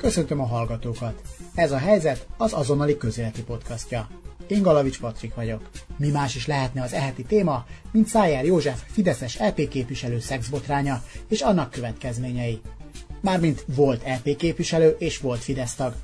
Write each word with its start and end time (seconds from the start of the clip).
Köszöntöm 0.00 0.40
a 0.40 0.46
hallgatókat! 0.46 1.20
Ez 1.54 1.72
a 1.72 1.76
helyzet 1.76 2.26
az 2.36 2.52
azonnali 2.52 2.96
közéleti 2.96 3.42
podcastja. 3.42 4.08
Én 4.46 4.62
Galavics 4.62 5.00
Patrik 5.00 5.34
vagyok. 5.34 5.70
Mi 5.96 6.08
más 6.08 6.34
is 6.34 6.46
lehetne 6.46 6.82
az 6.82 6.92
eheti 6.92 7.22
téma, 7.22 7.64
mint 7.92 8.06
Szájár 8.06 8.44
József 8.44 8.82
Fideszes 8.86 9.38
LP 9.38 9.68
képviselő 9.68 10.18
szexbotránya 10.20 11.02
és 11.28 11.40
annak 11.40 11.70
következményei. 11.70 12.60
Mármint 13.20 13.64
volt 13.74 14.02
LP 14.06 14.36
képviselő 14.36 14.96
és 14.98 15.18
volt 15.18 15.40
Fidesz 15.40 15.74
tag. 15.74 15.94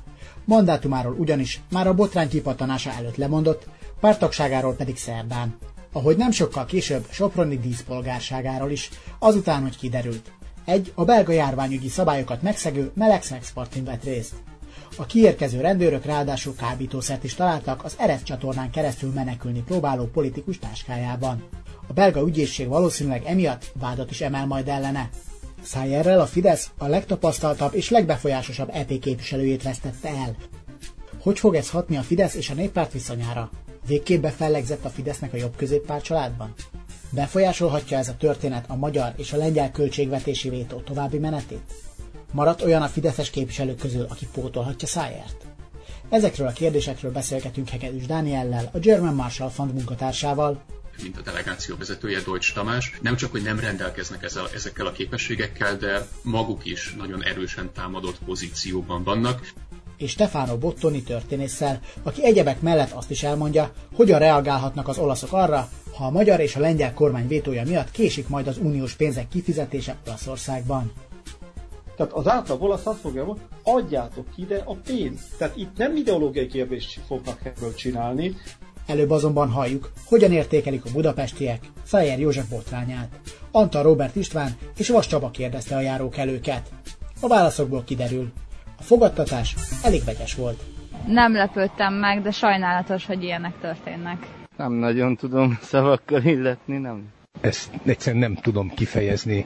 Mandátumáról 0.45 1.13
ugyanis 1.13 1.61
már 1.71 1.87
a 1.87 1.93
botrány 1.93 2.29
kipattanása 2.29 2.91
előtt 2.91 3.15
lemondott, 3.15 3.67
pártagságáról 3.99 4.73
pedig 4.73 4.97
szerdán. 4.97 5.57
Ahogy 5.91 6.17
nem 6.17 6.31
sokkal 6.31 6.65
később 6.65 7.05
Soproni 7.09 7.59
díszpolgárságáról 7.59 8.71
is, 8.71 8.89
azután, 9.19 9.61
hogy 9.61 9.77
kiderült. 9.77 10.31
Egy 10.67 10.91
a 10.95 11.05
belga 11.05 11.31
járványügyi 11.31 11.87
szabályokat 11.87 12.41
megszegő 12.41 12.91
meleg 12.93 13.23
szexpartin 13.23 13.83
vett 13.83 14.03
részt. 14.03 14.33
A 14.97 15.05
kiérkező 15.05 15.61
rendőrök 15.61 16.05
ráadásul 16.05 16.55
kábítószert 16.55 17.23
is 17.23 17.33
találtak 17.33 17.83
az 17.83 17.95
Erez 17.97 18.23
csatornán 18.23 18.71
keresztül 18.71 19.11
menekülni 19.11 19.63
próbáló 19.63 20.05
politikus 20.05 20.59
táskájában. 20.59 21.43
A 21.87 21.93
belga 21.93 22.21
ügyészség 22.27 22.67
valószínűleg 22.67 23.25
emiatt 23.25 23.71
vádat 23.79 24.11
is 24.11 24.21
emel 24.21 24.45
majd 24.45 24.67
ellene. 24.67 25.09
Szájerrel 25.61 26.19
a 26.19 26.25
Fidesz 26.25 26.69
a 26.77 26.87
legtapasztaltabb 26.87 27.73
és 27.73 27.89
legbefolyásosabb 27.89 28.69
EP 28.73 28.99
képviselőjét 28.99 29.63
vesztette 29.63 30.09
el. 30.09 30.35
Hogy 31.21 31.39
fog 31.39 31.55
ez 31.55 31.69
hatni 31.69 31.97
a 31.97 32.01
Fidesz 32.01 32.35
és 32.35 32.49
a 32.49 32.53
néppárt 32.53 32.91
viszonyára? 32.91 33.49
Végképp 33.87 34.21
befellegzett 34.21 34.85
a 34.85 34.89
Fidesznek 34.89 35.33
a 35.33 35.37
jobb 35.37 35.55
középpárt 35.55 36.03
családban? 36.03 36.53
Befolyásolhatja 37.09 37.97
ez 37.97 38.07
a 38.07 38.17
történet 38.17 38.65
a 38.69 38.75
magyar 38.75 39.13
és 39.17 39.33
a 39.33 39.37
lengyel 39.37 39.71
költségvetési 39.71 40.49
vétó 40.49 40.79
további 40.79 41.17
menetét? 41.17 41.73
Maradt 42.31 42.63
olyan 42.63 42.81
a 42.81 42.87
fideszes 42.87 43.29
képviselők 43.29 43.77
közül, 43.77 44.05
aki 44.09 44.27
pótolhatja 44.33 44.87
Szájert? 44.87 45.45
Ezekről 46.09 46.47
a 46.47 46.51
kérdésekről 46.51 47.11
beszélgetünk 47.11 47.69
Hegedűs 47.69 48.05
Dániellel, 48.05 48.69
a 48.73 48.79
German 48.79 49.15
Marshall 49.15 49.49
Fund 49.49 49.73
munkatársával, 49.73 50.63
mint 51.01 51.17
a 51.17 51.21
delegáció 51.21 51.75
vezetője, 51.77 52.21
Deutsch 52.21 52.53
Tamás, 52.53 52.93
nem 53.01 53.15
csak, 53.15 53.31
hogy 53.31 53.41
nem 53.41 53.59
rendelkeznek 53.59 54.23
ezzel, 54.23 54.49
ezekkel 54.53 54.85
a 54.85 54.91
képességekkel, 54.91 55.77
de 55.77 56.07
maguk 56.21 56.65
is 56.65 56.93
nagyon 56.97 57.23
erősen 57.23 57.71
támadott 57.73 58.17
pozícióban 58.25 59.03
vannak. 59.03 59.51
És 59.97 60.11
Stefano 60.11 60.57
Bottoni 60.57 61.03
történésszel, 61.03 61.79
aki 62.03 62.25
egyebek 62.25 62.61
mellett 62.61 62.91
azt 62.91 63.11
is 63.11 63.23
elmondja, 63.23 63.71
hogyan 63.95 64.19
reagálhatnak 64.19 64.87
az 64.87 64.97
olaszok 64.97 65.33
arra, 65.33 65.69
ha 65.93 66.05
a 66.05 66.11
magyar 66.11 66.39
és 66.39 66.55
a 66.55 66.59
lengyel 66.59 66.93
kormány 66.93 67.27
vétója 67.27 67.63
miatt 67.65 67.91
késik 67.91 68.27
majd 68.27 68.47
az 68.47 68.57
uniós 68.57 68.93
pénzek 68.93 69.27
kifizetése 69.27 69.95
Olaszországban. 70.05 70.91
Tehát 71.95 72.13
az 72.13 72.27
átlag 72.27 72.61
olasz 72.61 72.85
azt 72.85 72.99
fogja 72.99 73.25
mondani, 73.25 73.47
adjátok 73.63 74.25
ide 74.35 74.61
a 74.65 74.75
pénzt. 74.75 75.37
Tehát 75.37 75.57
itt 75.57 75.77
nem 75.77 75.95
ideológiai 75.95 76.47
kérdést 76.47 76.99
fognak 77.07 77.39
ebből 77.43 77.73
csinálni. 77.73 78.35
Előbb 78.85 79.09
azonban 79.09 79.49
halljuk, 79.49 79.91
hogyan 80.05 80.31
értékelik 80.31 80.85
a 80.85 80.91
budapestiek 80.93 81.69
Fejer 81.83 82.19
József 82.19 82.49
botrányát. 82.49 83.19
Antal 83.51 83.83
Robert 83.83 84.15
István 84.15 84.57
és 84.77 84.89
Vas 84.89 85.07
Csaba 85.07 85.29
kérdezte 85.29 85.75
a 85.75 85.81
járókelőket. 85.81 86.69
A 87.21 87.27
válaszokból 87.27 87.83
kiderül. 87.83 88.31
A 88.79 88.83
fogadtatás 88.83 89.55
elég 89.83 90.03
vegyes 90.03 90.35
volt. 90.35 90.63
Nem 91.07 91.33
lepődtem 91.33 91.93
meg, 91.93 92.21
de 92.21 92.31
sajnálatos, 92.31 93.05
hogy 93.05 93.23
ilyenek 93.23 93.59
történnek. 93.61 94.27
Nem 94.57 94.71
nagyon 94.73 95.15
tudom 95.15 95.57
szavakkal 95.61 96.23
illetni, 96.23 96.77
nem. 96.77 97.03
Ezt 97.41 97.69
egyszerűen 97.85 98.21
nem 98.21 98.35
tudom 98.35 98.69
kifejezni, 98.69 99.45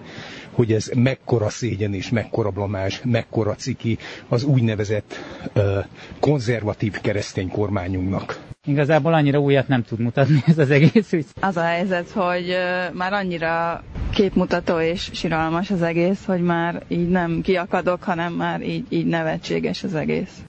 hogy 0.51 0.71
ez 0.73 0.91
mekkora 0.95 1.49
szégyen 1.49 1.93
és 1.93 2.09
mekkora 2.09 2.49
blamás, 2.49 3.01
mekkora 3.03 3.55
ciki 3.55 3.97
az 4.27 4.43
úgynevezett 4.43 5.13
uh, 5.55 5.85
konzervatív 6.19 7.01
keresztény 7.01 7.49
kormányunknak. 7.49 8.50
Igazából 8.67 9.13
annyira 9.13 9.39
újat 9.39 9.67
nem 9.67 9.83
tud 9.83 9.99
mutatni 9.99 10.43
ez 10.47 10.57
az 10.57 10.69
egész 10.69 11.11
ügy. 11.11 11.25
Az 11.39 11.57
a 11.57 11.61
helyzet, 11.63 12.09
hogy 12.09 12.55
már 12.93 13.13
annyira 13.13 13.83
képmutató 14.13 14.79
és 14.79 15.09
siralmas 15.13 15.71
az 15.71 15.81
egész, 15.81 16.25
hogy 16.25 16.41
már 16.41 16.83
így 16.87 17.09
nem 17.09 17.41
kiakadok, 17.41 18.03
hanem 18.03 18.33
már 18.33 18.61
így, 18.61 18.85
így 18.89 19.05
nevetséges 19.05 19.83
az 19.83 19.95
egész. 19.95 20.41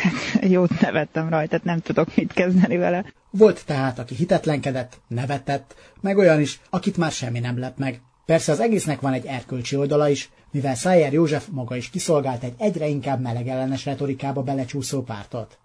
Jót 0.54 0.80
nevettem 0.80 1.28
rajta, 1.28 1.60
nem 1.62 1.80
tudok 1.80 2.16
mit 2.16 2.32
kezdeni 2.32 2.76
vele. 2.76 3.04
Volt 3.30 3.66
tehát, 3.66 3.98
aki 3.98 4.14
hitetlenkedett, 4.14 5.00
nevetett, 5.08 5.74
meg 6.00 6.16
olyan 6.16 6.40
is, 6.40 6.60
akit 6.70 6.96
már 6.96 7.10
semmi 7.10 7.38
nem 7.38 7.58
lep 7.58 7.78
meg. 7.78 8.00
Persze 8.26 8.52
az 8.52 8.60
egésznek 8.60 9.00
van 9.00 9.12
egy 9.12 9.26
erkölcsi 9.26 9.76
oldala 9.76 10.08
is, 10.08 10.30
mivel 10.50 10.74
Szájer 10.74 11.12
József 11.12 11.46
maga 11.50 11.76
is 11.76 11.90
kiszolgált 11.90 12.42
egy 12.42 12.54
egyre 12.58 12.86
inkább 12.86 13.20
melegellenes 13.20 13.84
retorikába 13.84 14.42
belecsúszó 14.42 15.02
pártot. 15.02 15.58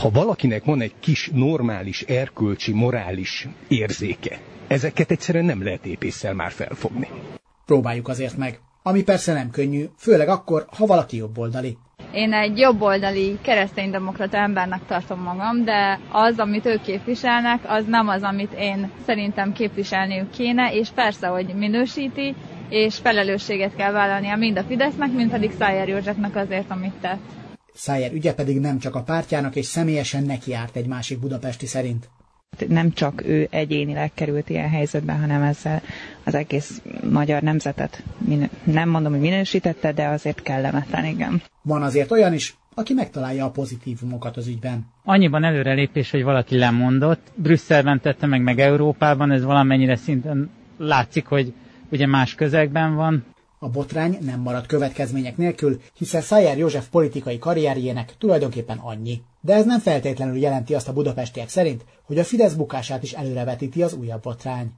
Ha 0.00 0.10
valakinek 0.10 0.64
van 0.64 0.80
egy 0.80 0.92
kis 1.00 1.30
normális, 1.34 2.02
erkölcsi, 2.02 2.72
morális 2.72 3.48
érzéke, 3.68 4.38
ezeket 4.66 5.10
egyszerűen 5.10 5.44
nem 5.44 5.62
lehet 5.64 5.86
épésszel 5.86 6.34
már 6.34 6.50
felfogni. 6.50 7.08
Próbáljuk 7.66 8.08
azért 8.08 8.36
meg. 8.36 8.60
Ami 8.82 9.02
persze 9.02 9.32
nem 9.32 9.50
könnyű, 9.50 9.84
főleg 9.98 10.28
akkor, 10.28 10.66
ha 10.76 10.86
valaki 10.86 11.16
jobboldali. 11.16 11.76
Én 12.12 12.32
egy 12.32 12.58
jobboldali 12.58 13.38
kereszténydemokrata 13.42 14.36
embernek 14.36 14.80
tartom 14.86 15.20
magam, 15.20 15.64
de 15.64 16.00
az, 16.12 16.38
amit 16.38 16.66
ők 16.66 16.82
képviselnek, 16.82 17.60
az 17.66 17.84
nem 17.86 18.08
az, 18.08 18.22
amit 18.22 18.52
én 18.58 18.90
szerintem 19.06 19.52
képviselniük 19.52 20.30
kéne, 20.30 20.72
és 20.74 20.88
persze, 20.94 21.26
hogy 21.26 21.54
minősíti, 21.54 22.34
és 22.68 22.98
felelősséget 22.98 23.76
kell 23.76 23.92
vállalnia 23.92 24.36
mind 24.36 24.58
a 24.58 24.62
Fidesznek, 24.62 25.12
mind 25.12 25.30
pedig 25.30 25.52
Szájer 25.58 25.88
Józsefnek 25.88 26.36
azért, 26.36 26.70
amit 26.70 26.94
tett. 27.00 27.41
Szájer 27.74 28.12
ügye 28.12 28.34
pedig 28.34 28.60
nem 28.60 28.78
csak 28.78 28.94
a 28.94 29.02
pártjának, 29.02 29.56
és 29.56 29.66
személyesen 29.66 30.22
nekiárt 30.22 30.76
egy 30.76 30.86
másik 30.86 31.18
budapesti 31.18 31.66
szerint 31.66 32.08
nem 32.68 32.92
csak 32.92 33.22
ő 33.26 33.48
egyénileg 33.50 34.10
került 34.14 34.48
ilyen 34.50 34.68
helyzetbe, 34.68 35.12
hanem 35.12 35.42
ezzel 35.42 35.82
az 36.24 36.34
egész 36.34 36.82
magyar 37.10 37.42
nemzetet 37.42 38.02
minő, 38.18 38.48
nem 38.64 38.88
mondom, 38.88 39.12
hogy 39.12 39.20
minősítette, 39.20 39.92
de 39.92 40.06
azért 40.06 40.42
kellemetlen, 40.42 41.04
igen. 41.04 41.42
Van 41.62 41.82
azért 41.82 42.10
olyan 42.10 42.32
is, 42.32 42.56
aki 42.74 42.92
megtalálja 42.94 43.44
a 43.44 43.50
pozitívumokat 43.50 44.36
az 44.36 44.46
ügyben. 44.46 44.86
Annyiban 45.04 45.44
előrelépés, 45.44 46.10
hogy 46.10 46.22
valaki 46.22 46.58
lemondott, 46.58 47.32
Brüsszelben 47.34 48.00
tette 48.00 48.26
meg, 48.26 48.42
meg 48.42 48.58
Európában, 48.58 49.30
ez 49.30 49.44
valamennyire 49.44 49.96
szinten 49.96 50.50
látszik, 50.78 51.26
hogy 51.26 51.52
ugye 51.90 52.06
más 52.06 52.34
közegben 52.34 52.94
van. 52.94 53.24
A 53.64 53.68
botrány 53.68 54.18
nem 54.20 54.40
maradt 54.40 54.66
következmények 54.66 55.36
nélkül, 55.36 55.80
hiszen 55.98 56.20
Szájer 56.20 56.58
József 56.58 56.88
politikai 56.88 57.38
karrierjének 57.38 58.14
tulajdonképpen 58.18 58.78
annyi. 58.78 59.22
De 59.40 59.54
ez 59.54 59.64
nem 59.64 59.80
feltétlenül 59.80 60.36
jelenti 60.38 60.74
azt 60.74 60.88
a 60.88 60.92
budapestiek 60.92 61.48
szerint, 61.48 61.84
hogy 62.04 62.18
a 62.18 62.24
Fidesz 62.24 62.52
bukását 62.52 63.02
is 63.02 63.12
előrevetíti 63.12 63.82
az 63.82 63.92
újabb 63.94 64.22
botrány. 64.22 64.70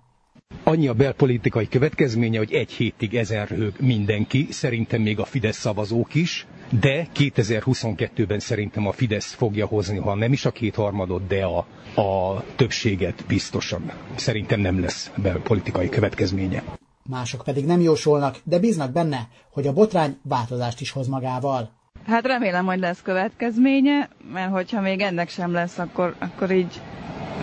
Annyi 0.64 0.88
a 0.88 0.94
belpolitikai 0.94 1.68
következménye, 1.68 2.38
hogy 2.38 2.52
egy 2.52 2.70
hétig 2.70 3.14
ezen 3.16 3.46
röhög 3.46 3.74
mindenki, 3.80 4.46
szerintem 4.50 5.02
még 5.02 5.18
a 5.18 5.24
Fidesz 5.24 5.56
szavazók 5.58 6.14
is, 6.14 6.46
de 6.80 7.06
2022-ben 7.16 8.38
szerintem 8.38 8.86
a 8.86 8.92
Fidesz 8.92 9.32
fogja 9.32 9.66
hozni, 9.66 9.98
ha 9.98 10.14
nem 10.14 10.32
is 10.32 10.44
a 10.44 10.50
kétharmadot, 10.50 11.26
de 11.26 11.44
a, 11.44 11.58
a 12.00 12.44
többséget 12.56 13.24
biztosan. 13.28 13.92
Szerintem 14.16 14.60
nem 14.60 14.80
lesz 14.80 15.10
belpolitikai 15.22 15.88
következménye. 15.88 16.62
Mások 17.10 17.42
pedig 17.44 17.64
nem 17.66 17.80
jósolnak, 17.80 18.36
de 18.44 18.58
bíznak 18.58 18.92
benne, 18.92 19.28
hogy 19.52 19.66
a 19.66 19.72
botrány 19.72 20.18
változást 20.22 20.80
is 20.80 20.90
hoz 20.90 21.06
magával. 21.06 21.70
Hát 22.06 22.26
remélem, 22.26 22.64
hogy 22.64 22.78
lesz 22.78 23.02
következménye, 23.02 24.08
mert 24.32 24.50
hogyha 24.50 24.80
még 24.80 25.00
ennek 25.00 25.28
sem 25.28 25.52
lesz, 25.52 25.78
akkor, 25.78 26.14
akkor 26.18 26.50
így 26.50 26.80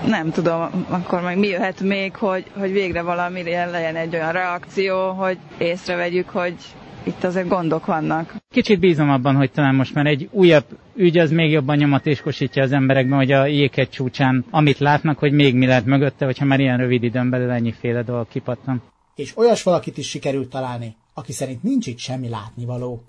nem 0.07 0.31
tudom, 0.31 0.85
akkor 0.89 1.22
meg 1.22 1.38
mi 1.38 1.47
jöhet 1.47 1.81
még, 1.81 2.16
hogy, 2.16 2.45
hogy 2.57 2.72
végre 2.72 3.01
valami 3.01 3.44
legyen 3.44 3.95
egy 3.95 4.16
olyan 4.16 4.31
reakció, 4.31 5.11
hogy 5.11 5.38
észrevegyük, 5.57 6.29
hogy 6.29 6.55
itt 7.03 7.23
azért 7.23 7.47
gondok 7.47 7.85
vannak. 7.85 8.35
Kicsit 8.52 8.79
bízom 8.79 9.09
abban, 9.09 9.35
hogy 9.35 9.52
talán 9.52 9.75
most 9.75 9.93
már 9.93 10.05
egy 10.05 10.29
újabb 10.31 10.66
ügy 10.96 11.17
az 11.17 11.31
még 11.31 11.52
jobban 11.52 11.78
nyomatéskosítja 11.78 12.63
az 12.63 12.72
emberekben, 12.72 13.17
hogy 13.17 13.31
a 13.31 13.46
jéghegy 13.46 13.90
csúcsán, 13.90 14.46
amit 14.49 14.78
látnak, 14.79 15.17
hogy 15.19 15.31
még 15.31 15.55
mi 15.55 15.66
lehet 15.66 15.85
mögötte, 15.85 16.25
hogyha 16.25 16.46
már 16.46 16.59
ilyen 16.59 16.78
rövid 16.78 17.03
időn 17.03 17.29
belül 17.29 17.49
ennyiféle 17.52 18.02
dolog 18.03 18.28
kipattan. 18.28 18.81
És 19.22 19.38
olyas 19.38 19.64
valakit 19.64 19.97
is 19.97 20.09
sikerült 20.09 20.50
találni, 20.50 20.96
aki 21.14 21.32
szerint 21.32 21.64
nincs 21.64 21.88
itt 21.88 21.97
semmi 21.97 22.29
látnivaló. 22.29 23.03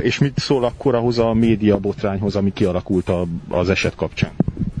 És 0.00 0.18
mit 0.18 0.38
szól 0.38 0.64
akkor 0.64 0.94
ahhoz 0.94 1.18
a 1.18 1.32
média 1.32 1.78
botrányhoz, 1.78 2.36
ami 2.36 2.52
kialakult 2.52 3.08
a, 3.08 3.26
az 3.48 3.68
eset 3.68 3.94
kapcsán? 3.94 4.30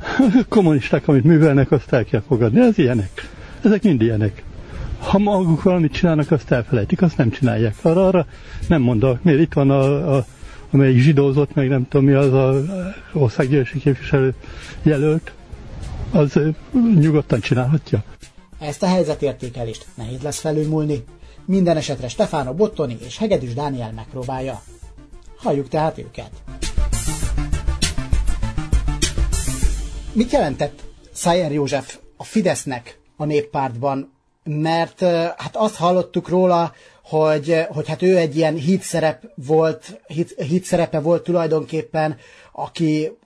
Kommunisták, 0.48 1.08
amit 1.08 1.24
művelnek, 1.24 1.70
azt 1.70 1.92
el 1.92 2.04
kell 2.04 2.22
fogadni. 2.26 2.60
Ez 2.60 2.78
ilyenek. 2.78 3.28
Ezek 3.62 3.82
mind 3.82 4.02
ilyenek. 4.02 4.42
Ha 4.98 5.18
maguk 5.18 5.62
valamit 5.62 5.92
csinálnak, 5.92 6.30
azt 6.30 6.50
elfelejtik, 6.50 7.02
azt 7.02 7.16
nem 7.16 7.30
csinálják. 7.30 7.74
Arra, 7.82 8.06
arra 8.06 8.26
nem 8.68 8.82
mondok. 8.82 9.22
Miért 9.22 9.40
itt 9.40 9.52
van 9.52 9.70
a, 9.70 10.16
a 10.16 10.26
amelyik 10.70 10.98
zsidózott, 10.98 11.54
meg 11.54 11.68
nem 11.68 11.88
tudom 11.88 12.06
mi 12.06 12.12
az 12.12 12.32
a 12.32 12.62
országgyűlési 13.12 13.78
képviselő 13.78 14.34
jelölt, 14.82 15.32
az 16.10 16.40
nyugodtan 16.98 17.40
csinálhatja. 17.40 18.04
Ezt 18.58 18.82
a 18.82 18.86
helyzetértékelést 18.86 19.86
nehéz 19.94 20.22
lesz 20.22 20.40
felülmúlni. 20.40 21.04
Minden 21.44 21.76
esetre 21.76 22.08
Stefano 22.08 22.54
Bottoni 22.54 22.98
és 23.00 23.18
Hegedűs 23.18 23.54
Dániel 23.54 23.92
megpróbálja. 23.92 24.62
Halljuk 25.36 25.68
tehát 25.68 25.98
őket. 25.98 26.30
Mit 30.12 30.32
jelentett 30.32 30.82
Szájer 31.12 31.52
József 31.52 31.98
a 32.16 32.24
Fidesznek 32.24 32.98
a 33.16 33.24
néppártban? 33.24 34.12
Mert 34.44 35.00
hát 35.36 35.56
azt 35.56 35.76
hallottuk 35.76 36.28
róla, 36.28 36.72
hogy, 37.02 37.66
hogy 37.68 37.88
hát 37.88 38.02
ő 38.02 38.16
egy 38.16 38.36
ilyen 38.36 38.54
hit 38.54 38.82
szerep 38.82 39.24
volt, 39.34 40.00
hit, 40.06 40.42
hit 40.42 40.64
szerepe 40.64 41.00
volt 41.00 41.22
tulajdonképpen, 41.22 42.16
aki 42.52 43.16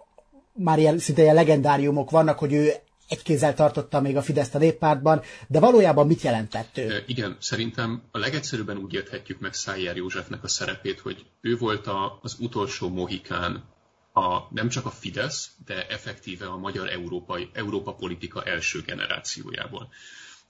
már 0.53 0.79
ilyen, 0.79 0.99
szinte 0.99 1.23
ilyen 1.23 1.35
legendáriumok 1.35 2.11
vannak, 2.11 2.38
hogy 2.38 2.53
ő 2.53 2.73
egy 3.11 3.23
kézzel 3.23 3.55
tartotta 3.55 4.01
még 4.01 4.17
a 4.17 4.23
Fideszt 4.23 4.55
a 4.55 4.59
néppártban, 4.59 5.23
de 5.49 5.61
valójában 5.61 6.07
mit 6.07 6.21
jelentett 6.23 6.79
ő? 6.79 7.05
Igen, 7.07 7.37
szerintem 7.41 8.03
a 8.11 8.19
legegyszerűbben 8.19 8.77
úgy 8.77 8.93
érthetjük 8.95 9.41
meg 9.41 9.55
Szájer 9.55 9.97
Józsefnek 9.97 10.45
a 10.45 10.49
szerepét, 10.49 11.01
hogy 11.01 11.27
ő 11.41 11.57
volt 11.57 11.87
a, 11.87 12.19
az 12.23 12.37
utolsó 12.39 12.89
mohikán 12.89 13.65
a, 14.12 14.39
nem 14.51 14.69
csak 14.69 14.87
a 14.87 14.91
Fidesz, 14.91 15.51
de 15.67 15.87
effektíve 15.87 16.47
a 16.47 16.57
magyar 16.57 16.89
európai, 16.89 17.51
Európa 17.53 17.95
politika 17.95 18.43
első 18.45 18.81
generációjából, 18.87 19.89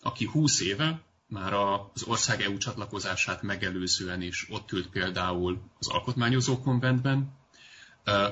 aki 0.03 0.25
20 0.25 0.61
éve 0.61 1.01
már 1.27 1.53
az 1.53 2.03
ország 2.03 2.41
EU 2.41 2.57
csatlakozását 2.57 3.43
megelőzően 3.43 4.23
is 4.23 4.47
ott 4.51 4.73
ült 4.73 4.89
például 4.89 5.61
az 5.79 5.89
alkotmányozó 5.89 6.61
konventben, 6.61 7.33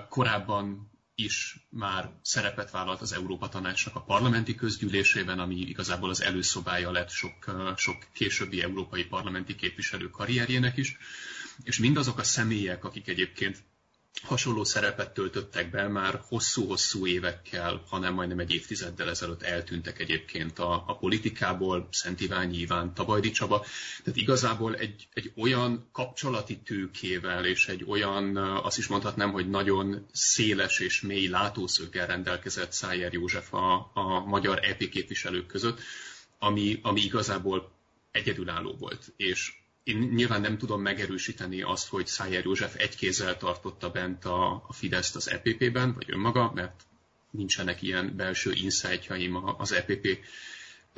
korábban 0.09 0.88
is 1.21 1.57
már 1.71 2.11
szerepet 2.23 2.71
vállalt 2.71 3.01
az 3.01 3.13
Európa 3.13 3.49
Tanácsnak 3.49 3.95
a 3.95 4.01
parlamenti 4.03 4.55
közgyűlésében, 4.55 5.39
ami 5.39 5.55
igazából 5.57 6.11
az 6.11 6.23
előszobája 6.23 6.91
lett 6.91 7.11
sok, 7.11 7.55
sok 7.77 8.07
későbbi 8.13 8.63
európai 8.63 9.05
parlamenti 9.05 9.55
képviselő 9.55 10.11
karrierjének 10.11 10.77
is. 10.77 10.97
És 11.63 11.79
mindazok 11.79 12.19
a 12.19 12.23
személyek, 12.23 12.85
akik 12.85 13.09
egyébként 13.09 13.63
hasonló 14.23 14.65
szerepet 14.65 15.15
töltöttek 15.15 15.71
be 15.71 15.89
már 15.89 16.21
hosszú-hosszú 16.29 17.07
évekkel, 17.07 17.85
hanem 17.89 18.15
majdnem 18.15 18.39
egy 18.39 18.55
évtizeddel 18.55 19.09
ezelőtt 19.09 19.43
eltűntek 19.43 19.99
egyébként 20.01 20.59
a, 20.59 20.85
a 20.87 20.97
politikából, 20.97 21.89
Szent 21.91 22.21
Iványi 22.21 22.59
Iván, 22.59 22.95
Tabajdi 22.95 23.31
Csaba. 23.31 23.65
Tehát 24.05 24.21
igazából 24.21 24.75
egy, 24.75 25.09
egy 25.13 25.33
olyan 25.37 25.89
kapcsolati 25.93 26.59
tőkével 26.59 27.45
és 27.45 27.67
egy 27.69 27.85
olyan, 27.87 28.37
azt 28.37 28.79
is 28.79 28.87
mondhatnám, 28.87 29.33
hogy 29.33 29.49
nagyon 29.49 30.07
széles 30.13 30.79
és 30.79 31.01
mély 31.01 31.29
látószöggel 31.29 32.07
rendelkezett 32.07 32.73
Szájer 32.73 33.13
József 33.13 33.55
a, 33.55 33.91
a 33.95 34.25
magyar 34.25 34.59
EP 34.65 34.89
képviselők 34.89 35.47
között, 35.47 35.81
ami, 36.39 36.79
ami 36.83 37.01
igazából 37.01 37.73
egyedülálló 38.11 38.77
volt. 38.79 39.13
És 39.17 39.53
én 39.89 39.99
nyilván 39.99 40.41
nem 40.41 40.59
tudom 40.59 40.83
megerősíteni 40.83 41.63
azt, 41.63 41.89
hogy 41.89 42.07
Szájer 42.07 42.45
József 42.45 42.75
egy 42.77 42.97
kézzel 42.97 43.37
tartotta 43.37 43.91
bent 43.91 44.25
a, 44.25 44.65
a 44.67 44.73
Fideszt 44.73 45.17
az 45.17 45.31
EPP-ben, 45.31 45.95
vagy 45.95 46.11
önmaga, 46.11 46.53
mert 46.55 46.87
nincsenek 47.31 47.83
ilyen 47.83 48.17
belső 48.17 48.53
insightjaim 48.53 49.37
az 49.59 49.73
EPP 49.73 50.19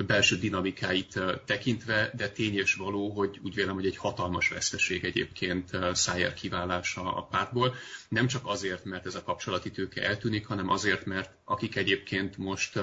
belső 0.03 0.37
dinamikáit 0.37 1.19
tekintve, 1.45 2.11
de 2.15 2.29
tény 2.29 2.57
és 2.57 2.73
való, 2.73 3.09
hogy 3.09 3.39
úgy 3.43 3.53
vélem, 3.53 3.73
hogy 3.73 3.85
egy 3.85 3.97
hatalmas 3.97 4.49
veszteség 4.49 5.03
egyébként 5.03 5.69
Szájer 5.93 6.33
kiválása 6.33 7.15
a 7.15 7.23
pártból. 7.23 7.75
Nem 8.09 8.27
csak 8.27 8.41
azért, 8.45 8.85
mert 8.85 9.05
ez 9.05 9.15
a 9.15 9.23
kapcsolati 9.23 9.71
tőke 9.71 10.01
eltűnik, 10.03 10.45
hanem 10.45 10.69
azért, 10.69 11.05
mert 11.05 11.33
akik 11.43 11.75
egyébként 11.75 12.37
most 12.37 12.79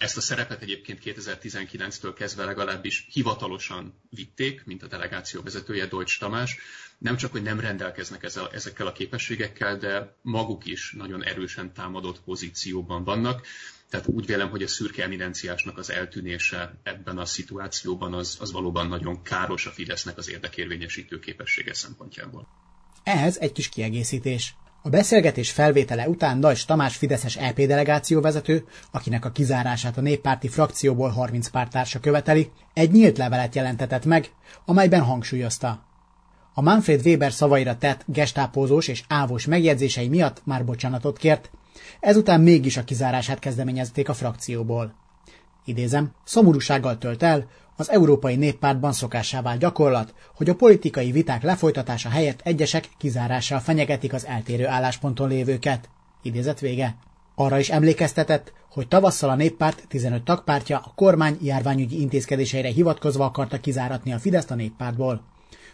ezt 0.00 0.16
a 0.16 0.20
szerepet 0.20 0.62
egyébként 0.62 1.00
2019-től 1.04 2.12
kezdve 2.16 2.44
legalábbis 2.44 3.06
hivatalosan 3.10 4.00
vitték, 4.10 4.64
mint 4.64 4.82
a 4.82 4.86
delegáció 4.86 5.42
vezetője 5.42 5.86
Deutsch 5.86 6.18
Tamás. 6.18 6.58
Nem 6.98 7.16
csak, 7.16 7.32
hogy 7.32 7.42
nem 7.42 7.60
rendelkeznek 7.60 8.22
ezzel, 8.22 8.50
ezekkel 8.52 8.86
a 8.86 8.92
képességekkel, 8.92 9.76
de 9.78 10.16
maguk 10.22 10.66
is 10.66 10.92
nagyon 10.96 11.24
erősen 11.24 11.72
támadott 11.72 12.20
pozícióban 12.20 13.04
vannak. 13.04 13.46
Tehát 13.90 14.06
úgy 14.06 14.26
vélem, 14.26 14.50
hogy 14.50 14.62
a 14.62 14.68
szürke 14.68 15.02
eminenciásnak 15.02 15.78
az 15.78 15.90
eltűnése 15.90 16.80
ebben 16.82 17.18
a 17.18 17.24
szituációban 17.24 18.14
az, 18.14 18.36
az 18.40 18.52
valóban 18.52 18.88
nagyon 18.88 19.22
káros 19.22 19.66
a 19.66 19.70
Fidesznek 19.70 20.18
az 20.18 20.30
érdekérvényesítő 20.30 21.18
képessége 21.18 21.74
szempontjából. 21.74 22.48
Ehhez 23.02 23.36
egy 23.36 23.52
kis 23.52 23.68
kiegészítés. 23.68 24.54
A 24.82 24.88
beszélgetés 24.88 25.50
felvétele 25.50 26.08
után 26.08 26.40
Dajs 26.40 26.64
Tamás 26.64 26.96
Fideszes 26.96 27.36
EP 27.36 27.60
delegáció 27.60 28.20
vezető, 28.20 28.64
akinek 28.90 29.24
a 29.24 29.30
kizárását 29.30 29.98
a 29.98 30.00
néppárti 30.00 30.48
frakcióból 30.48 31.08
30 31.08 31.48
pártársa 31.48 32.00
követeli, 32.00 32.50
egy 32.74 32.90
nyílt 32.90 33.18
levelet 33.18 33.54
jelentetett 33.54 34.04
meg, 34.04 34.30
amelyben 34.64 35.02
hangsúlyozta. 35.02 35.84
A 36.54 36.62
Manfred 36.62 37.06
Weber 37.06 37.32
szavaira 37.32 37.76
tett 37.76 38.04
gestápózós 38.06 38.88
és 38.88 39.04
ávós 39.08 39.46
megjegyzései 39.46 40.08
miatt 40.08 40.42
már 40.44 40.64
bocsánatot 40.64 41.18
kért, 41.18 41.50
ezután 42.00 42.40
mégis 42.40 42.76
a 42.76 42.84
kizárását 42.84 43.38
kezdeményezték 43.38 44.08
a 44.08 44.14
frakcióból. 44.14 44.94
Idézem, 45.64 46.12
szomorúsággal 46.24 46.98
tölt 46.98 47.22
el, 47.22 47.48
az 47.80 47.90
Európai 47.90 48.36
Néppártban 48.36 48.92
szokássá 48.92 49.42
vált 49.42 49.58
gyakorlat, 49.60 50.14
hogy 50.34 50.48
a 50.48 50.54
politikai 50.54 51.12
viták 51.12 51.42
lefolytatása 51.42 52.08
helyett 52.08 52.40
egyesek 52.42 52.88
kizárással 52.98 53.58
fenyegetik 53.60 54.12
az 54.12 54.26
eltérő 54.26 54.66
állásponton 54.66 55.28
lévőket. 55.28 55.88
Idézet 56.22 56.60
vége. 56.60 56.96
Arra 57.34 57.58
is 57.58 57.70
emlékeztetett, 57.70 58.52
hogy 58.70 58.88
tavasszal 58.88 59.30
a 59.30 59.34
néppárt 59.34 59.84
15 59.88 60.22
tagpártja 60.24 60.78
a 60.78 60.92
kormány 60.94 61.38
járványügyi 61.42 62.00
intézkedéseire 62.00 62.68
hivatkozva 62.68 63.24
akarta 63.24 63.60
kizáratni 63.60 64.12
a 64.12 64.18
Fideszt 64.18 64.50
a 64.50 64.54
néppártból. 64.54 65.22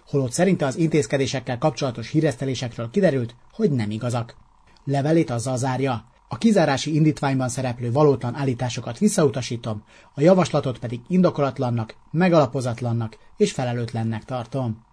Holott 0.07 0.33
szerinte 0.33 0.67
az 0.67 0.77
intézkedésekkel 0.77 1.59
kapcsolatos 1.59 2.11
híresztelésekről 2.11 2.91
kiderült, 2.91 3.35
hogy 3.53 3.71
nem 3.71 3.91
igazak. 3.91 4.37
Levelét 4.85 5.31
azzal 5.31 5.57
zárja. 5.57 6.05
A 6.29 6.39
kizárási 6.39 6.95
indítványban 6.95 7.49
szereplő 7.49 7.93
valótlan 7.93 8.35
állításokat 8.35 8.99
visszautasítom, 8.99 9.85
a 10.15 10.21
javaslatot 10.21 10.79
pedig 10.79 11.01
indokolatlannak, 11.09 11.95
megalapozatlannak 12.11 13.19
és 13.37 13.53
felelőtlennek 13.53 14.25
tartom. 14.25 14.85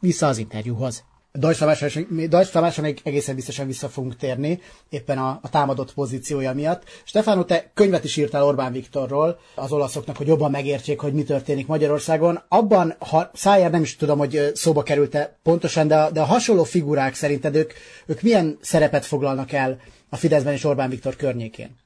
Vissza 0.00 0.26
az 0.26 0.38
interjúhoz. 0.38 1.04
Deutsch 1.32 2.52
Tamásra 2.52 2.82
még 2.82 3.00
egészen 3.04 3.34
biztosan 3.34 3.66
vissza 3.66 3.88
fogunk 3.88 4.16
térni, 4.16 4.60
éppen 4.88 5.18
a, 5.18 5.38
a 5.42 5.48
támadott 5.48 5.94
pozíciója 5.94 6.54
miatt. 6.54 6.82
Stefano, 7.04 7.44
te 7.44 7.70
könyvet 7.74 8.04
is 8.04 8.16
írtál 8.16 8.44
Orbán 8.44 8.72
Viktorról, 8.72 9.38
az 9.54 9.72
olaszoknak, 9.72 10.16
hogy 10.16 10.26
jobban 10.26 10.50
megértsék, 10.50 11.00
hogy 11.00 11.12
mi 11.12 11.22
történik 11.22 11.66
Magyarországon. 11.66 12.42
Abban, 12.48 12.94
ha 12.98 13.30
Szájár 13.34 13.70
nem 13.70 13.82
is 13.82 13.96
tudom, 13.96 14.18
hogy 14.18 14.50
szóba 14.54 14.82
került-e 14.82 15.38
pontosan, 15.42 15.86
de 15.88 15.96
a, 15.96 16.10
de 16.10 16.20
a 16.20 16.24
hasonló 16.24 16.64
figurák 16.64 17.14
szerinted 17.14 17.54
ők, 17.54 17.72
ők 18.06 18.22
milyen 18.22 18.58
szerepet 18.60 19.06
foglalnak 19.06 19.52
el 19.52 19.78
a 20.10 20.16
Fideszben 20.16 20.52
és 20.52 20.64
Orbán 20.64 20.90
Viktor 20.90 21.16
környékén? 21.16 21.76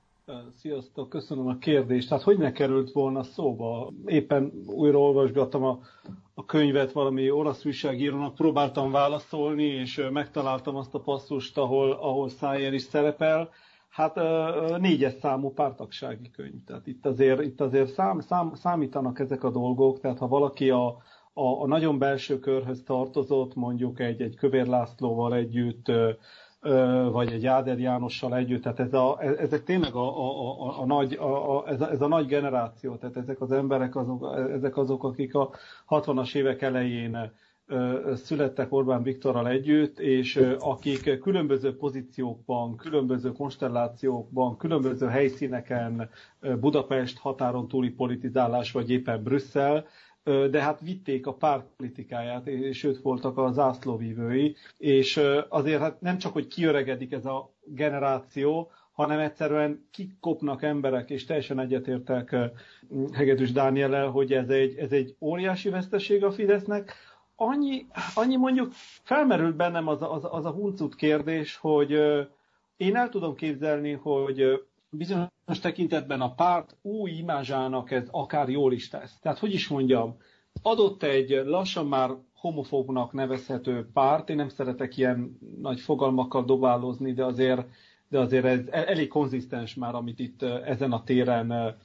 Sziasztok, 0.57 1.09
köszönöm 1.09 1.47
a 1.47 1.57
kérdést. 1.59 2.09
Tehát 2.09 2.25
hogy 2.25 2.39
ne 2.39 2.53
került 2.53 2.93
volna 2.93 3.23
szóba? 3.23 3.93
Éppen 4.07 4.53
újra 4.67 4.99
olvasgattam 4.99 5.65
a, 5.65 5.79
a 6.35 6.45
könyvet, 6.45 6.93
valami 6.93 7.31
olasz 7.31 7.65
újságírónak 7.65 8.35
próbáltam 8.35 8.91
válaszolni, 8.91 9.65
és 9.65 10.03
megtaláltam 10.13 10.77
azt 10.77 10.95
a 10.95 11.01
passzust, 11.01 11.59
ahol, 11.59 11.93
ahol 11.93 12.29
Szájer 12.29 12.73
is 12.73 12.83
szerepel. 12.83 13.51
Hát 13.89 14.15
négyes 14.79 15.13
számú 15.21 15.53
pártagsági 15.53 16.31
könyv. 16.31 16.65
Tehát 16.67 16.87
itt 16.87 17.07
azért, 17.07 17.43
itt 17.43 17.61
azért 17.61 17.93
szám, 17.93 18.21
szám, 18.21 18.55
számítanak 18.55 19.19
ezek 19.19 19.45
a 19.45 19.51
dolgok, 19.51 20.01
tehát 20.01 20.19
ha 20.19 20.29
valaki 20.29 20.71
a, 20.71 20.87
a, 21.33 21.63
a 21.63 21.67
nagyon 21.67 21.99
belső 21.99 22.39
körhöz 22.39 22.83
tartozott, 22.87 23.55
mondjuk 23.55 24.01
egy, 24.01 24.21
egy 24.23 24.35
Kövér 24.37 24.67
Lászlóval 24.67 25.35
együtt, 25.35 25.87
vagy 27.11 27.33
egy 27.33 27.47
Áder 27.47 27.79
Jánossal 27.79 28.37
együtt, 28.37 28.63
tehát 28.63 28.81
ez 28.81 28.95
a, 28.95 29.19
ezek 29.23 29.65
tényleg 29.65 29.95
a, 29.95 30.19
a, 30.19 30.67
a, 30.67 30.81
a 30.81 30.87
nagy, 30.87 31.13
a, 31.15 31.57
a, 31.59 31.69
ez, 31.69 31.81
a, 31.81 31.91
ez 31.91 32.01
a 32.01 32.07
nagy 32.09 32.27
generáció, 32.27 32.95
tehát 32.97 33.17
ezek 33.17 33.41
az 33.41 33.53
emberek, 33.53 33.97
azok, 33.97 34.37
ezek 34.53 34.77
azok, 34.77 35.05
akik 35.05 35.35
a 35.35 35.51
60-as 35.89 36.35
évek 36.35 36.63
elején 36.63 37.31
születtek 38.15 38.73
Orbán 38.73 39.03
Viktorral 39.03 39.49
együtt, 39.49 39.99
és 39.99 40.41
akik 40.59 41.19
különböző 41.21 41.77
pozíciókban, 41.77 42.77
különböző 42.77 43.33
konstellációkban, 43.33 44.57
különböző 44.57 45.07
helyszíneken, 45.07 46.09
Budapest 46.61 47.19
határon 47.19 47.69
túli 47.69 47.91
politizálás, 47.91 48.73
vagy 48.73 48.91
éppen 48.91 49.23
Brüsszel, 49.23 49.85
de 50.25 50.63
hát 50.63 50.81
vitték 50.81 51.27
a 51.27 51.33
pártpolitikáját, 51.35 52.47
és 52.47 52.85
őt 52.85 53.03
voltak 53.03 53.39
a 53.39 53.53
zászlóvívői, 53.53 54.57
és 54.79 55.21
azért 55.49 55.81
hát 55.81 56.01
nem 56.01 56.19
csak, 56.19 56.33
hogy 56.33 56.47
kiöregedik 56.47 57.13
ez 57.13 57.27
a 57.27 57.53
generáció, 57.65 58.71
hanem 58.93 59.19
egyszerűen 59.19 59.87
kikopnak 59.91 60.63
emberek, 60.63 61.11
és 61.11 61.25
teljesen 61.25 61.59
egyetértek 61.59 62.37
Hegedűs 63.13 63.53
Dániellel, 63.53 64.09
hogy 64.09 64.33
ez 64.33 64.49
egy, 64.49 64.77
ez 64.77 64.93
egy 64.93 65.17
óriási 65.21 65.69
veszteség 65.69 66.25
a 66.25 66.31
Fidesznek. 66.33 66.95
Annyi, 67.37 67.87
annyi 68.15 68.37
mondjuk 68.37 68.73
felmerült 69.03 69.57
bennem 69.57 69.89
az, 69.89 70.03
az, 70.03 70.25
az 70.31 70.45
a 70.45 70.51
huncut 70.51 70.95
kérdés, 70.95 71.57
hogy 71.57 71.91
én 72.77 72.97
el 72.97 73.09
tudom 73.09 73.35
képzelni, 73.35 73.93
hogy 73.93 74.63
bizonyos 74.97 75.59
tekintetben 75.61 76.21
a 76.21 76.35
párt 76.35 76.77
új 76.83 77.11
imázsának 77.11 77.91
ez 77.91 78.09
akár 78.11 78.49
jól 78.49 78.73
is 78.73 78.89
tesz. 78.89 79.19
Tehát 79.21 79.39
hogy 79.39 79.53
is 79.53 79.69
mondjam, 79.69 80.17
adott 80.63 81.03
egy 81.03 81.31
lassan 81.45 81.87
már 81.87 82.11
homofóbnak 82.35 83.13
nevezhető 83.13 83.89
párt, 83.93 84.31
én 84.31 84.37
nem 84.37 84.49
szeretek 84.49 84.97
ilyen 84.97 85.39
nagy 85.61 85.81
fogalmakkal 85.81 86.45
dobálózni, 86.45 87.13
de 87.13 87.25
azért, 87.25 87.67
de 88.09 88.19
azért 88.19 88.45
ez 88.45 88.67
elég 88.71 89.09
konzisztens 89.09 89.75
már, 89.75 89.95
amit 89.95 90.19
itt 90.19 90.43
ezen 90.43 90.93
a 90.93 91.05
téren 91.05 91.77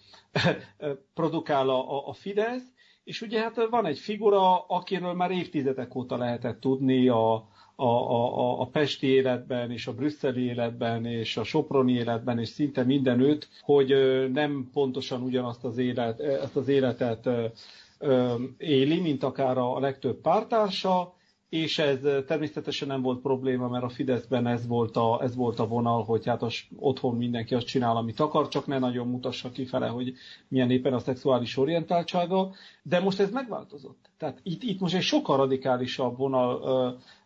produkál 1.13 1.69
a, 1.69 2.07
a 2.07 2.13
Fidesz, 2.13 2.73
és 3.03 3.21
ugye 3.21 3.41
hát 3.41 3.67
van 3.69 3.85
egy 3.85 3.99
figura, 3.99 4.59
akiről 4.59 5.13
már 5.13 5.31
évtizedek 5.31 5.95
óta 5.95 6.17
lehetett 6.17 6.59
tudni 6.59 7.07
a, 7.07 7.47
a, 7.79 7.85
a, 7.85 8.61
a 8.61 8.65
pesti 8.65 9.07
életben, 9.07 9.71
és 9.71 9.87
a 9.87 9.93
brüsszeli 9.93 10.45
életben, 10.45 11.05
és 11.05 11.37
a 11.37 11.43
soproni 11.43 11.93
életben, 11.93 12.39
és 12.39 12.49
szinte 12.49 12.83
mindenütt, 12.83 13.47
hogy 13.61 13.93
nem 14.33 14.69
pontosan 14.73 15.21
ugyanazt 15.21 15.63
az, 15.63 15.77
élet, 15.77 16.19
ezt 16.19 16.55
az 16.55 16.67
életet 16.67 17.29
éli, 18.57 18.99
mint 18.99 19.23
akár 19.23 19.57
a 19.57 19.79
legtöbb 19.79 20.21
pártársa, 20.21 21.13
és 21.49 21.79
ez 21.79 21.99
természetesen 22.25 22.87
nem 22.87 23.01
volt 23.01 23.21
probléma, 23.21 23.67
mert 23.67 23.83
a 23.83 23.89
Fideszben 23.89 24.47
ez 24.47 24.67
volt 24.67 24.95
a, 24.97 25.19
ez 25.21 25.35
volt 25.35 25.59
a 25.59 25.67
vonal, 25.67 26.03
hogy 26.03 26.25
hát 26.25 26.41
az, 26.41 26.55
otthon 26.75 27.15
mindenki 27.15 27.55
azt 27.55 27.65
csinál, 27.65 27.95
amit 27.97 28.19
akar, 28.19 28.47
csak 28.47 28.67
ne 28.67 28.79
nagyon 28.79 29.07
mutassa 29.07 29.51
kifele, 29.51 29.87
hogy 29.87 30.13
milyen 30.47 30.71
éppen 30.71 30.93
a 30.93 30.99
szexuális 30.99 31.57
orientáltsága, 31.57 32.51
de 32.81 32.99
most 32.99 33.19
ez 33.19 33.31
megváltozott. 33.31 34.09
Tehát 34.17 34.39
itt, 34.43 34.63
itt 34.63 34.79
most 34.79 34.95
egy 34.95 35.01
sokkal 35.01 35.37
radikálisabb 35.37 36.17
vonal 36.17 36.61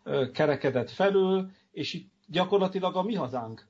ö, 0.04 0.10
ö, 0.10 0.30
kerekedett 0.30 0.90
felül, 0.90 1.50
és 1.72 1.94
itt 1.94 2.10
gyakorlatilag 2.26 2.96
a 2.96 3.02
mi 3.02 3.14
hazánk 3.14 3.66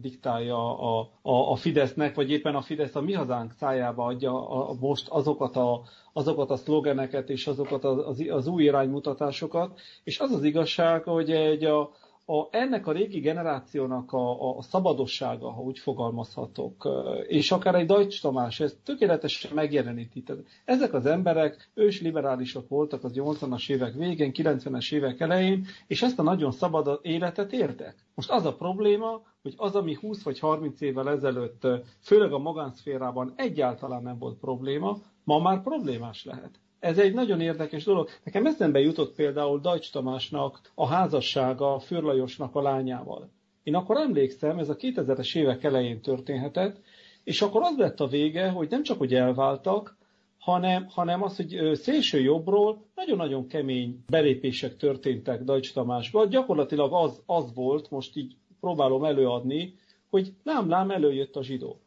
diktálja 0.00 0.78
a, 0.78 1.00
a, 1.22 1.50
a 1.50 1.56
Fidesznek, 1.56 2.14
vagy 2.14 2.30
éppen 2.30 2.54
a 2.54 2.60
Fidesz 2.60 2.94
a 2.94 3.00
mi 3.00 3.12
hazánk 3.12 3.52
szájába 3.52 4.04
adja 4.04 4.48
a, 4.48 4.70
a 4.70 4.74
most 4.80 5.08
azokat 5.08 5.56
a, 5.56 5.82
azokat 6.12 6.50
a 6.50 6.56
szlogeneket 6.56 7.30
és 7.30 7.46
azokat 7.46 7.84
az, 7.84 8.24
az 8.28 8.46
új 8.46 8.62
iránymutatásokat, 8.62 9.80
és 10.04 10.18
az 10.20 10.32
az 10.32 10.44
igazság, 10.44 11.02
hogy 11.02 11.30
egy 11.30 11.64
a, 11.64 11.90
a, 12.30 12.48
ennek 12.50 12.86
a 12.86 12.92
régi 12.92 13.20
generációnak 13.20 14.12
a, 14.12 14.56
a 14.56 14.62
szabadossága, 14.62 15.50
ha 15.50 15.60
úgy 15.60 15.78
fogalmazhatok, 15.78 16.88
és 17.26 17.50
akár 17.50 17.74
egy 17.74 17.86
Deutsch 17.86 18.22
Tamás, 18.22 18.60
ez 18.60 18.76
tökéletesen 18.84 19.50
megjeleníti. 19.54 20.24
Ezek 20.64 20.92
az 20.92 21.06
emberek 21.06 21.70
ős 21.74 22.00
liberálisok 22.00 22.68
voltak 22.68 23.04
az 23.04 23.12
80-as 23.14 23.70
évek 23.70 23.94
végén, 23.94 24.32
90-es 24.34 24.92
évek 24.92 25.20
elején, 25.20 25.66
és 25.86 26.02
ezt 26.02 26.18
a 26.18 26.22
nagyon 26.22 26.50
szabad 26.50 26.98
életet 27.02 27.52
értek. 27.52 27.96
Most 28.14 28.30
az 28.30 28.44
a 28.44 28.54
probléma, 28.54 29.22
hogy 29.48 29.68
az, 29.68 29.74
ami 29.74 29.94
20 29.94 30.22
vagy 30.22 30.38
30 30.38 30.80
évvel 30.80 31.10
ezelőtt, 31.10 31.66
főleg 32.00 32.32
a 32.32 32.38
magánszférában 32.38 33.32
egyáltalán 33.36 34.02
nem 34.02 34.18
volt 34.18 34.38
probléma, 34.38 34.98
ma 35.24 35.38
már 35.38 35.62
problémás 35.62 36.24
lehet. 36.24 36.60
Ez 36.78 36.98
egy 36.98 37.14
nagyon 37.14 37.40
érdekes 37.40 37.84
dolog. 37.84 38.08
Nekem 38.24 38.46
eszembe 38.46 38.80
jutott 38.80 39.14
például 39.14 39.60
Dajcs 39.60 39.92
Tamásnak 39.92 40.60
a 40.74 40.86
házassága 40.86 41.78
Fürlajosnak 41.78 42.54
Lajosnak 42.54 42.54
a 42.54 42.62
lányával. 42.62 43.30
Én 43.62 43.74
akkor 43.74 43.96
emlékszem, 43.96 44.58
ez 44.58 44.68
a 44.68 44.76
2000-es 44.76 45.36
évek 45.36 45.64
elején 45.64 46.00
történhetett, 46.00 46.80
és 47.24 47.42
akkor 47.42 47.62
az 47.62 47.76
lett 47.76 48.00
a 48.00 48.06
vége, 48.06 48.48
hogy 48.48 48.70
nem 48.70 48.82
csak 48.82 48.98
hogy 48.98 49.14
elváltak, 49.14 49.96
hanem, 50.38 50.86
hanem 50.88 51.22
az, 51.22 51.36
hogy 51.36 51.74
szélső 51.74 52.20
jobbról 52.20 52.86
nagyon-nagyon 52.94 53.46
kemény 53.46 54.04
belépések 54.08 54.76
történtek 54.76 55.42
Dajcs 55.42 55.72
Tamásba. 55.72 56.26
Gyakorlatilag 56.26 56.92
az, 56.92 57.22
az 57.26 57.54
volt, 57.54 57.90
most 57.90 58.16
így 58.16 58.36
próbálom 58.60 59.04
előadni, 59.04 59.74
hogy 60.10 60.32
lám-lám 60.44 60.90
előjött 60.90 61.36
a 61.36 61.42
zsidó. 61.42 61.80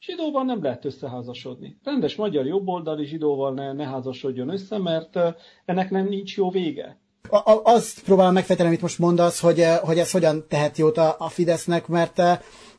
Zsidóval 0.00 0.44
nem 0.44 0.62
lehet 0.62 0.84
összeházasodni. 0.84 1.78
Rendes 1.84 2.16
magyar 2.16 2.46
jobboldali 2.46 3.06
zsidóval 3.06 3.52
ne, 3.52 3.72
ne 3.72 3.84
házasodjon 3.86 4.48
össze, 4.48 4.78
mert 4.78 5.18
ennek 5.64 5.90
nem 5.90 6.08
nincs 6.08 6.36
jó 6.36 6.50
vége. 6.50 6.98
A, 7.30 7.36
a, 7.36 7.60
azt 7.64 8.02
próbálom 8.04 8.32
megfejteni, 8.32 8.68
amit 8.68 8.80
most 8.82 8.98
mondasz, 8.98 9.40
hogy, 9.40 9.64
hogy 9.80 9.98
ez 9.98 10.10
hogyan 10.10 10.44
tehet 10.48 10.78
jót 10.78 10.96
a, 10.96 11.16
a 11.18 11.28
Fidesznek, 11.28 11.86
mert 11.86 12.20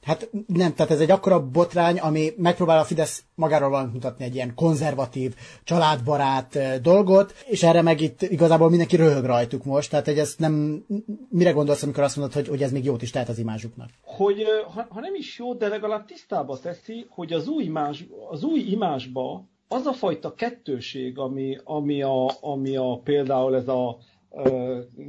Hát 0.09 0.29
nem, 0.47 0.73
tehát 0.73 0.91
ez 0.91 0.99
egy 0.99 1.11
akkora 1.11 1.49
botrány, 1.49 1.99
ami 1.99 2.29
megpróbál 2.37 2.79
a 2.79 2.83
Fidesz 2.83 3.23
magáról 3.35 3.69
valamit 3.69 3.93
mutatni, 3.93 4.25
egy 4.25 4.35
ilyen 4.35 4.53
konzervatív, 4.55 5.35
családbarát 5.63 6.81
dolgot, 6.81 7.33
és 7.45 7.63
erre 7.63 7.81
meg 7.81 8.01
itt 8.01 8.21
igazából 8.21 8.69
mindenki 8.69 8.95
röhög 8.95 9.25
rajtuk 9.25 9.63
most, 9.63 9.89
tehát 9.89 10.05
hogy 10.05 10.17
ez 10.17 10.35
nem, 10.37 10.83
mire 11.29 11.51
gondolsz, 11.51 11.83
amikor 11.83 12.03
azt 12.03 12.15
mondod, 12.15 12.33
hogy, 12.33 12.47
hogy 12.47 12.61
ez 12.61 12.71
még 12.71 12.85
jót 12.85 13.01
is 13.01 13.09
tehet 13.09 13.29
az 13.29 13.39
imázsuknak? 13.39 13.89
Hogy 14.01 14.43
ha, 14.73 14.85
ha 14.89 14.99
nem 14.99 15.15
is 15.15 15.37
jó, 15.37 15.53
de 15.53 15.67
legalább 15.67 16.05
tisztába 16.05 16.59
teszi, 16.59 17.05
hogy 17.09 17.33
az 17.33 17.47
új, 17.47 17.63
imázs, 17.63 18.03
az 18.29 18.43
új 18.43 18.59
imázsba 18.59 19.47
az 19.67 19.85
a 19.85 19.93
fajta 19.93 20.33
kettőség, 20.33 21.17
ami, 21.17 21.57
ami, 21.63 22.01
a, 22.01 22.31
ami 22.41 22.75
a 22.75 23.01
például 23.03 23.55
ez 23.55 23.67
a 23.67 23.97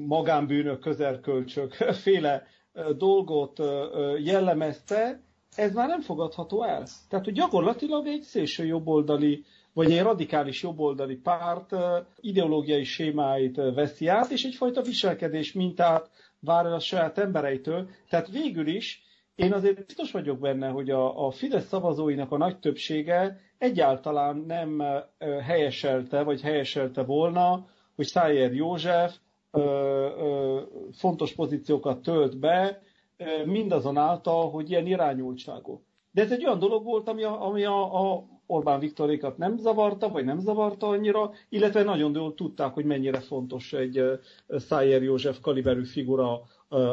magánbűnök, 0.06 0.80
közelkölcsök 0.80 1.74
féle 2.04 2.46
dolgot 2.96 3.58
jellemezte, 4.18 5.20
ez 5.56 5.72
már 5.72 5.88
nem 5.88 6.00
fogadható 6.00 6.62
el. 6.62 6.86
Tehát, 7.08 7.24
hogy 7.24 7.34
gyakorlatilag 7.34 8.06
egy 8.06 8.22
szélső 8.22 8.64
jobboldali, 8.64 9.44
vagy 9.72 9.92
egy 9.92 10.02
radikális 10.02 10.62
jobboldali 10.62 11.16
párt 11.16 11.74
ideológiai 12.20 12.84
sémáit 12.84 13.56
veszi 13.56 14.06
át, 14.06 14.30
és 14.30 14.44
egyfajta 14.44 14.82
viselkedés 14.82 15.52
mintát 15.52 16.10
vár 16.40 16.66
el 16.66 16.74
a 16.74 16.80
saját 16.80 17.18
embereitől. 17.18 17.88
Tehát 18.08 18.30
végül 18.30 18.66
is 18.66 19.02
én 19.34 19.52
azért 19.52 19.86
biztos 19.86 20.10
vagyok 20.10 20.38
benne, 20.38 20.68
hogy 20.68 20.90
a, 20.90 21.26
a 21.26 21.30
Fidesz 21.30 21.66
szavazóinak 21.66 22.32
a 22.32 22.36
nagy 22.36 22.58
többsége 22.58 23.40
egyáltalán 23.58 24.36
nem 24.36 24.82
helyeselte, 25.46 26.22
vagy 26.22 26.40
helyeselte 26.40 27.02
volna, 27.02 27.66
hogy 27.96 28.06
Szájer 28.06 28.52
József 28.52 29.16
fontos 30.92 31.34
pozíciókat 31.34 32.02
tölt 32.02 32.38
be, 32.38 32.82
mindazonáltal, 33.44 34.50
hogy 34.50 34.70
ilyen 34.70 34.86
irányultságú. 34.86 35.82
De 36.10 36.22
ez 36.22 36.32
egy 36.32 36.44
olyan 36.44 36.58
dolog 36.58 36.84
volt, 36.84 37.08
ami 37.08 37.22
a, 37.22 37.46
ami 37.46 37.64
a, 37.64 38.12
a 38.12 38.24
Orbán 38.46 38.78
Viktorékat 38.80 39.38
nem 39.38 39.56
zavarta, 39.56 40.08
vagy 40.08 40.24
nem 40.24 40.38
zavarta 40.38 40.88
annyira, 40.88 41.30
illetve 41.48 41.82
nagyon 41.82 42.14
jól 42.14 42.34
tudták, 42.34 42.74
hogy 42.74 42.84
mennyire 42.84 43.20
fontos 43.20 43.72
egy 43.72 44.02
Szájer 44.48 45.02
József 45.02 45.40
kaliberű 45.40 45.84
figura 45.84 46.40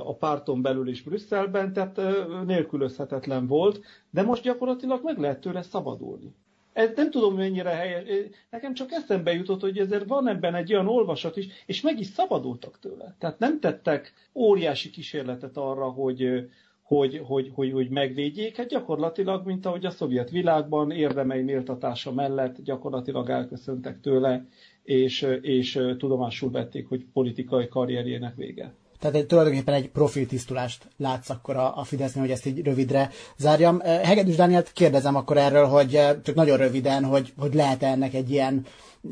a 0.06 0.16
párton 0.16 0.62
belül 0.62 0.90
és 0.90 1.02
Brüsszelben, 1.02 1.74
tehát 1.74 2.02
nélkülözhetetlen 2.46 3.48
volt, 3.48 3.80
de 4.10 4.22
most 4.22 4.44
gyakorlatilag 4.44 5.04
meg 5.04 5.18
lehet 5.20 5.40
tőle 5.42 5.62
szabadulni. 5.62 6.36
Ez 6.78 6.92
nem 6.96 7.12
tudom, 7.12 7.36
mennyire 7.36 7.70
helyes. 7.70 8.04
Nekem 8.50 8.74
csak 8.74 8.92
eszembe 8.92 9.34
jutott, 9.34 9.62
hogy 9.62 9.78
ezért 9.78 10.08
van 10.08 10.28
ebben 10.28 10.56
egy 10.56 10.74
olyan 10.74 10.88
olvasat 10.88 11.38
is, 11.38 11.48
és 11.66 11.82
meg 11.82 12.00
is 12.00 12.06
szabadultak 12.08 12.80
tőle. 12.80 13.16
Tehát 13.20 13.40
nem 13.40 13.60
tettek 13.60 14.14
óriási 14.34 14.90
kísérletet 14.90 15.58
arra, 15.58 15.90
hogy, 15.90 16.50
hogy, 16.82 17.22
hogy, 17.26 17.52
hogy, 17.54 17.72
hogy 17.72 17.90
megvédjék. 17.90 18.56
Hát 18.56 18.68
gyakorlatilag, 18.68 19.46
mint 19.46 19.66
ahogy 19.66 19.86
a 19.86 19.90
szovjet 19.90 20.30
világban 20.30 20.92
érdemei 20.92 21.42
méltatása 21.42 22.14
mellett 22.14 22.62
gyakorlatilag 22.62 23.30
elköszöntek 23.30 24.00
tőle, 24.02 24.46
és, 24.84 25.22
és 25.42 25.80
tudomásul 25.98 26.52
vették, 26.52 26.88
hogy 26.88 27.06
politikai 27.14 27.68
karrierjének 27.68 28.36
vége. 28.36 28.74
Tehát 29.00 29.16
egy, 29.16 29.26
tulajdonképpen 29.26 29.74
egy 29.74 29.90
profiltisztulást 29.90 30.88
látsz 30.98 31.30
akkor 31.30 31.56
a, 31.56 31.78
a 31.78 31.84
Fidesznél, 31.84 32.24
hogy 32.24 32.32
ezt 32.32 32.46
így 32.46 32.64
rövidre 32.64 33.10
zárjam. 33.38 33.80
Hegedűs 33.80 34.36
Dánielt 34.36 34.72
kérdezem 34.74 35.16
akkor 35.16 35.38
erről, 35.38 35.66
hogy 35.66 36.02
csak 36.24 36.36
nagyon 36.36 36.58
röviden, 36.58 37.04
hogy, 37.04 37.34
hogy 37.38 37.54
lehet 37.54 37.84
-e 37.84 37.88
ennek 37.88 38.14
egy 38.14 38.32
ilyen 38.32 38.66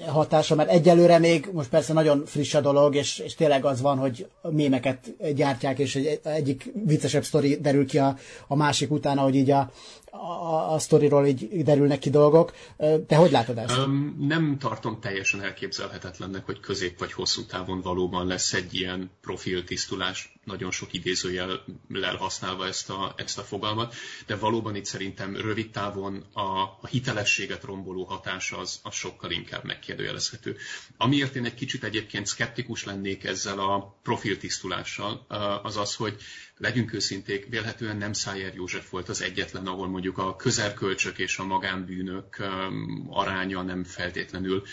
hatása, 0.08 0.56
mert 0.56 0.70
egyelőre 0.70 1.20
még, 1.20 1.50
most 1.54 1.70
persze 1.70 1.94
nagyon 1.94 2.26
friss 2.26 2.54
a 2.54 2.62
dolog, 2.62 2.96
és, 2.96 3.20
és 3.20 3.36
tényleg 3.36 3.66
az 3.66 3.82
van, 3.82 3.98
hogy 3.98 4.28
mémeket 4.42 5.16
gyártják, 5.36 5.80
és 5.80 5.96
egy, 5.96 6.20
egyik 6.24 6.72
viccesebb 6.86 7.24
sztori 7.24 7.58
derül 7.62 7.86
ki 7.86 7.98
a, 7.98 8.18
a 8.48 8.56
másik 8.56 8.92
után, 8.92 9.18
ahogy 9.18 9.36
így 9.36 9.50
a, 9.52 9.72
a, 10.12 10.74
a 10.74 10.80
sztoriról 10.80 11.26
így 11.26 11.64
derülnek 11.64 12.00
ki 12.00 12.10
dolgok. 12.10 12.54
Te 13.08 13.16
hogy 13.16 13.32
látod 13.32 13.58
ezt? 13.58 13.78
Um, 13.78 14.16
nem 14.28 14.58
tartom 14.60 15.00
teljesen 15.02 15.42
elképzelhetetlennek, 15.42 16.46
hogy 16.46 16.60
közép 16.60 17.00
vagy 17.00 17.14
hosszú 17.14 17.46
távon 17.46 17.82
valóban 17.82 18.28
lesz 18.28 18.54
egy 18.54 18.74
ilyen 18.74 19.12
profiltisztulás, 19.22 20.35
nagyon 20.46 20.72
sok 20.72 20.94
idézőjellel 20.94 22.16
használva 22.18 22.68
ezt 22.68 22.90
a, 22.90 23.14
ezt 23.18 23.38
a 23.38 23.44
fogalmat, 23.44 23.96
de 24.26 24.36
valóban 24.36 24.76
itt 24.76 24.86
szerintem 24.86 25.36
rövid 25.36 25.70
távon 25.72 26.26
a, 26.34 26.42
a 26.82 26.88
hitelességet 26.90 27.64
romboló 27.64 28.04
hatása 28.04 28.58
az, 28.58 28.80
az 28.84 28.94
sokkal 28.94 29.32
inkább 29.32 29.64
megkérdőjelezhető. 29.64 30.58
Amiért 30.98 31.36
én 31.36 31.46
egy 31.46 31.54
kicsit 31.54 31.84
egyébként 31.84 32.26
szkeptikus 32.26 32.84
lennék 32.84 33.24
ezzel 33.24 33.60
a 33.60 34.00
profiltisztulással, 34.04 35.26
az 35.64 35.78
az, 35.78 35.96
hogy 35.96 36.22
legyünk 36.58 36.94
őszinték, 36.94 37.46
vélhetően 37.50 37.98
nem 37.98 38.14
Szájer 38.14 38.54
József 38.54 38.90
volt 38.90 39.10
az 39.10 39.22
egyetlen, 39.22 39.68
ahol 39.68 39.88
mondjuk 39.88 40.18
a 40.18 40.36
közelkölcsök 40.36 41.18
és 41.18 41.38
a 41.38 41.46
magánbűnök 41.46 42.44
aránya 43.10 43.62
nem 43.62 43.84
feltétlenül 43.84 44.64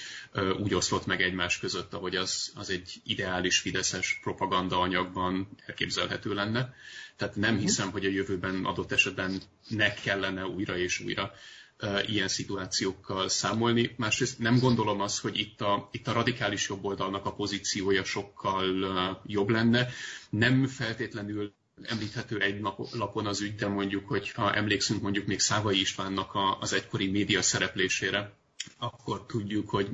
úgy 0.58 0.74
oszlott 0.74 1.06
meg 1.06 1.22
egymás 1.22 1.58
között, 1.58 1.94
ahogy 1.94 2.16
az, 2.16 2.52
az 2.54 2.70
egy 2.70 3.00
ideális 3.04 3.58
fideszes 3.58 4.18
propaganda 4.22 4.80
anyagban 4.80 5.48
elképzelhető 5.66 6.34
lenne. 6.34 6.74
Tehát 7.16 7.36
nem 7.36 7.52
mhm. 7.54 7.62
hiszem, 7.62 7.90
hogy 7.90 8.04
a 8.04 8.10
jövőben 8.10 8.64
adott 8.64 8.92
esetben 8.92 9.40
ne 9.68 9.94
kellene 9.94 10.46
újra 10.46 10.76
és 10.78 11.00
újra 11.00 11.32
ilyen 12.06 12.28
szituációkkal 12.28 13.28
számolni. 13.28 13.94
Másrészt 13.96 14.38
nem 14.38 14.58
gondolom 14.58 15.00
azt, 15.00 15.20
hogy 15.20 15.38
itt 15.38 15.60
a, 15.60 15.88
itt 15.92 16.08
a 16.08 16.12
radikális 16.12 16.68
jobboldalnak 16.68 17.26
a 17.26 17.34
pozíciója 17.34 18.04
sokkal 18.04 18.64
jobb 19.26 19.48
lenne. 19.48 19.88
Nem 20.30 20.66
feltétlenül 20.66 21.54
említhető 21.82 22.40
egy 22.40 22.60
lapon 22.92 23.26
az 23.26 23.40
ügy, 23.40 23.54
de 23.54 23.66
mondjuk, 23.66 24.08
hogyha 24.08 24.54
emlékszünk 24.54 25.02
mondjuk 25.02 25.26
még 25.26 25.40
Szávai 25.40 25.80
Istvánnak 25.80 26.34
a, 26.34 26.58
az 26.60 26.72
egykori 26.72 27.10
média 27.10 27.42
szereplésére, 27.42 28.32
akkor 28.78 29.26
tudjuk, 29.26 29.70
hogy 29.70 29.88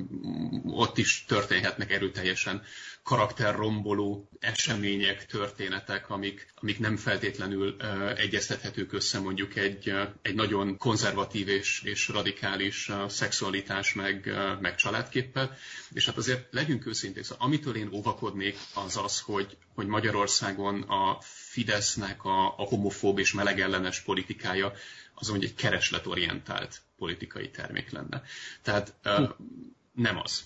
ott 0.63 0.97
is 0.97 1.25
történhetnek 1.27 1.91
erőteljesen 1.91 2.63
karakterromboló 3.03 4.29
események, 4.39 5.25
történetek, 5.25 6.09
amik, 6.09 6.53
amik 6.55 6.79
nem 6.79 6.97
feltétlenül 6.97 7.75
uh, 7.79 8.19
egyeztethetők 8.19 8.93
össze 8.93 9.19
mondjuk 9.19 9.55
egy, 9.55 9.89
uh, 9.91 10.01
egy 10.21 10.35
nagyon 10.35 10.77
konzervatív 10.77 11.47
és, 11.47 11.81
és 11.83 12.07
radikális 12.07 12.89
uh, 12.89 13.07
szexualitás 13.07 13.93
meg, 13.93 14.23
uh, 14.25 14.59
meg 14.61 14.75
családképpel. 14.75 15.57
És 15.93 16.05
hát 16.05 16.17
azért 16.17 16.53
legyünk 16.53 16.85
őszinték, 16.85 17.23
szóval 17.23 17.45
amitől 17.45 17.75
én 17.75 17.89
óvakodnék 17.93 18.57
az 18.73 18.97
az, 18.97 19.19
hogy, 19.19 19.57
hogy 19.73 19.87
Magyarországon 19.87 20.81
a 20.81 21.17
Fidesznek 21.21 22.23
a, 22.23 22.45
a 22.45 22.63
homofób 22.63 23.19
és 23.19 23.33
melegellenes 23.33 24.01
politikája 24.01 24.73
az 25.13 25.27
mondjuk 25.27 25.51
egy 25.51 25.57
keresletorientált 25.57 26.81
politikai 26.99 27.49
termék 27.49 27.91
lenne. 27.91 28.21
Tehát 28.61 28.93
uh, 29.05 29.29
nem 29.93 30.17
az. 30.17 30.43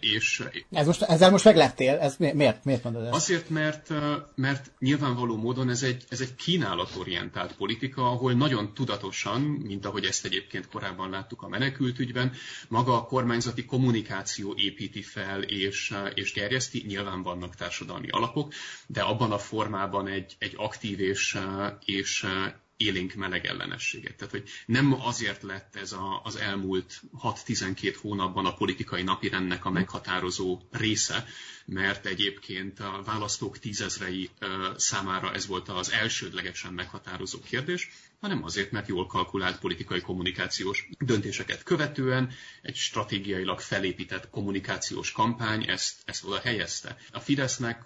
És, 0.00 0.42
ez 0.70 0.86
most, 0.86 1.02
ezzel 1.02 1.30
most 1.30 1.44
meglettél? 1.44 1.98
Ez 1.98 2.16
miért, 2.16 2.64
miért 2.64 2.84
mondod 2.84 3.04
ezt? 3.04 3.14
Azért, 3.14 3.48
mert, 3.48 3.88
mert 4.34 4.70
nyilvánvaló 4.78 5.36
módon 5.36 5.68
ez 5.68 5.82
egy, 5.82 6.04
ez 6.08 6.20
egy 6.20 6.34
kínálatorientált 6.34 7.54
politika, 7.54 8.10
ahol 8.10 8.32
nagyon 8.32 8.74
tudatosan, 8.74 9.40
mint 9.40 9.86
ahogy 9.86 10.04
ezt 10.04 10.24
egyébként 10.24 10.68
korábban 10.68 11.10
láttuk 11.10 11.42
a 11.42 11.48
menekültügyben, 11.48 12.32
maga 12.68 12.96
a 12.96 13.04
kormányzati 13.04 13.64
kommunikáció 13.64 14.54
építi 14.56 15.02
fel 15.02 15.42
és, 15.42 15.94
és 16.14 16.32
gerjeszti, 16.32 16.84
nyilván 16.86 17.22
vannak 17.22 17.54
társadalmi 17.54 18.08
alapok, 18.08 18.52
de 18.86 19.00
abban 19.00 19.32
a 19.32 19.38
formában 19.38 20.08
egy, 20.08 20.36
egy 20.38 20.54
aktív 20.56 21.00
és, 21.00 21.38
és 21.84 22.26
élénk 22.84 23.14
melegellenességet. 23.14 24.16
Tehát, 24.16 24.32
hogy 24.32 24.48
nem 24.66 24.92
azért 25.00 25.42
lett 25.42 25.76
ez 25.76 25.92
a, 25.92 26.20
az 26.24 26.36
elmúlt 26.36 27.00
6-12 27.22 27.96
hónapban 28.00 28.46
a 28.46 28.54
politikai 28.54 29.02
napirendnek 29.02 29.64
a 29.64 29.70
meghatározó 29.70 30.60
része, 30.70 31.26
mert 31.64 32.06
egyébként 32.06 32.80
a 32.80 33.02
választók 33.04 33.58
tízezrei 33.58 34.30
számára 34.76 35.32
ez 35.32 35.46
volt 35.46 35.68
az 35.68 35.90
elsődlegesen 35.90 36.72
meghatározó 36.72 37.40
kérdés, 37.40 37.90
hanem 38.22 38.44
azért, 38.44 38.70
mert 38.70 38.88
jól 38.88 39.06
kalkulált 39.06 39.58
politikai 39.58 40.00
kommunikációs 40.00 40.88
döntéseket 40.98 41.62
követően 41.62 42.30
egy 42.62 42.74
stratégiailag 42.76 43.60
felépített 43.60 44.30
kommunikációs 44.30 45.12
kampány 45.12 45.68
ezt, 45.68 46.02
ezt 46.04 46.24
oda 46.24 46.38
helyezte. 46.38 46.96
A 47.12 47.20
Fidesznek 47.20 47.82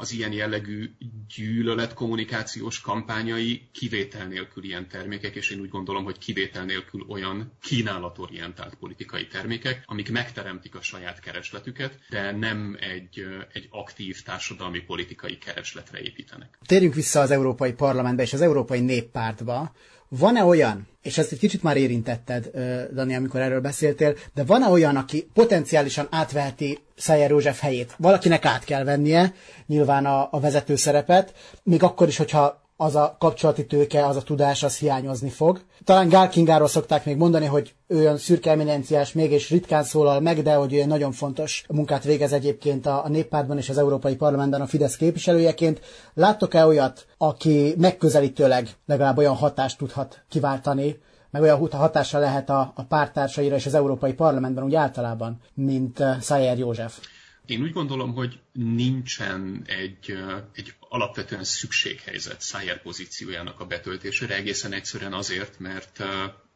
az 0.00 0.12
ilyen 0.12 0.32
jellegű 0.32 0.90
gyűlölet 1.36 1.94
kommunikációs 1.94 2.80
kampányai 2.80 3.68
kivétel 3.72 4.26
nélkül 4.26 4.64
ilyen 4.64 4.88
termékek, 4.88 5.34
és 5.34 5.50
én 5.50 5.60
úgy 5.60 5.68
gondolom, 5.68 6.04
hogy 6.04 6.18
kivétel 6.18 6.64
nélkül 6.64 7.04
olyan 7.08 7.52
kínálatorientált 7.62 8.74
politikai 8.74 9.26
termékek, 9.26 9.82
amik 9.86 10.10
megteremtik 10.10 10.74
a 10.74 10.82
saját 10.82 11.20
keresletüket, 11.20 11.98
de 12.08 12.32
nem 12.32 12.76
egy, 12.80 13.26
egy 13.52 13.66
aktív 13.70 14.22
társadalmi 14.22 14.80
politikai 14.80 15.38
keresletre 15.38 16.00
építenek. 16.00 16.58
Térjünk 16.66 16.94
vissza 16.94 17.20
az 17.20 17.30
Európai 17.30 17.72
Parlamentbe 17.72 18.22
és 18.22 18.32
az 18.32 18.40
Európai 18.40 18.80
Néppártba. 18.80 19.76
Van-e 20.08 20.44
olyan, 20.44 20.88
és 21.02 21.18
ezt 21.18 21.32
egy 21.32 21.38
kicsit 21.38 21.62
már 21.62 21.76
érintetted, 21.76 22.50
Dani, 22.94 23.14
amikor 23.14 23.40
erről 23.40 23.60
beszéltél, 23.60 24.14
de 24.34 24.44
van-e 24.44 24.68
olyan, 24.68 24.96
aki 24.96 25.28
potenciálisan 25.34 26.06
átveheti 26.10 26.78
Szájer 26.96 27.30
József 27.30 27.60
helyét? 27.60 27.94
Valakinek 27.98 28.44
át 28.44 28.64
kell 28.64 28.84
vennie, 28.84 29.34
nyilván 29.66 30.06
a, 30.06 30.28
a 30.30 30.40
vezető 30.40 30.76
szerepet, 30.76 31.34
még 31.62 31.82
akkor 31.82 32.08
is, 32.08 32.16
hogyha 32.16 32.67
az 32.80 32.94
a 32.94 33.16
kapcsolati 33.18 33.66
tőke, 33.66 34.06
az 34.06 34.16
a 34.16 34.22
tudás, 34.22 34.62
az 34.62 34.78
hiányozni 34.78 35.28
fog. 35.28 35.60
Talán 35.84 36.08
Gál 36.08 36.28
Kingáról 36.28 36.68
szokták 36.68 37.04
még 37.04 37.16
mondani, 37.16 37.46
hogy 37.46 37.74
ő 37.86 37.96
olyan 37.96 38.16
szürke 38.18 38.50
eminenciás, 38.50 39.12
mégis 39.12 39.50
ritkán 39.50 39.84
szólal 39.84 40.20
meg, 40.20 40.42
de 40.42 40.54
hogy 40.54 40.74
ő 40.74 40.84
nagyon 40.84 41.12
fontos 41.12 41.64
munkát 41.68 42.04
végez 42.04 42.32
egyébként 42.32 42.86
a, 42.86 43.04
a 43.04 43.08
néppártban 43.08 43.58
és 43.58 43.68
az 43.68 43.78
Európai 43.78 44.16
Parlamentben 44.16 44.60
a 44.60 44.66
Fidesz 44.66 44.96
képviselőjeként. 44.96 45.80
Láttok-e 46.14 46.66
olyat, 46.66 47.06
aki 47.16 47.74
megközelítőleg 47.78 48.68
legalább 48.86 49.16
olyan 49.18 49.34
hatást 49.36 49.78
tudhat 49.78 50.24
kiváltani, 50.28 50.98
meg 51.30 51.42
olyan 51.42 51.68
hatása 51.70 52.18
lehet 52.18 52.50
a, 52.50 52.72
a 52.74 52.82
pártársaira 52.84 53.54
és 53.54 53.66
az 53.66 53.74
Európai 53.74 54.12
Parlamentben 54.12 54.64
úgy 54.64 54.74
általában, 54.74 55.40
mint 55.54 55.98
uh, 55.98 56.18
Szájer 56.18 56.58
József? 56.58 56.98
Én 57.46 57.62
úgy 57.62 57.72
gondolom, 57.72 58.14
hogy 58.14 58.38
nincsen 58.52 59.62
egy, 59.66 60.12
egy 60.54 60.74
alapvetően 60.88 61.44
szükséghelyzet 61.44 62.40
Szájer 62.40 62.82
pozíciójának 62.82 63.60
a 63.60 63.66
betöltésére, 63.66 64.34
egészen 64.34 64.72
egyszerűen 64.72 65.12
azért, 65.12 65.58
mert 65.58 66.02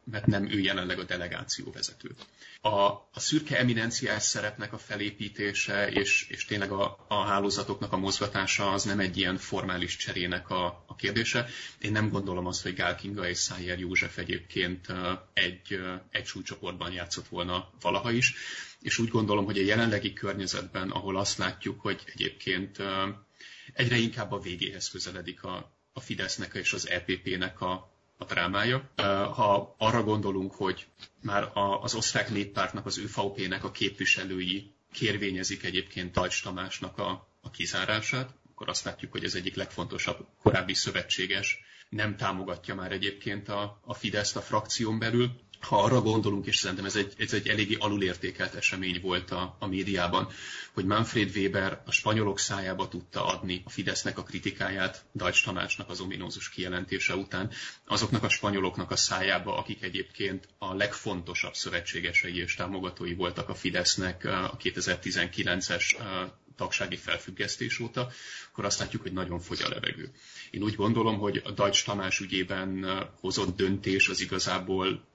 mert 0.05 0.25
nem 0.25 0.51
ő 0.51 0.59
jelenleg 0.59 0.99
a 0.99 1.03
delegáció 1.03 1.71
vezető. 1.71 2.15
A, 2.61 2.69
a 2.89 3.19
szürke 3.19 3.57
eminenciás 3.57 4.23
szerepnek 4.23 4.73
a 4.73 4.77
felépítése 4.77 5.89
és, 5.91 6.27
és 6.29 6.45
tényleg 6.45 6.71
a, 6.71 7.05
a 7.07 7.23
hálózatoknak 7.23 7.93
a 7.93 7.97
mozgatása 7.97 8.71
az 8.71 8.83
nem 8.83 8.99
egy 8.99 9.17
ilyen 9.17 9.37
formális 9.37 9.95
cserének 9.95 10.49
a, 10.49 10.83
a 10.87 10.95
kérdése. 10.95 11.47
Én 11.79 11.91
nem 11.91 12.09
gondolom 12.09 12.45
azt, 12.45 12.63
hogy 12.63 12.73
Gál 12.73 12.95
Kinga 12.95 13.29
és 13.29 13.37
Szájer 13.37 13.79
József 13.79 14.17
egyébként 14.17 14.87
egy, 15.33 15.79
egy 16.11 16.25
súlycsoportban 16.25 16.91
játszott 16.91 17.27
volna 17.27 17.69
valaha 17.81 18.11
is, 18.11 18.33
és 18.81 18.97
úgy 18.97 19.09
gondolom, 19.09 19.45
hogy 19.45 19.57
a 19.57 19.63
jelenlegi 19.63 20.13
környezetben, 20.13 20.89
ahol 20.89 21.17
azt 21.17 21.37
látjuk, 21.37 21.81
hogy 21.81 22.01
egyébként 22.05 22.77
egyre 23.73 23.97
inkább 23.97 24.31
a 24.31 24.39
végéhez 24.39 24.89
közeledik 24.89 25.43
a, 25.43 25.77
a 25.93 25.99
Fidesznek 25.99 26.53
és 26.53 26.73
az 26.73 26.89
EPP-nek 26.89 27.61
a, 27.61 27.91
a 28.17 28.25
drámája. 28.25 28.91
Ha 29.35 29.75
arra 29.77 30.03
gondolunk, 30.03 30.53
hogy 30.53 30.87
már 31.21 31.51
az 31.81 31.95
osztrák 31.95 32.29
néppártnak, 32.29 32.85
az 32.85 32.97
ÖVP-nek 32.97 33.63
a 33.63 33.71
képviselői 33.71 34.71
kérvényezik 34.91 35.63
egyébként 35.63 36.11
Tajcs 36.11 36.43
Tamásnak 36.43 36.97
a, 36.97 37.27
a 37.41 37.49
kizárását, 37.49 38.33
akkor 38.51 38.69
azt 38.69 38.83
látjuk, 38.83 39.11
hogy 39.11 39.23
ez 39.23 39.35
egyik 39.35 39.55
legfontosabb 39.55 40.27
korábbi 40.41 40.73
szövetséges 40.73 41.59
nem 41.89 42.15
támogatja 42.15 42.75
már 42.75 42.91
egyébként 42.91 43.49
a, 43.49 43.79
a 43.85 43.93
Fideszt 43.93 44.35
a 44.35 44.41
frakción 44.41 44.99
belül 44.99 45.31
ha 45.63 45.83
arra 45.83 46.01
gondolunk, 46.01 46.45
és 46.45 46.57
szerintem 46.57 46.85
ez 46.85 46.95
egy, 46.95 47.13
ez 47.17 47.33
egy 47.33 47.47
eléggé 47.47 47.75
alulértékelt 47.79 48.53
esemény 48.53 48.99
volt 49.01 49.31
a, 49.31 49.55
a 49.59 49.67
médiában, 49.67 50.27
hogy 50.73 50.85
Manfred 50.85 51.35
Weber 51.35 51.81
a 51.85 51.91
spanyolok 51.91 52.39
szájába 52.39 52.87
tudta 52.87 53.25
adni 53.25 53.61
a 53.65 53.69
Fidesznek 53.69 54.17
a 54.17 54.23
kritikáját 54.23 55.05
Dajcs 55.13 55.43
Tamásnak 55.43 55.89
az 55.89 55.99
ominózus 55.99 56.49
kijelentése 56.49 57.15
után, 57.15 57.51
azoknak 57.85 58.23
a 58.23 58.29
spanyoloknak 58.29 58.91
a 58.91 58.95
szájába, 58.95 59.57
akik 59.57 59.83
egyébként 59.83 60.47
a 60.57 60.73
legfontosabb 60.73 61.53
szövetségesei 61.53 62.37
és 62.37 62.55
támogatói 62.55 63.13
voltak 63.13 63.49
a 63.49 63.55
Fidesznek 63.55 64.25
a 64.25 64.57
2019-es 64.63 65.95
tagsági 66.55 66.95
felfüggesztés 66.95 67.79
óta, 67.79 68.11
akkor 68.51 68.65
azt 68.65 68.79
látjuk, 68.79 69.01
hogy 69.01 69.13
nagyon 69.13 69.39
fogy 69.39 69.61
a 69.61 69.69
levegő. 69.69 70.11
Én 70.51 70.63
úgy 70.63 70.75
gondolom, 70.75 71.17
hogy 71.17 71.41
a 71.45 71.51
Dajcs 71.51 71.85
Tamás 71.85 72.19
ügyében 72.19 72.85
hozott 73.19 73.55
döntés 73.55 74.07
az 74.07 74.21
igazából 74.21 75.07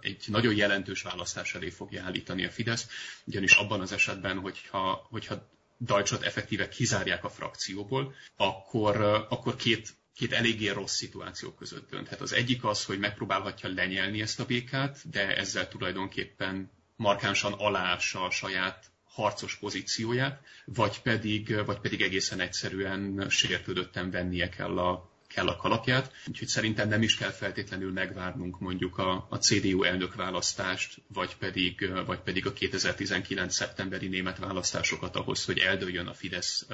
egy 0.00 0.24
nagyon 0.26 0.54
jelentős 0.54 1.02
választás 1.02 1.54
elé 1.54 1.70
fogja 1.70 2.02
állítani 2.02 2.44
a 2.44 2.50
Fidesz, 2.50 2.86
ugyanis 3.24 3.54
abban 3.54 3.80
az 3.80 3.92
esetben, 3.92 4.38
hogyha, 4.38 5.06
hogyha 5.10 5.48
Dajcsot 5.80 6.22
effektíve 6.22 6.68
kizárják 6.68 7.24
a 7.24 7.30
frakcióból, 7.30 8.14
akkor, 8.36 9.00
akkor 9.28 9.56
két 9.56 9.94
két 10.16 10.32
eléggé 10.32 10.68
rossz 10.68 10.94
szituáció 10.94 11.52
között 11.52 11.90
dönthet. 11.90 12.20
Az 12.20 12.32
egyik 12.32 12.64
az, 12.64 12.84
hogy 12.84 12.98
megpróbálhatja 12.98 13.72
lenyelni 13.74 14.20
ezt 14.20 14.40
a 14.40 14.44
békát, 14.44 15.10
de 15.10 15.36
ezzel 15.36 15.68
tulajdonképpen 15.68 16.70
markánsan 16.96 17.52
aláássa 17.52 18.24
a 18.24 18.30
saját 18.30 18.90
harcos 19.16 19.56
pozícióját, 19.56 20.40
vagy 20.64 21.00
pedig, 21.02 21.64
vagy 21.64 21.78
pedig 21.78 22.02
egészen 22.02 22.40
egyszerűen 22.40 23.26
sértődötten 23.28 24.10
vennie 24.10 24.48
kell 24.48 24.78
a, 24.78 25.10
kell 25.28 25.48
a 25.48 25.56
kalapját. 25.56 26.12
Úgyhogy 26.26 26.48
szerintem 26.48 26.88
nem 26.88 27.02
is 27.02 27.16
kell 27.16 27.30
feltétlenül 27.30 27.92
megvárnunk 27.92 28.60
mondjuk 28.60 28.98
a, 28.98 29.26
a 29.30 29.36
CDU 29.36 29.82
elnökválasztást, 29.82 31.00
vagy 31.06 31.36
pedig, 31.36 31.92
vagy 32.06 32.18
pedig 32.18 32.46
a 32.46 32.52
2019. 32.52 33.54
szeptemberi 33.54 34.08
német 34.08 34.38
választásokat 34.38 35.16
ahhoz, 35.16 35.44
hogy 35.44 35.58
eldőljön 35.58 36.06
a 36.06 36.14
Fidesz 36.14 36.66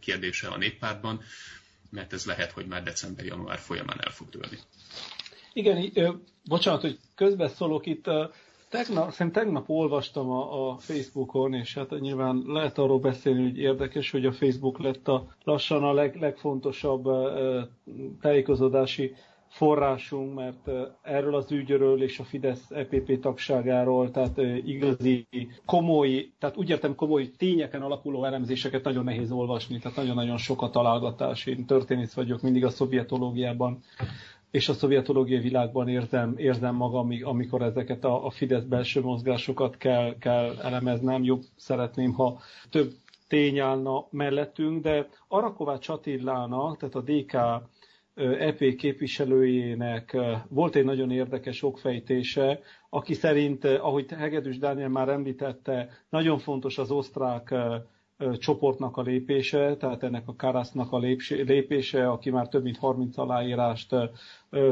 kérdése 0.00 0.48
a 0.48 0.56
néppártban, 0.56 1.22
mert 1.90 2.12
ez 2.12 2.24
lehet, 2.24 2.52
hogy 2.52 2.66
már 2.66 2.82
december-január 2.82 3.58
folyamán 3.58 4.00
el 4.00 4.10
fog 4.10 4.28
dőlni. 4.28 4.58
Igen, 5.52 6.22
bocsánat, 6.44 6.80
hogy 6.80 6.98
közbeszólok 7.14 7.86
itt. 7.86 8.04
Tegnap, 8.72 9.10
szerintem 9.10 9.42
tegnap 9.44 9.68
olvastam 9.68 10.30
a, 10.30 10.70
a 10.70 10.76
Facebookon, 10.76 11.54
és 11.54 11.74
hát 11.74 12.00
nyilván 12.00 12.42
lehet 12.46 12.78
arról 12.78 12.98
beszélni, 12.98 13.42
hogy 13.42 13.58
érdekes, 13.58 14.10
hogy 14.10 14.26
a 14.26 14.32
Facebook 14.32 14.78
lett 14.78 15.08
a 15.08 15.26
lassan 15.44 15.82
a 15.84 15.92
leg, 15.92 16.16
legfontosabb 16.20 17.08
tájékozódási 18.20 19.14
forrásunk, 19.48 20.34
mert 20.34 20.70
erről 21.02 21.34
az 21.34 21.52
ügyről 21.52 22.02
és 22.02 22.18
a 22.18 22.24
Fidesz 22.24 22.70
EPP 22.70 23.20
tagságáról, 23.20 24.10
tehát 24.10 24.38
igazi 24.64 25.26
komoly, 25.66 26.30
tehát 26.38 26.56
úgy 26.56 26.70
értem 26.70 26.94
komoly 26.94 27.30
tényeken 27.36 27.82
alapuló 27.82 28.24
elemzéseket 28.24 28.84
nagyon 28.84 29.04
nehéz 29.04 29.30
olvasni, 29.32 29.78
tehát 29.78 29.96
nagyon-nagyon 29.96 30.36
sok 30.36 30.62
a 30.62 30.70
találgatás. 30.70 31.46
Én 31.46 31.66
történész 31.66 32.14
vagyok 32.14 32.42
mindig 32.42 32.64
a 32.64 32.70
szovjetológiában, 32.70 33.78
és 34.52 34.68
a 34.68 34.72
szovjetológiai 34.72 35.40
világban 35.40 35.88
érzem, 35.88 36.34
érzem 36.36 36.74
magam, 36.74 37.08
amikor 37.22 37.62
ezeket 37.62 38.04
a, 38.04 38.26
a 38.26 38.30
Fidesz 38.30 38.62
belső 38.64 39.00
mozgásokat 39.00 39.76
kell, 39.76 40.18
kell 40.18 40.54
elemeznem. 40.62 41.24
Jobb 41.24 41.42
szeretném, 41.56 42.12
ha 42.12 42.38
több 42.70 42.92
tény 43.28 43.58
állna 43.58 44.06
mellettünk, 44.10 44.82
de 44.82 45.08
Arakovács 45.28 45.88
Attilának, 45.88 46.76
tehát 46.76 46.94
a 46.94 47.00
DK 47.00 47.36
EP 48.38 48.74
képviselőjének 48.76 50.16
volt 50.48 50.74
egy 50.76 50.84
nagyon 50.84 51.10
érdekes 51.10 51.62
okfejtése, 51.62 52.60
aki 52.90 53.14
szerint, 53.14 53.64
ahogy 53.64 54.10
Hegedűs 54.12 54.58
Dániel 54.58 54.88
már 54.88 55.08
említette, 55.08 55.88
nagyon 56.08 56.38
fontos 56.38 56.78
az 56.78 56.90
osztrák 56.90 57.54
csoportnak 58.38 58.96
a 58.96 59.02
lépése, 59.02 59.76
tehát 59.76 60.02
ennek 60.02 60.28
a 60.28 60.36
Karasznak 60.36 60.92
a 60.92 60.98
lépése, 61.28 62.10
aki 62.10 62.30
már 62.30 62.48
több 62.48 62.62
mint 62.62 62.76
30 62.78 63.18
aláírást 63.18 63.94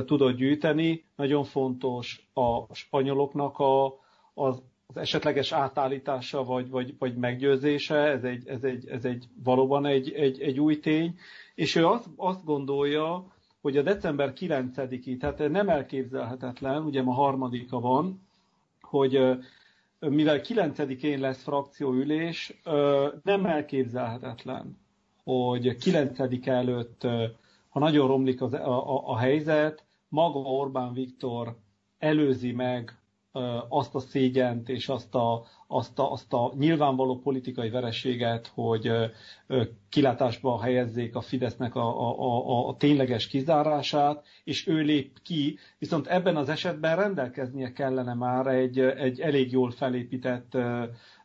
tudott 0.05 0.37
gyűjteni. 0.37 1.05
Nagyon 1.17 1.45
fontos 1.45 2.27
a 2.35 2.75
spanyoloknak 2.75 3.59
a, 3.59 3.99
az, 4.35 4.63
esetleges 4.95 5.53
átállítása 5.53 6.45
vagy, 6.45 6.71
vagy, 6.71 6.95
vagy 6.99 7.17
meggyőzése, 7.17 7.97
ez 7.97 8.25
egy, 8.25 8.49
ez 8.49 8.65
egy, 8.65 8.89
ez 8.89 9.05
egy 9.05 9.25
valóban 9.45 9.87
egy, 9.87 10.13
egy, 10.13 10.41
egy 10.41 10.61
új 10.61 10.81
tény, 10.81 11.19
és 11.55 11.75
ő 11.75 11.87
azt, 11.87 12.09
azt 12.17 12.45
gondolja, 12.45 13.25
hogy 13.61 13.77
a 13.77 13.83
december 13.83 14.33
9-i, 14.37 15.17
tehát 15.17 15.49
nem 15.49 15.69
elképzelhetetlen, 15.69 16.83
ugye 16.83 17.03
ma 17.03 17.13
harmadika 17.13 17.81
van, 17.81 18.21
hogy 18.81 19.21
mivel 20.09 20.41
9-én 20.43 21.21
lesz 21.21 21.43
frakcióülés, 21.43 22.61
nem 23.23 23.47
elképzelhetetlen, 23.47 24.79
hogy 25.25 25.77
9 25.77 26.47
előtt, 26.47 27.03
ha 27.69 27.79
nagyon 27.79 28.07
romlik 28.07 28.43
az, 28.43 28.53
a, 28.53 28.97
a, 28.97 29.09
a 29.09 29.17
helyzet, 29.19 29.85
maga 30.09 30.39
Orbán 30.39 30.93
Viktor 30.93 31.57
előzi 31.99 32.53
meg 32.53 33.00
azt 33.69 33.95
a 33.95 34.01
szégyent 34.01 34.69
és 34.69 34.89
azt 34.89 35.15
a, 35.15 35.47
azt 35.67 35.99
a, 35.99 36.13
azt 36.13 36.33
a 36.33 36.53
nyilvánvaló 36.59 37.19
politikai 37.19 37.71
vereséget, 37.71 38.51
hogy 38.55 38.91
kilátásba 39.89 40.61
helyezzék 40.63 41.15
a 41.15 41.21
Fidesznek 41.21 41.75
a, 41.75 42.09
a, 42.09 42.19
a, 42.21 42.69
a 42.69 42.77
tényleges 42.77 43.27
kizárását, 43.27 44.27
és 44.45 44.67
ő 44.67 44.81
lép 44.81 45.19
ki, 45.23 45.59
viszont 45.79 46.07
ebben 46.07 46.37
az 46.37 46.49
esetben 46.49 46.97
rendelkeznie 46.97 47.73
kellene 47.73 48.15
már 48.15 48.47
egy, 48.47 48.79
egy 48.79 49.21
elég 49.21 49.53
jól 49.53 49.71
felépített 49.71 50.57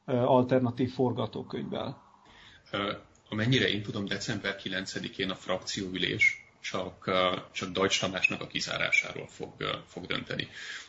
alternatív 0.05 0.91
forgatókönyvvel. 0.91 2.01
Amennyire 3.29 3.67
én 3.69 3.81
tudom, 3.81 4.05
december 4.05 4.55
9-én 4.63 5.29
a 5.29 5.35
frakcióülés 5.35 6.44
csak, 6.71 7.09
csak 7.51 7.71
Deutsch 7.71 7.99
Tamásnak 7.99 8.41
a 8.41 8.47
kizárásáról 8.47 9.27
fog, 9.27 9.81
fog 9.87 10.05
dönteni. 10.05 10.47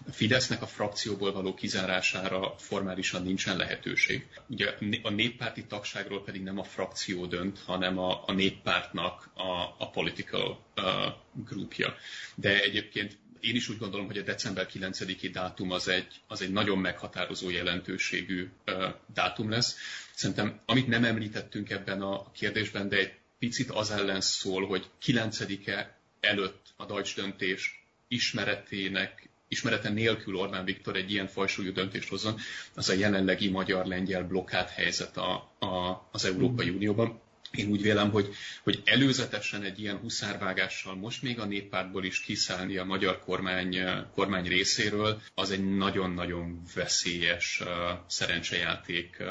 A 0.09 0.13
Fidesznek 0.13 0.63
a 0.63 0.67
frakcióból 0.67 1.33
való 1.33 1.55
kizárására 1.55 2.55
formálisan 2.59 3.23
nincsen 3.23 3.57
lehetőség. 3.57 4.27
Ugye 4.47 4.75
a 5.03 5.11
néppárti 5.11 5.65
tagságról 5.65 6.25
pedig 6.25 6.43
nem 6.43 6.59
a 6.59 6.65
frakció 6.65 7.27
dönt, 7.27 7.59
hanem 7.65 7.99
a, 7.99 8.23
a 8.27 8.33
néppártnak 8.33 9.29
a, 9.35 9.75
a 9.79 9.91
political 9.91 10.65
uh, 10.77 10.85
groupja. 11.33 11.95
De 12.35 12.61
egyébként 12.61 13.19
én 13.41 13.55
is 13.55 13.69
úgy 13.69 13.79
gondolom, 13.79 14.07
hogy 14.07 14.19
a 14.19 14.23
december 14.23 14.67
9-i 14.73 15.29
dátum 15.33 15.71
az 15.71 15.89
egy, 15.89 16.21
az 16.27 16.43
egy 16.43 16.53
nagyon 16.53 16.79
meghatározó 16.79 17.51
jelentőségű 17.51 18.49
uh, 18.67 18.85
dátum 19.15 19.51
lesz. 19.51 19.77
Szerintem, 20.15 20.61
amit 20.67 20.87
nem 20.87 21.05
említettünk 21.05 21.71
ebben 21.71 22.03
a 22.03 22.31
kérdésben, 22.33 22.89
de 22.89 22.97
egy 22.97 23.13
picit 23.39 23.71
az 23.71 23.91
ellen 23.91 24.21
szól, 24.21 24.67
hogy 24.67 24.91
9-e 25.05 25.99
előtt 26.21 26.67
a 26.77 26.85
Deutsch 26.85 27.17
döntés 27.17 27.85
ismeretének 28.09 29.29
ismerete 29.49 29.89
nélkül 29.89 30.37
Orbán 30.37 30.65
Viktor 30.65 30.97
egy 30.97 31.11
ilyen 31.11 31.27
fajsúlyú 31.27 31.73
döntést 31.73 32.09
hozzon, 32.09 32.41
az 32.75 32.89
a 32.89 32.93
jelenlegi 32.93 33.49
magyar-lengyel 33.49 34.27
blokkát 34.27 34.71
helyzet 34.71 35.17
a, 35.17 35.33
a, 35.59 36.07
az 36.13 36.25
Európai 36.25 36.69
Unióban. 36.69 37.21
Én 37.51 37.69
úgy 37.69 37.83
vélem, 37.83 38.11
hogy, 38.11 38.35
hogy 38.63 38.83
előzetesen 38.85 39.63
egy 39.63 39.81
ilyen 39.81 39.97
huszárvágással 39.97 40.95
most 40.95 41.23
még 41.23 41.39
a 41.39 41.45
néppártból 41.45 42.05
is 42.05 42.21
kiszállni 42.21 42.77
a 42.77 42.85
magyar 42.85 43.19
kormány, 43.19 43.79
kormány 44.15 44.49
részéről, 44.49 45.23
az 45.35 45.51
egy 45.51 45.77
nagyon-nagyon 45.77 46.63
veszélyes 46.75 47.63
szerencsejáték 48.07 49.23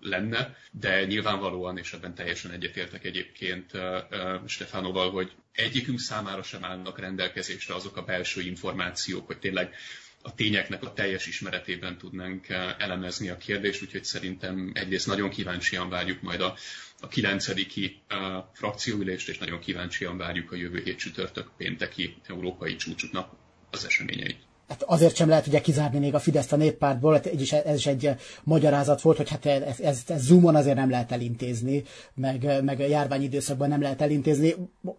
lenne, 0.00 0.56
de 0.70 1.04
nyilvánvalóan, 1.04 1.78
és 1.78 1.92
ebben 1.92 2.14
teljesen 2.14 2.50
egyetértek 2.50 3.04
egyébként 3.04 3.70
Stefanoval, 4.46 5.10
hogy 5.10 5.32
egyikünk 5.52 6.00
számára 6.00 6.42
sem 6.42 6.64
állnak 6.64 6.98
rendelkezésre 6.98 7.74
azok 7.74 7.96
a 7.96 8.02
belső 8.04 8.40
információk, 8.40 9.26
hogy 9.26 9.38
tényleg 9.38 9.74
a 10.22 10.34
tényeknek 10.34 10.82
a 10.82 10.92
teljes 10.92 11.26
ismeretében 11.26 11.98
tudnánk 11.98 12.48
elemezni 12.78 13.28
a 13.28 13.36
kérdést, 13.36 13.82
úgyhogy 13.82 14.04
szerintem 14.04 14.70
egyrészt 14.74 15.06
nagyon 15.06 15.30
kíváncsian 15.30 15.88
várjuk 15.88 16.20
majd 16.22 16.40
a, 16.40 16.54
a 17.00 17.08
9. 17.08 17.46
frakcióülést, 18.52 19.28
és 19.28 19.38
nagyon 19.38 19.58
kíváncsian 19.60 20.16
várjuk 20.16 20.52
a 20.52 20.56
jövő 20.56 20.82
hét 20.84 20.98
csütörtök 20.98 21.50
pénteki 21.56 22.16
európai 22.26 22.76
csúcsuknak 22.76 23.32
az 23.70 23.84
eseményeit 23.84 24.48
hát 24.70 24.82
azért 24.86 25.14
sem 25.16 25.28
lehet 25.28 25.46
ugye 25.46 25.60
kizárni 25.60 25.98
még 25.98 26.14
a 26.14 26.18
Fideszt 26.18 26.52
a 26.52 26.56
néppártból, 26.56 27.12
hát 27.12 27.32
is, 27.32 27.52
ez 27.52 27.76
is 27.76 27.86
egy 27.86 28.10
magyarázat 28.44 29.00
volt, 29.00 29.16
hogy 29.16 29.28
hát 29.28 29.46
ez, 29.46 29.80
ez, 29.80 30.02
ez 30.06 30.22
Zoomon 30.22 30.54
azért 30.54 30.76
nem 30.76 30.90
lehet 30.90 31.12
elintézni, 31.12 31.82
meg, 32.14 32.62
meg 32.64 32.80
a 32.80 32.86
járványidőszakban 32.86 33.68
nem 33.68 33.82
lehet 33.82 34.00
elintézni, 34.00 34.54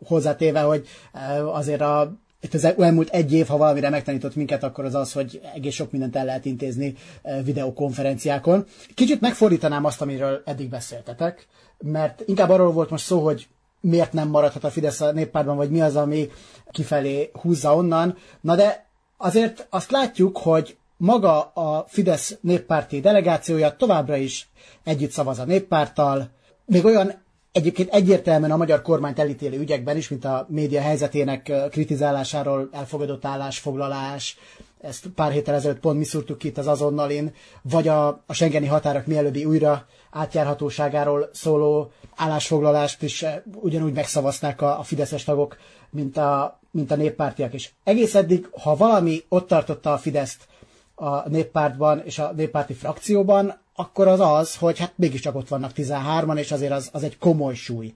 hozzátéve, 0.06 0.62
hogy 0.62 0.88
eh, 1.14 1.56
azért 1.56 1.82
a 1.82 2.20
itt 2.44 2.54
az 2.54 2.64
elmúlt 2.64 3.10
egy 3.10 3.34
év, 3.34 3.48
ha 3.48 3.58
valamire 3.58 3.90
megtanított 3.90 4.36
minket, 4.36 4.64
akkor 4.64 4.86
az 4.86 4.96
az, 4.96 5.14
hogy 5.14 5.42
egész 5.56 5.74
sok 5.74 5.92
mindent 5.92 6.16
el 6.16 6.26
lehet 6.26 6.46
intézni 6.46 6.94
eh, 7.22 7.44
videokonferenciákon. 7.44 8.66
Kicsit 8.94 9.22
megfordítanám 9.22 9.86
azt, 9.86 10.02
amiről 10.02 10.42
eddig 10.46 10.70
beszéltetek, 10.70 11.48
mert 11.78 12.24
inkább 12.26 12.50
arról 12.50 12.72
volt 12.72 12.90
most 12.90 13.06
szó, 13.06 13.24
hogy 13.24 13.48
miért 13.82 14.14
nem 14.14 14.30
maradhat 14.30 14.64
a 14.64 14.70
Fidesz 14.70 15.02
a 15.02 15.12
néppártban, 15.12 15.56
vagy 15.56 15.70
mi 15.70 15.82
az, 15.82 15.96
ami 15.96 16.30
kifelé 16.72 17.30
húzza 17.42 17.76
onnan. 17.76 18.18
Na 18.42 18.56
de 18.56 18.90
azért 19.22 19.68
azt 19.70 19.92
látjuk, 19.92 20.38
hogy 20.38 20.78
maga 20.98 21.42
a 21.42 21.86
Fidesz 21.88 22.38
néppárti 22.42 23.00
delegációja 23.00 23.76
továbbra 23.76 24.16
is 24.16 24.50
együtt 24.84 25.12
szavaz 25.12 25.40
a 25.40 25.46
néppárttal, 25.46 26.30
még 26.66 26.86
olyan 26.86 27.22
egyébként 27.52 27.94
egyértelműen 27.94 28.52
a 28.52 28.58
magyar 28.58 28.82
kormányt 28.82 29.20
elítélő 29.20 29.60
ügyekben 29.60 29.98
is, 29.98 30.10
mint 30.10 30.26
a 30.26 30.46
média 30.50 30.82
helyzetének 30.82 31.52
kritizálásáról 31.70 32.70
elfogadott 32.72 33.26
állásfoglalás, 33.26 34.38
ezt 34.82 35.08
pár 35.08 35.32
héttel 35.32 35.56
ezelőtt 35.56 35.80
pont 35.80 35.98
mi 35.98 36.04
szúrtuk 36.04 36.38
ki 36.38 36.48
itt 36.48 36.58
az 36.58 36.68
azonnalin, 36.68 37.34
vagy 37.62 37.88
a, 37.88 38.08
a 38.08 38.34
Schengeni 38.34 38.68
határok 38.68 39.06
mielőbbi 39.06 39.46
újra 39.46 39.86
átjárhatóságáról 40.12 41.30
szóló 41.34 41.92
állásfoglalást 42.16 43.02
is 43.02 43.26
ugyanúgy 43.54 43.94
megszavazták 43.94 44.62
a, 44.62 44.80
a 44.80 44.84
fideszes 44.84 45.24
tagok, 45.24 45.58
mint 45.90 46.18
a, 46.18 46.61
mint 46.72 46.92
a 46.92 46.96
néppártiak 46.96 47.54
is. 47.54 47.74
Egész 47.84 48.16
eddig, 48.16 48.48
ha 48.62 48.76
valami 48.76 49.24
ott 49.30 49.48
tartotta 49.48 49.94
a 49.94 49.98
Fideszt 49.98 50.48
a 50.96 51.30
néppártban 51.30 52.02
és 52.06 52.20
a 52.20 52.32
néppárti 52.36 52.74
frakcióban, 52.74 53.60
akkor 53.76 54.08
az 54.08 54.20
az, 54.20 54.56
hogy 54.56 54.80
hát 54.80 54.94
mégiscsak 54.96 55.36
ott 55.36 55.48
vannak 55.48 55.72
13-an, 55.76 56.38
és 56.38 56.52
azért 56.52 56.72
az, 56.72 56.90
az 56.92 57.04
egy 57.04 57.18
komoly 57.18 57.54
súly. 57.54 57.94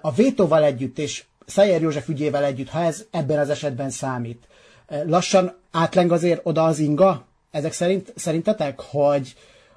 A 0.00 0.12
vétóval 0.12 0.64
együtt, 0.64 0.98
és 0.98 1.24
Szajer 1.46 1.80
József 1.80 2.08
ügyével 2.08 2.44
együtt, 2.44 2.68
ha 2.68 2.80
ez 2.80 3.06
ebben 3.10 3.38
az 3.38 3.50
esetben 3.50 3.90
számít, 3.90 4.46
lassan 5.06 5.56
átleng 5.70 6.12
azért 6.12 6.40
oda 6.42 6.64
az 6.64 6.78
inga, 6.78 7.24
ezek 7.50 7.72
szerint, 7.72 8.12
szerintetek, 8.16 8.80
hogy, 8.80 9.34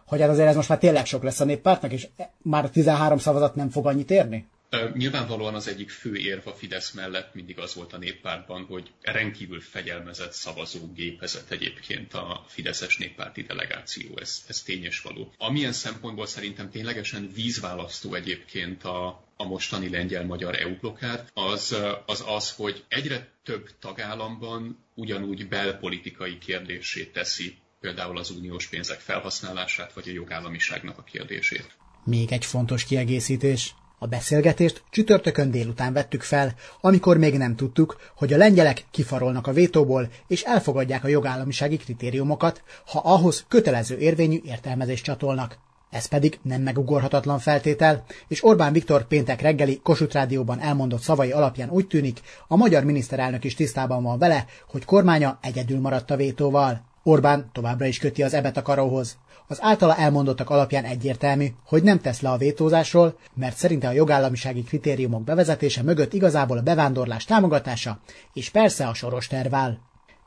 hogy 0.08 0.22
hát 0.22 0.30
azért 0.30 0.48
ez 0.48 0.56
most 0.56 0.70
már 0.70 0.78
tényleg 0.78 1.06
sok 1.06 1.24
lesz 1.24 1.40
a 1.40 1.46
néppártnak, 1.46 1.92
és 1.92 2.08
már 2.42 2.70
13 2.70 3.18
szavazat 3.18 3.56
nem 3.56 3.70
fog 3.70 3.88
annyit 3.88 4.12
érni? 4.12 4.48
Nyilvánvalóan 4.94 5.56
az 5.56 5.68
egyik 5.68 5.90
fő 5.90 6.16
érv 6.16 6.48
a 6.48 6.54
Fidesz 6.54 6.92
mellett 6.92 7.34
mindig 7.34 7.60
az 7.60 7.74
volt 7.74 7.94
a 7.94 7.98
néppártban, 7.98 8.66
hogy 8.66 8.92
rendkívül 9.02 9.62
fegyelmezett 9.62 10.32
szavazógépezet 10.32 11.52
egyébként 11.52 12.14
a 12.14 12.46
Fideszes 12.48 12.98
néppárti 12.98 13.42
delegáció, 13.42 14.18
ez, 14.20 14.44
ez 14.48 14.62
tényes 14.62 15.02
való. 15.02 15.34
Amilyen 15.38 15.72
szempontból 15.74 16.26
szerintem 16.26 16.70
ténylegesen 16.70 17.32
vízválasztó 17.34 18.14
egyébként 18.14 18.84
a, 18.84 19.24
a 19.36 19.44
mostani 19.46 19.90
lengyel-magyar 19.90 20.60
EU 20.60 20.76
blokkád, 20.80 21.30
az, 21.34 21.78
az 22.06 22.24
az, 22.28 22.52
hogy 22.52 22.84
egyre 22.88 23.28
több 23.44 23.70
tagállamban 23.80 24.86
ugyanúgy 24.94 25.48
belpolitikai 25.48 26.38
kérdését 26.38 27.14
teszi 27.14 27.58
például 27.80 28.18
az 28.18 28.30
uniós 28.30 28.68
pénzek 28.68 29.00
felhasználását, 29.00 29.94
vagy 29.94 30.10
a 30.10 30.12
jogállamiságnak 30.12 30.98
a 30.98 31.04
kérdését. 31.04 31.78
Még 32.04 32.32
egy 32.32 32.46
fontos 32.46 32.86
kiegészítés 32.86 33.74
A 34.04 34.08
beszélgetést 34.08 34.84
csütörtökön 34.90 35.52
délután 35.52 35.94
vettük 35.94 36.22
fel, 36.22 36.54
amikor 36.82 37.18
még 37.18 37.38
nem 37.38 37.56
tudtuk, 37.56 37.98
hogy 38.16 38.34
a 38.34 38.38
lengyelek 38.38 38.86
kifarolnak 38.92 39.48
a 39.48 39.54
vétóból 39.54 40.10
és 40.28 40.42
elfogadják 40.42 41.04
a 41.04 41.08
jogállamisági 41.08 41.78
kritériumokat, 41.78 42.64
ha 42.86 43.00
ahhoz 43.00 43.46
kötelező 43.48 43.98
érvényű 43.98 44.40
értelmezést 44.46 45.04
csatolnak. 45.04 45.58
Ez 45.90 46.06
pedig 46.06 46.40
nem 46.42 46.62
megugorhatatlan 46.62 47.40
feltétel, 47.40 48.04
és 48.28 48.44
Orbán 48.44 48.74
Viktor 48.74 49.08
péntek 49.08 49.42
reggeli 49.42 49.80
Kossuth 49.84 50.14
Rádióban 50.14 50.60
elmondott 50.60 51.02
szavai 51.02 51.32
alapján 51.32 51.70
úgy 51.70 51.88
tűnik, 51.88 52.22
a 52.48 52.56
magyar 52.56 52.84
miniszterelnök 52.84 53.44
is 53.44 53.56
tisztában 53.56 54.04
van 54.04 54.20
vele, 54.20 54.46
hogy 54.68 54.86
kormánya 54.86 55.38
egyedül 55.42 55.80
maradt 55.80 56.12
a 56.12 56.16
vétóval. 56.16 56.82
Orbán 57.04 57.50
továbbra 57.54 57.86
is 57.86 58.00
köti 58.00 58.24
az 58.24 58.34
ebet 58.34 58.58
a 58.58 58.62
karóhoz. 58.62 59.18
Az 59.48 59.62
általa 59.62 59.96
elmondottak 59.96 60.50
alapján 60.50 60.84
egyértelmű, 60.84 61.48
hogy 61.66 61.84
nem 61.84 62.00
tesz 62.00 62.22
le 62.22 62.30
a 62.30 62.38
vétózásról, 62.38 63.20
mert 63.34 63.56
szerinte 63.58 63.88
a 63.88 63.92
jogállamisági 63.92 64.64
kritériumok 64.64 65.24
bevezetése 65.24 65.84
mögött 65.84 66.14
igazából 66.14 66.58
a 66.58 66.62
bevándorlás 66.62 67.26
támogatása, 67.26 68.02
és 68.34 68.50
persze 68.50 68.88
a 68.88 68.94
soros 68.94 69.28
tervál. 69.28 69.80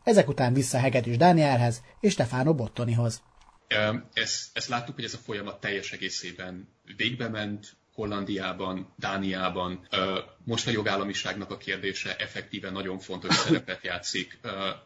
Ezek 0.05 0.29
után 0.29 0.53
vissza 0.53 0.79
Hegedűs 0.79 1.17
Dánielhez 1.17 1.83
és 2.01 2.13
Stefano 2.13 2.55
Bottonihoz. 2.55 3.23
Ezt, 4.13 4.49
ezt 4.53 4.69
láttuk, 4.69 4.95
hogy 4.95 5.05
ez 5.05 5.15
a 5.15 5.19
folyamat 5.25 5.61
teljes 5.61 5.93
egészében 5.93 6.69
végbe 6.97 7.29
ment, 7.29 7.76
Hollandiában, 7.97 8.93
Dániában. 8.99 9.87
Most 10.45 10.67
a 10.67 10.71
jogállamiságnak 10.71 11.51
a 11.51 11.57
kérdése 11.57 12.17
effektíven 12.17 12.73
nagyon 12.73 12.99
fontos 12.99 13.35
szerepet 13.35 13.85
játszik 13.85 14.39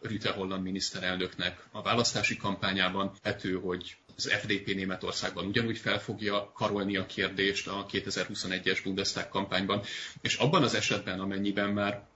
Rüte 0.03 0.31
holland 0.31 0.63
miniszterelnöknek 0.63 1.65
a 1.71 1.83
választási 1.83 2.37
kampányában. 2.37 3.13
Hető, 3.23 3.55
hogy 3.55 3.97
az 4.17 4.33
FDP 4.33 4.75
Németországban 4.75 5.47
ugyanúgy 5.47 5.79
fel 5.79 6.01
fogja 6.01 6.53
karolni 6.55 6.97
a 6.97 7.07
kérdést 7.07 7.69
a 7.69 7.87
2021-es 7.93 8.81
Bundestag 8.85 9.29
kampányban, 9.29 9.83
és 10.21 10.35
abban 10.35 10.63
az 10.63 10.75
esetben, 10.75 11.21
amennyiben 11.21 11.71
már 11.71 12.07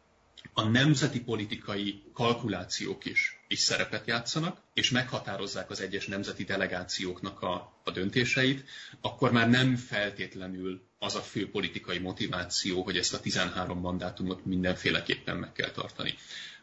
a 0.52 0.62
nemzeti 0.62 1.20
politikai 1.22 2.02
kalkulációk 2.12 3.04
is, 3.04 3.33
is 3.48 3.58
szerepet 3.58 4.06
játszanak, 4.06 4.60
és 4.74 4.90
meghatározzák 4.90 5.70
az 5.70 5.80
egyes 5.80 6.06
nemzeti 6.06 6.44
delegációknak 6.44 7.42
a, 7.42 7.80
a 7.84 7.90
döntéseit, 7.90 8.64
akkor 9.00 9.32
már 9.32 9.48
nem 9.50 9.76
feltétlenül 9.76 10.82
az 10.98 11.14
a 11.14 11.20
fő 11.20 11.50
politikai 11.50 11.98
motiváció, 11.98 12.82
hogy 12.82 12.96
ezt 12.96 13.14
a 13.14 13.20
13 13.20 13.78
mandátumot 13.78 14.44
mindenféleképpen 14.44 15.36
meg 15.36 15.52
kell 15.52 15.70
tartani. 15.70 16.14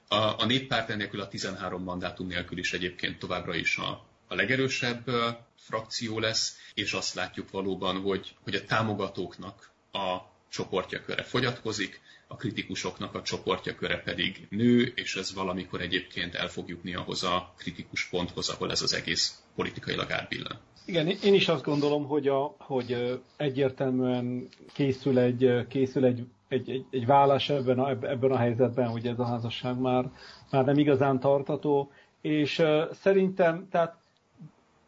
A, 0.08 0.16
a 0.16 0.46
néppárt 0.46 0.90
ennélkül 0.90 1.22
a 1.22 1.28
13 1.28 1.84
mandátum 1.84 2.28
nélkül 2.28 2.58
is 2.58 2.74
egyébként 2.74 3.20
továbbra 3.20 3.56
is 3.56 3.78
a, 3.78 4.06
a 4.28 4.36
legerősebb 4.36 5.10
frakció 5.58 6.20
lesz, 6.20 6.58
és 6.74 6.94
azt 6.94 7.14
látjuk 7.14 7.52
valóban, 7.52 8.02
hogy, 8.02 8.36
hogy 8.44 8.56
a 8.56 8.66
támogatóknak 8.66 9.72
a 9.92 10.18
csoportja 10.50 11.04
köre 11.04 11.24
fogyatkozik, 11.24 12.02
a 12.32 12.36
kritikusoknak 12.36 13.16
a 13.16 13.22
csoportja 13.22 13.76
köre 13.76 14.02
pedig 14.02 14.48
nő, 14.50 14.92
és 14.96 15.16
ez 15.16 15.34
valamikor 15.34 15.82
egyébként 15.82 16.36
el 16.36 16.48
fog 16.48 16.70
jutni 16.70 16.96
ahhoz 16.96 17.24
a 17.24 17.54
kritikus 17.58 18.06
ponthoz, 18.10 18.50
ahol 18.50 18.72
ez 18.72 18.82
az 18.82 18.94
egész 18.94 19.44
politikailag 19.56 20.12
átbillen. 20.12 20.60
Igen, 20.86 21.08
én 21.08 21.34
is 21.34 21.48
azt 21.48 21.64
gondolom, 21.64 22.06
hogy, 22.08 22.28
a, 22.28 22.56
hogy 22.58 23.20
egyértelműen 23.38 24.48
készül 24.74 25.20
egy, 25.20 25.66
készül 25.68 26.06
egy, 26.06 26.26
egy, 26.48 26.70
egy, 26.70 26.86
egy 26.90 27.06
vállás 27.06 27.50
ebben 27.50 27.80
a, 27.80 27.90
ebben 27.90 28.32
a 28.32 28.38
helyzetben, 28.38 28.88
hogy 28.88 29.08
ez 29.08 29.20
a 29.20 29.26
házasság 29.26 29.78
már, 29.80 30.12
már 30.52 30.66
nem 30.66 30.78
igazán 30.78 31.20
tartató, 31.20 31.92
és 32.22 32.64
szerintem, 32.92 33.68
tehát 33.72 33.96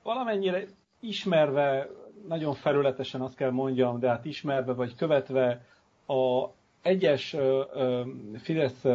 valamennyire 0.04 0.66
ismerve, 1.00 1.90
nagyon 2.28 2.54
felületesen 2.54 3.22
azt 3.22 3.36
kell 3.36 3.52
mondjam, 3.52 4.00
de 4.00 4.08
hát 4.08 4.26
ismerve 4.26 4.74
vagy 4.74 4.96
követve 4.96 5.66
a 6.08 6.48
egyes 6.84 7.36
Fidesz 8.42 8.86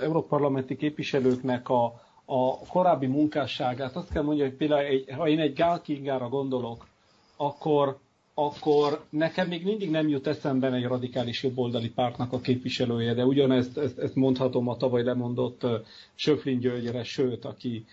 európarlamenti 0.00 0.76
képviselőknek 0.76 1.68
a, 1.68 1.84
a 2.24 2.58
korábbi 2.58 3.06
munkásságát, 3.06 3.96
azt 3.96 4.12
kell 4.12 4.22
mondjam, 4.22 4.48
hogy 4.48 4.56
például 4.56 4.84
egy, 4.84 5.04
ha 5.16 5.28
én 5.28 5.38
egy 5.38 5.52
Gál 5.54 5.80
Kingára 5.82 6.28
gondolok, 6.28 6.86
akkor, 7.36 7.98
akkor 8.34 9.04
nekem 9.10 9.48
még 9.48 9.64
mindig 9.64 9.90
nem 9.90 10.08
jut 10.08 10.26
eszembe 10.26 10.72
egy 10.72 10.84
radikális 10.86 11.42
jobboldali 11.42 11.90
pártnak 11.90 12.32
a 12.32 12.40
képviselője, 12.40 13.14
de 13.14 13.24
ugyanezt 13.24 13.78
ezt, 13.78 13.98
ezt 13.98 14.14
mondhatom 14.14 14.68
a 14.68 14.76
tavaly 14.76 15.02
lemondott 15.02 15.66
Söflin 16.14 16.58
Györgyre, 16.58 17.02
sőt, 17.02 17.44
aki, 17.44 17.84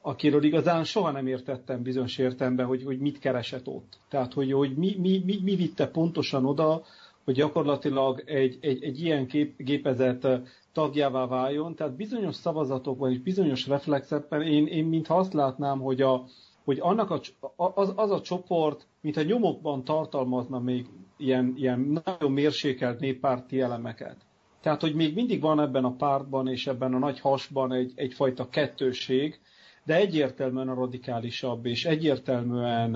akiről 0.00 0.44
igazán 0.44 0.84
soha 0.84 1.10
nem 1.10 1.26
értettem 1.26 1.82
bizonyos 1.82 2.18
értemben, 2.18 2.66
hogy, 2.66 2.82
hogy 2.84 2.98
mit 2.98 3.18
keresett 3.18 3.66
ott. 3.66 3.98
Tehát, 4.08 4.32
hogy, 4.32 4.52
hogy 4.52 4.74
mi, 4.74 4.96
mi, 4.98 5.22
mi, 5.24 5.38
mi 5.42 5.54
vitte 5.56 5.88
pontosan 5.88 6.44
oda, 6.46 6.82
hogy 7.26 7.34
gyakorlatilag 7.34 8.22
egy, 8.26 8.58
egy, 8.60 8.82
egy 8.82 9.00
ilyen 9.00 9.26
kép, 9.26 9.62
gépezet 9.62 10.28
tagjává 10.72 11.26
váljon. 11.26 11.74
Tehát 11.74 11.96
bizonyos 11.96 12.34
szavazatokban 12.34 13.10
és 13.10 13.18
bizonyos 13.18 13.66
reflexekben 13.66 14.42
én, 14.42 14.66
én 14.66 14.84
mintha 14.84 15.16
azt 15.16 15.32
látnám, 15.32 15.80
hogy, 15.80 16.02
a, 16.02 16.24
hogy 16.64 16.78
annak 16.80 17.10
a, 17.10 17.20
az, 17.56 17.92
az 17.96 18.10
a 18.10 18.20
csoport, 18.20 18.86
mint 19.00 19.16
a 19.16 19.22
nyomokban 19.22 19.84
tartalmazna 19.84 20.58
még 20.58 20.86
ilyen, 21.16 21.54
ilyen 21.56 22.02
nagyon 22.04 22.32
mérsékelt 22.32 23.00
néppárti 23.00 23.60
elemeket. 23.60 24.16
Tehát, 24.60 24.80
hogy 24.80 24.94
még 24.94 25.14
mindig 25.14 25.40
van 25.40 25.60
ebben 25.60 25.84
a 25.84 25.96
pártban 25.96 26.48
és 26.48 26.66
ebben 26.66 26.94
a 26.94 26.98
nagy 26.98 27.20
hasban 27.20 27.72
egy, 27.72 27.92
egyfajta 27.94 28.48
kettőség, 28.48 29.40
de 29.84 29.94
egyértelműen 29.94 30.68
a 30.68 30.74
radikálisabb 30.74 31.66
és 31.66 31.84
egyértelműen 31.84 32.94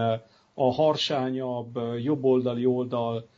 a 0.54 0.72
harsányabb, 0.72 1.78
jobboldali 2.02 2.66
oldal 2.66 3.28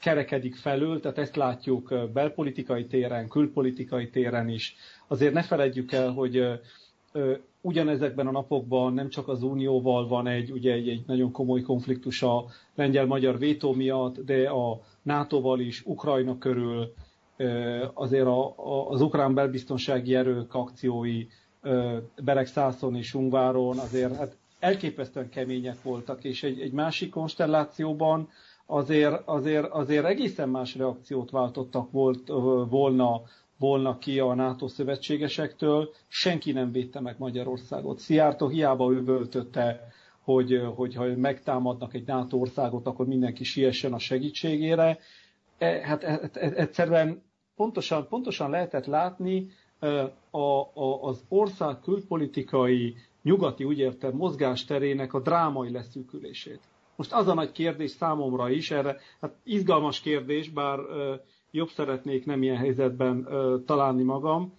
kerekedik 0.00 0.54
felül, 0.56 1.00
tehát 1.00 1.18
ezt 1.18 1.36
látjuk 1.36 1.94
belpolitikai 2.12 2.86
téren, 2.86 3.28
külpolitikai 3.28 4.10
téren 4.10 4.48
is. 4.48 4.76
Azért 5.06 5.32
ne 5.32 5.42
feledjük 5.42 5.92
el, 5.92 6.10
hogy 6.10 6.60
ugyanezekben 7.60 8.26
a 8.26 8.30
napokban 8.30 8.92
nem 8.94 9.08
csak 9.08 9.28
az 9.28 9.42
Unióval 9.42 10.08
van 10.08 10.26
egy, 10.26 10.50
ugye 10.50 10.72
egy, 10.72 10.88
egy 10.88 11.02
nagyon 11.06 11.32
komoly 11.32 11.60
konfliktus 11.62 12.22
a 12.22 12.44
lengyel-magyar 12.74 13.38
vétó 13.38 13.72
miatt, 13.74 14.20
de 14.20 14.48
a 14.48 14.80
NATO-val 15.02 15.60
is, 15.60 15.82
Ukrajna 15.84 16.38
körül, 16.38 16.92
azért 17.94 18.26
a, 18.26 18.54
a, 18.56 18.88
az 18.88 19.00
ukrán 19.00 19.34
belbiztonsági 19.34 20.14
erők 20.14 20.54
akciói 20.54 21.26
Berek 22.22 22.46
Szászon 22.46 22.96
és 22.96 23.14
Ungváron 23.14 23.78
azért 23.78 24.16
hát 24.16 24.36
elképesztően 24.58 25.28
kemények 25.28 25.82
voltak, 25.82 26.24
és 26.24 26.42
egy, 26.42 26.60
egy 26.60 26.72
másik 26.72 27.10
konstellációban 27.10 28.28
azért, 28.70 29.22
azért, 29.28 29.66
azért 29.66 30.04
egészen 30.04 30.48
más 30.48 30.74
reakciót 30.76 31.30
váltottak 31.30 31.90
volt, 31.90 32.28
volna, 32.68 33.22
volna 33.58 33.98
ki 33.98 34.18
a 34.18 34.34
NATO 34.34 34.68
szövetségesektől, 34.68 35.90
senki 36.08 36.52
nem 36.52 36.72
védte 36.72 37.00
meg 37.00 37.14
Magyarországot. 37.18 37.98
Szijjártó 37.98 38.48
hiába 38.48 38.92
üvöltötte, 38.92 39.88
hogy, 40.20 40.62
hogy 40.74 40.94
ha 40.94 41.04
megtámadnak 41.16 41.94
egy 41.94 42.06
NATO 42.06 42.36
országot, 42.36 42.86
akkor 42.86 43.06
mindenki 43.06 43.44
siessen 43.44 43.92
a 43.92 43.98
segítségére. 43.98 44.98
E, 45.58 45.66
hát 45.86 46.02
e, 46.02 46.30
e, 46.32 46.52
egyszerűen 46.56 47.22
pontosan, 47.56 48.08
pontosan 48.08 48.50
lehetett 48.50 48.86
látni 48.86 49.46
a, 50.30 50.38
a, 50.38 51.02
az 51.02 51.24
ország 51.28 51.80
külpolitikai, 51.80 52.94
nyugati, 53.22 53.64
úgy 53.64 53.78
értem, 53.78 54.12
mozgásterének 54.16 55.14
a 55.14 55.20
drámai 55.20 55.70
leszűkülését. 55.70 56.60
Most 57.00 57.12
az 57.12 57.28
a 57.28 57.34
nagy 57.34 57.52
kérdés 57.52 57.90
számomra 57.90 58.50
is, 58.50 58.70
erre 58.70 58.96
hát 59.20 59.32
izgalmas 59.44 60.00
kérdés, 60.00 60.48
bár 60.50 60.78
jobb 61.50 61.68
szeretnék 61.70 62.24
nem 62.26 62.42
ilyen 62.42 62.56
helyzetben 62.56 63.28
találni 63.66 64.02
magam, 64.02 64.52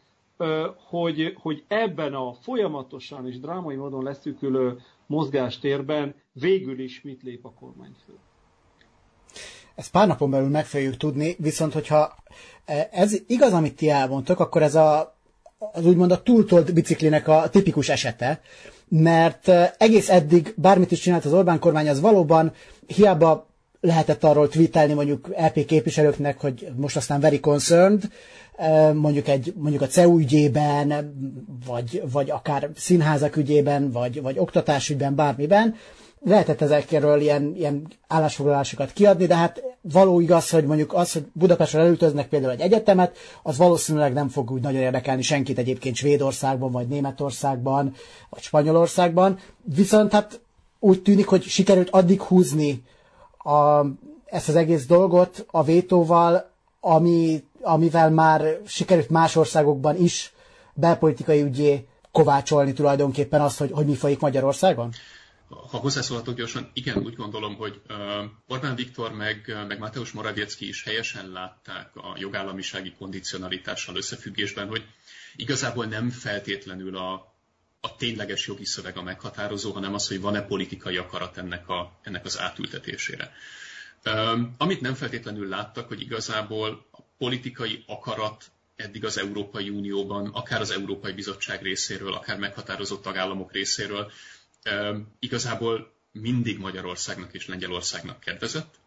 hogy, 0.89 1.33
hogy 1.41 1.63
ebben 1.67 2.13
a 2.13 2.33
folyamatosan 2.33 3.27
és 3.27 3.39
drámai 3.39 3.75
módon 3.75 4.03
leszűkülő 4.03 4.79
mozgástérben 5.05 6.15
végül 6.33 6.79
is 6.79 7.01
mit 7.01 7.21
lép 7.23 7.45
a 7.45 7.51
kormányfő. 7.59 8.13
Ezt 9.75 9.91
pár 9.91 10.07
napon 10.07 10.29
belül 10.29 10.49
meg 10.49 10.65
fogjuk 10.65 10.97
tudni, 10.97 11.35
viszont 11.39 11.73
hogyha 11.73 12.15
ez 12.91 13.19
igaz, 13.27 13.53
amit 13.53 13.75
ti 13.75 13.89
elmondtok, 13.89 14.39
akkor 14.39 14.61
ez 14.61 14.75
a, 14.75 15.15
az 15.57 15.85
úgymond 15.85 16.11
a 16.11 16.21
túltolt 16.23 16.73
biciklinek 16.73 17.27
a 17.27 17.49
tipikus 17.49 17.89
esete, 17.89 18.41
mert 18.93 19.47
egész 19.77 20.09
eddig 20.09 20.53
bármit 20.57 20.91
is 20.91 20.99
csinált 20.99 21.25
az 21.25 21.33
Orbán 21.33 21.59
kormány, 21.59 21.89
az 21.89 22.01
valóban 22.01 22.51
hiába 22.87 23.47
lehetett 23.81 24.23
arról 24.23 24.47
tweetelni 24.49 24.93
mondjuk 24.93 25.27
LP 25.37 25.65
képviselőknek, 25.65 26.39
hogy 26.39 26.67
most 26.75 26.95
aztán 26.95 27.19
very 27.19 27.39
concerned, 27.39 28.03
mondjuk, 28.93 29.27
egy, 29.27 29.53
mondjuk 29.57 29.81
a 29.81 29.87
CEU 29.87 30.17
ügyében, 30.19 31.13
vagy, 31.65 32.03
vagy 32.11 32.29
akár 32.29 32.69
színházak 32.75 33.35
ügyében, 33.35 33.91
vagy, 33.91 34.21
vagy 34.21 34.37
oktatásügyben, 34.39 35.15
bármiben, 35.15 35.75
lehetett 36.23 36.61
ezekről 36.61 37.21
ilyen, 37.21 37.53
ilyen 37.55 37.87
állásfoglalásokat 38.07 38.93
kiadni, 38.93 39.25
de 39.25 39.35
hát 39.35 39.61
való 39.81 40.19
igaz, 40.19 40.49
hogy 40.49 40.65
mondjuk 40.65 40.93
az, 40.93 41.11
hogy 41.13 41.25
Budapestre 41.33 41.79
elültöznek 41.79 42.27
például 42.29 42.51
egy 42.51 42.61
egyetemet, 42.61 43.17
az 43.43 43.57
valószínűleg 43.57 44.13
nem 44.13 44.27
fog 44.29 44.51
úgy 44.51 44.61
nagyon 44.61 44.81
érdekelni 44.81 45.21
senkit 45.21 45.57
egyébként 45.57 45.95
Svédországban, 45.95 46.71
vagy 46.71 46.87
Németországban, 46.87 47.93
vagy 48.29 48.41
Spanyolországban. 48.41 49.37
Viszont 49.63 50.11
hát 50.11 50.39
úgy 50.79 51.01
tűnik, 51.01 51.27
hogy 51.27 51.43
sikerült 51.43 51.89
addig 51.89 52.21
húzni 52.21 52.83
a 53.37 53.85
ezt 54.25 54.49
az 54.49 54.55
egész 54.55 54.85
dolgot 54.85 55.45
a 55.51 55.63
vétóval, 55.63 56.49
ami, 56.79 57.43
amivel 57.61 58.09
már 58.09 58.59
sikerült 58.65 59.09
más 59.09 59.35
országokban 59.35 59.95
is 59.97 60.33
belpolitikai 60.73 61.41
ügyé 61.41 61.87
kovácsolni 62.11 62.73
tulajdonképpen 62.73 63.41
azt, 63.41 63.57
hogy, 63.57 63.71
hogy 63.71 63.85
mi 63.85 63.95
folyik 63.95 64.19
Magyarországon? 64.19 64.89
Ha 65.51 65.77
hozzászólhatok 65.77 66.35
gyorsan, 66.35 66.69
igen, 66.73 66.97
úgy 66.97 67.15
gondolom, 67.15 67.55
hogy 67.55 67.81
Orbán 68.47 68.75
Viktor 68.75 69.11
meg, 69.13 69.55
meg 69.67 69.79
Mateusz 69.79 70.11
Morawiecki 70.11 70.67
is 70.67 70.83
helyesen 70.83 71.31
látták 71.31 71.95
a 71.95 72.15
jogállamisági 72.17 72.93
kondicionalitással 72.97 73.95
összefüggésben, 73.95 74.67
hogy 74.67 74.83
igazából 75.35 75.85
nem 75.85 76.09
feltétlenül 76.09 76.97
a, 76.97 77.13
a 77.81 77.95
tényleges 77.95 78.47
jogi 78.47 78.65
szöveg 78.65 78.97
a 78.97 79.01
meghatározó, 79.01 79.71
hanem 79.71 79.93
az, 79.93 80.07
hogy 80.07 80.21
van-e 80.21 80.41
politikai 80.41 80.97
akarat 80.97 81.37
ennek, 81.37 81.69
a, 81.69 81.99
ennek 82.01 82.25
az 82.25 82.39
átültetésére. 82.39 83.33
Amit 84.57 84.81
nem 84.81 84.93
feltétlenül 84.93 85.47
láttak, 85.47 85.87
hogy 85.87 86.01
igazából 86.01 86.85
a 86.91 87.01
politikai 87.17 87.83
akarat 87.87 88.51
eddig 88.75 89.05
az 89.05 89.17
Európai 89.17 89.69
Unióban, 89.69 90.27
akár 90.27 90.61
az 90.61 90.71
Európai 90.71 91.11
Bizottság 91.11 91.61
részéről, 91.61 92.13
akár 92.13 92.37
meghatározott 92.37 93.01
tagállamok 93.01 93.51
részéről 93.51 94.11
igazából 95.19 95.93
mindig 96.11 96.57
Magyarországnak 96.59 97.33
és 97.33 97.47
Lengyelországnak 97.47 98.19
kedvezett. 98.19 98.79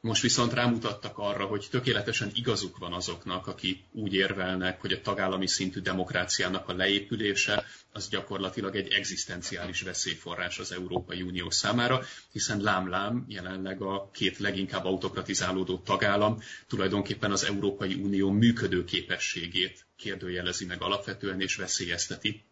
Most 0.00 0.22
viszont 0.22 0.52
rámutattak 0.52 1.18
arra, 1.18 1.44
hogy 1.44 1.66
tökéletesen 1.70 2.30
igazuk 2.34 2.78
van 2.78 2.92
azoknak, 2.92 3.46
akik 3.46 3.84
úgy 3.92 4.14
érvelnek, 4.14 4.80
hogy 4.80 4.92
a 4.92 5.00
tagállami 5.00 5.46
szintű 5.46 5.80
demokráciának 5.80 6.68
a 6.68 6.74
leépülése 6.74 7.64
az 7.92 8.08
gyakorlatilag 8.08 8.76
egy 8.76 8.92
egzisztenciális 8.92 9.82
veszélyforrás 9.82 10.58
az 10.58 10.72
Európai 10.72 11.22
Unió 11.22 11.50
számára, 11.50 12.02
hiszen 12.32 12.60
lám-lám 12.60 13.24
jelenleg 13.28 13.82
a 13.82 14.10
két 14.12 14.38
leginkább 14.38 14.84
autokratizálódó 14.84 15.78
tagállam 15.78 16.42
tulajdonképpen 16.66 17.30
az 17.32 17.44
Európai 17.44 17.94
Unió 17.94 18.30
működő 18.30 18.84
képességét 18.84 19.86
kérdőjelezi 19.96 20.64
meg 20.64 20.82
alapvetően 20.82 21.40
és 21.40 21.56
veszélyezteti 21.56 22.44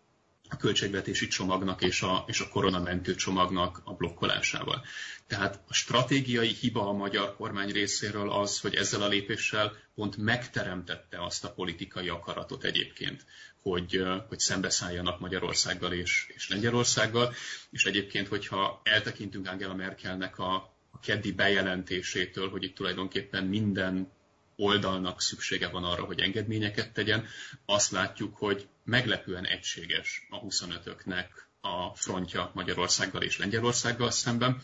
a 0.48 0.56
költségvetési 0.56 1.26
csomagnak 1.26 1.82
és 1.82 2.02
a, 2.02 2.24
és 2.26 2.40
a 2.40 2.48
koronamentő 2.48 3.14
csomagnak 3.14 3.80
a 3.84 3.94
blokkolásával. 3.94 4.84
Tehát 5.26 5.60
a 5.68 5.74
stratégiai 5.74 6.48
hiba 6.48 6.88
a 6.88 6.92
magyar 6.92 7.36
kormány 7.36 7.70
részéről 7.70 8.30
az, 8.30 8.60
hogy 8.60 8.74
ezzel 8.74 9.02
a 9.02 9.08
lépéssel 9.08 9.76
pont 9.94 10.16
megteremtette 10.16 11.24
azt 11.24 11.44
a 11.44 11.52
politikai 11.52 12.08
akaratot 12.08 12.64
egyébként, 12.64 13.24
hogy, 13.60 14.02
hogy 14.28 14.38
szembeszálljanak 14.38 15.20
Magyarországgal 15.20 15.92
és, 15.92 16.26
és 16.34 16.48
Lengyelországgal, 16.48 17.34
és 17.70 17.84
egyébként, 17.84 18.28
hogyha 18.28 18.80
eltekintünk 18.84 19.48
Angela 19.48 19.74
Merkelnek 19.74 20.38
a, 20.38 20.54
a 20.90 20.98
keddi 21.00 21.32
bejelentésétől, 21.32 22.50
hogy 22.50 22.62
itt 22.62 22.74
tulajdonképpen 22.74 23.44
minden 23.44 24.10
oldalnak 24.56 25.20
szüksége 25.20 25.68
van 25.68 25.84
arra, 25.84 26.04
hogy 26.04 26.20
engedményeket 26.20 26.92
tegyen. 26.92 27.26
Azt 27.64 27.90
látjuk, 27.90 28.36
hogy 28.36 28.68
meglepően 28.84 29.46
egységes 29.46 30.26
a 30.30 30.40
25-öknek 30.40 31.26
a 31.60 31.94
frontja 31.94 32.50
Magyarországgal 32.54 33.22
és 33.22 33.38
Lengyelországgal 33.38 34.10
szemben 34.10 34.62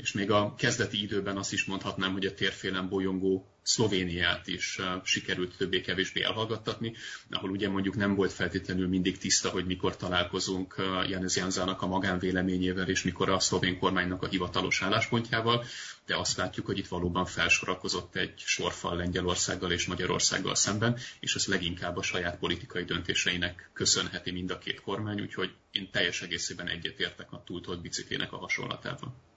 és 0.00 0.12
még 0.12 0.30
a 0.30 0.54
kezdeti 0.54 1.02
időben 1.02 1.36
azt 1.36 1.52
is 1.52 1.64
mondhatnám, 1.64 2.12
hogy 2.12 2.26
a 2.26 2.34
térfélen 2.34 2.88
bolyongó 2.88 3.54
Szlovéniát 3.62 4.46
is 4.46 4.78
sikerült 5.04 5.56
többé-kevésbé 5.56 6.22
elhallgattatni, 6.22 6.94
ahol 7.30 7.50
ugye 7.50 7.68
mondjuk 7.68 7.96
nem 7.96 8.14
volt 8.14 8.32
feltétlenül 8.32 8.88
mindig 8.88 9.18
tiszta, 9.18 9.48
hogy 9.48 9.66
mikor 9.66 9.96
találkozunk 9.96 10.74
Janez 11.08 11.36
Janzának 11.36 11.82
a 11.82 11.86
magánvéleményével, 11.86 12.88
és 12.88 13.02
mikor 13.02 13.28
a 13.28 13.38
szlovén 13.38 13.78
kormánynak 13.78 14.22
a 14.22 14.28
hivatalos 14.28 14.82
álláspontjával, 14.82 15.64
de 16.06 16.16
azt 16.16 16.36
látjuk, 16.36 16.66
hogy 16.66 16.78
itt 16.78 16.88
valóban 16.88 17.24
felsorakozott 17.24 18.16
egy 18.16 18.32
sorfal 18.36 18.96
Lengyelországgal 18.96 19.72
és 19.72 19.86
Magyarországgal 19.86 20.54
szemben, 20.54 20.98
és 21.20 21.34
ez 21.34 21.46
leginkább 21.46 21.96
a 21.96 22.02
saját 22.02 22.38
politikai 22.38 22.84
döntéseinek 22.84 23.70
köszönheti 23.72 24.30
mind 24.30 24.50
a 24.50 24.58
két 24.58 24.80
kormány, 24.80 25.20
úgyhogy 25.20 25.54
én 25.70 25.90
teljes 25.90 26.22
egészében 26.22 26.68
egyetértek 26.68 27.32
a 27.32 27.42
túltolt 27.46 27.80
biciklének 27.80 28.32
a 28.32 28.38
hasonlatával. 28.38 29.29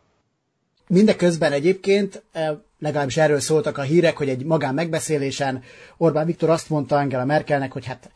Mindeközben 0.87 1.51
egyébként, 1.51 2.23
eh, 2.31 2.49
legalábbis 2.79 3.17
erről 3.17 3.39
szóltak 3.39 3.77
a 3.77 3.81
hírek, 3.81 4.17
hogy 4.17 4.29
egy 4.29 4.45
magán 4.45 4.73
megbeszélésen 4.73 5.63
Orbán 5.97 6.25
Viktor 6.25 6.49
azt 6.49 6.69
mondta 6.69 6.97
Angela 6.97 7.25
Merkelnek, 7.25 7.71
hogy 7.71 7.85
hát 7.85 8.09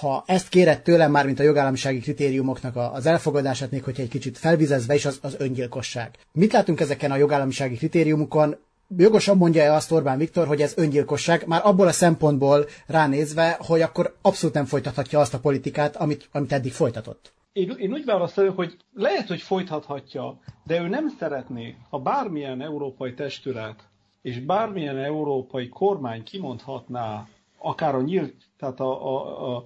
ha 0.00 0.24
ezt 0.26 0.48
kéred 0.48 0.82
tőlem 0.82 1.10
már, 1.10 1.24
mint 1.24 1.40
a 1.40 1.42
jogállamisági 1.42 1.98
kritériumoknak 1.98 2.76
az 2.76 3.06
elfogadását, 3.06 3.70
még 3.70 3.82
hogyha 3.82 4.02
egy 4.02 4.08
kicsit 4.08 4.38
felvizezve 4.38 4.94
is, 4.94 5.04
az, 5.04 5.18
az 5.22 5.34
öngyilkosság. 5.38 6.10
Mit 6.32 6.52
látunk 6.52 6.80
ezeken 6.80 7.10
a 7.10 7.16
jogállamisági 7.16 7.76
kritériumokon? 7.76 8.56
Jogosan 8.96 9.36
mondja-e 9.36 9.74
azt 9.74 9.92
Orbán 9.92 10.18
Viktor, 10.18 10.46
hogy 10.46 10.62
ez 10.62 10.72
öngyilkosság, 10.76 11.46
már 11.46 11.60
abból 11.64 11.86
a 11.86 11.92
szempontból 11.92 12.66
ránézve, 12.86 13.56
hogy 13.60 13.80
akkor 13.80 14.16
abszolút 14.22 14.54
nem 14.54 14.64
folytathatja 14.64 15.20
azt 15.20 15.34
a 15.34 15.38
politikát, 15.38 15.96
amit, 15.96 16.28
amit 16.32 16.52
eddig 16.52 16.72
folytatott? 16.72 17.32
Én, 17.52 17.70
én 17.70 17.92
úgy 17.92 18.04
válaszolom, 18.04 18.54
hogy 18.54 18.76
lehet, 18.94 19.28
hogy 19.28 19.40
folytathatja, 19.40 20.38
de 20.64 20.80
ő 20.82 20.88
nem 20.88 21.08
szeretné, 21.08 21.76
ha 21.90 21.98
bármilyen 21.98 22.60
európai 22.60 23.14
testület 23.14 23.88
és 24.22 24.38
bármilyen 24.40 24.98
európai 24.98 25.68
kormány 25.68 26.22
kimondhatná, 26.22 27.28
akár 27.58 27.94
a 27.94 28.00
nyílt, 28.02 28.34
tehát 28.58 28.80
a, 28.80 29.14
a, 29.14 29.56
a 29.56 29.64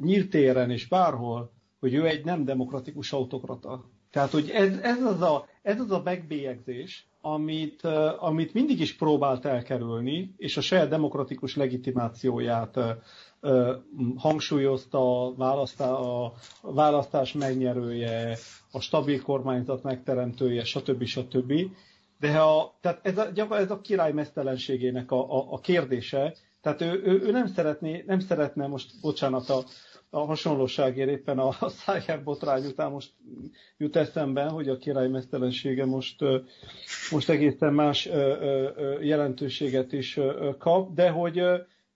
nyílt 0.00 0.30
téren 0.30 0.70
és 0.70 0.86
bárhol, 0.88 1.50
hogy 1.80 1.94
ő 1.94 2.06
egy 2.06 2.24
nem 2.24 2.44
demokratikus 2.44 3.12
autokrata. 3.12 3.84
Tehát, 4.10 4.30
hogy 4.30 4.50
ez, 4.50 4.76
ez, 4.78 5.02
az, 5.02 5.20
a, 5.22 5.46
ez 5.62 5.80
az 5.80 5.90
a 5.90 6.00
megbélyegzés, 6.04 7.06
amit, 7.20 7.82
amit 8.18 8.54
mindig 8.54 8.80
is 8.80 8.96
próbált 8.96 9.44
elkerülni, 9.44 10.34
és 10.36 10.56
a 10.56 10.60
saját 10.60 10.88
demokratikus 10.88 11.56
legitimációját 11.56 12.78
hangsúlyozta 14.16 15.26
a, 15.26 15.34
választá, 15.34 15.90
a 15.92 16.32
választás 16.62 17.32
megnyerője, 17.32 18.36
a 18.72 18.80
stabil 18.80 19.22
kormányzat 19.22 19.82
megteremtője, 19.82 20.64
stb. 20.64 21.04
stb. 21.04 21.52
De 22.18 22.38
ha, 22.38 22.78
tehát 22.80 23.00
ez 23.06 23.18
a, 23.18 23.56
ez 23.56 23.70
a 23.70 23.80
király 23.80 24.12
mesztelenségének 24.12 25.10
a, 25.10 25.38
a, 25.38 25.52
a 25.52 25.60
kérdése, 25.60 26.34
tehát 26.60 26.80
ő, 26.80 27.02
ő, 27.04 27.20
ő 27.22 27.30
nem, 27.30 27.46
szeretné, 27.46 28.04
nem 28.06 28.20
szeretne 28.20 28.66
most, 28.66 29.00
bocsánat, 29.00 29.48
a, 29.48 29.64
a 30.10 30.18
hasonlóságért 30.18 31.08
éppen 31.10 31.38
a, 31.38 31.48
a 31.60 31.68
szájár 31.68 32.22
botrány 32.22 32.64
után 32.66 32.90
most 32.90 33.12
jut 33.78 33.96
eszembe, 33.96 34.44
hogy 34.44 34.68
a 34.68 34.76
király 34.78 35.08
mesztelensége 35.08 35.84
most, 35.86 36.24
most 37.10 37.28
egészen 37.28 37.74
más 37.74 38.08
jelentőséget 39.00 39.92
is 39.92 40.18
kap, 40.58 40.94
de 40.94 41.10
hogy 41.10 41.42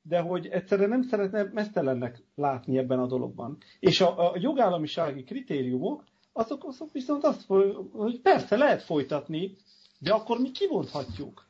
de 0.09 0.21
hogy 0.21 0.47
egyszerűen 0.47 0.89
nem 0.89 1.03
szeretne 1.03 1.51
mesztelennek 1.53 2.23
látni 2.35 2.79
ebben 2.79 2.99
a 2.99 3.07
dologban. 3.07 3.57
És 3.81 4.01
a, 4.01 4.31
a 4.33 4.37
jogállamisági 4.39 5.25
kritériumok, 5.25 6.05
azok, 6.33 6.65
azok 6.65 6.93
viszont 6.93 7.25
azt, 7.25 7.47
hogy 7.93 8.21
persze 8.21 8.57
lehet 8.57 8.83
folytatni, 8.83 9.57
de 9.99 10.13
akkor 10.13 10.39
mi 10.39 10.51
kimondhatjuk. 10.51 11.47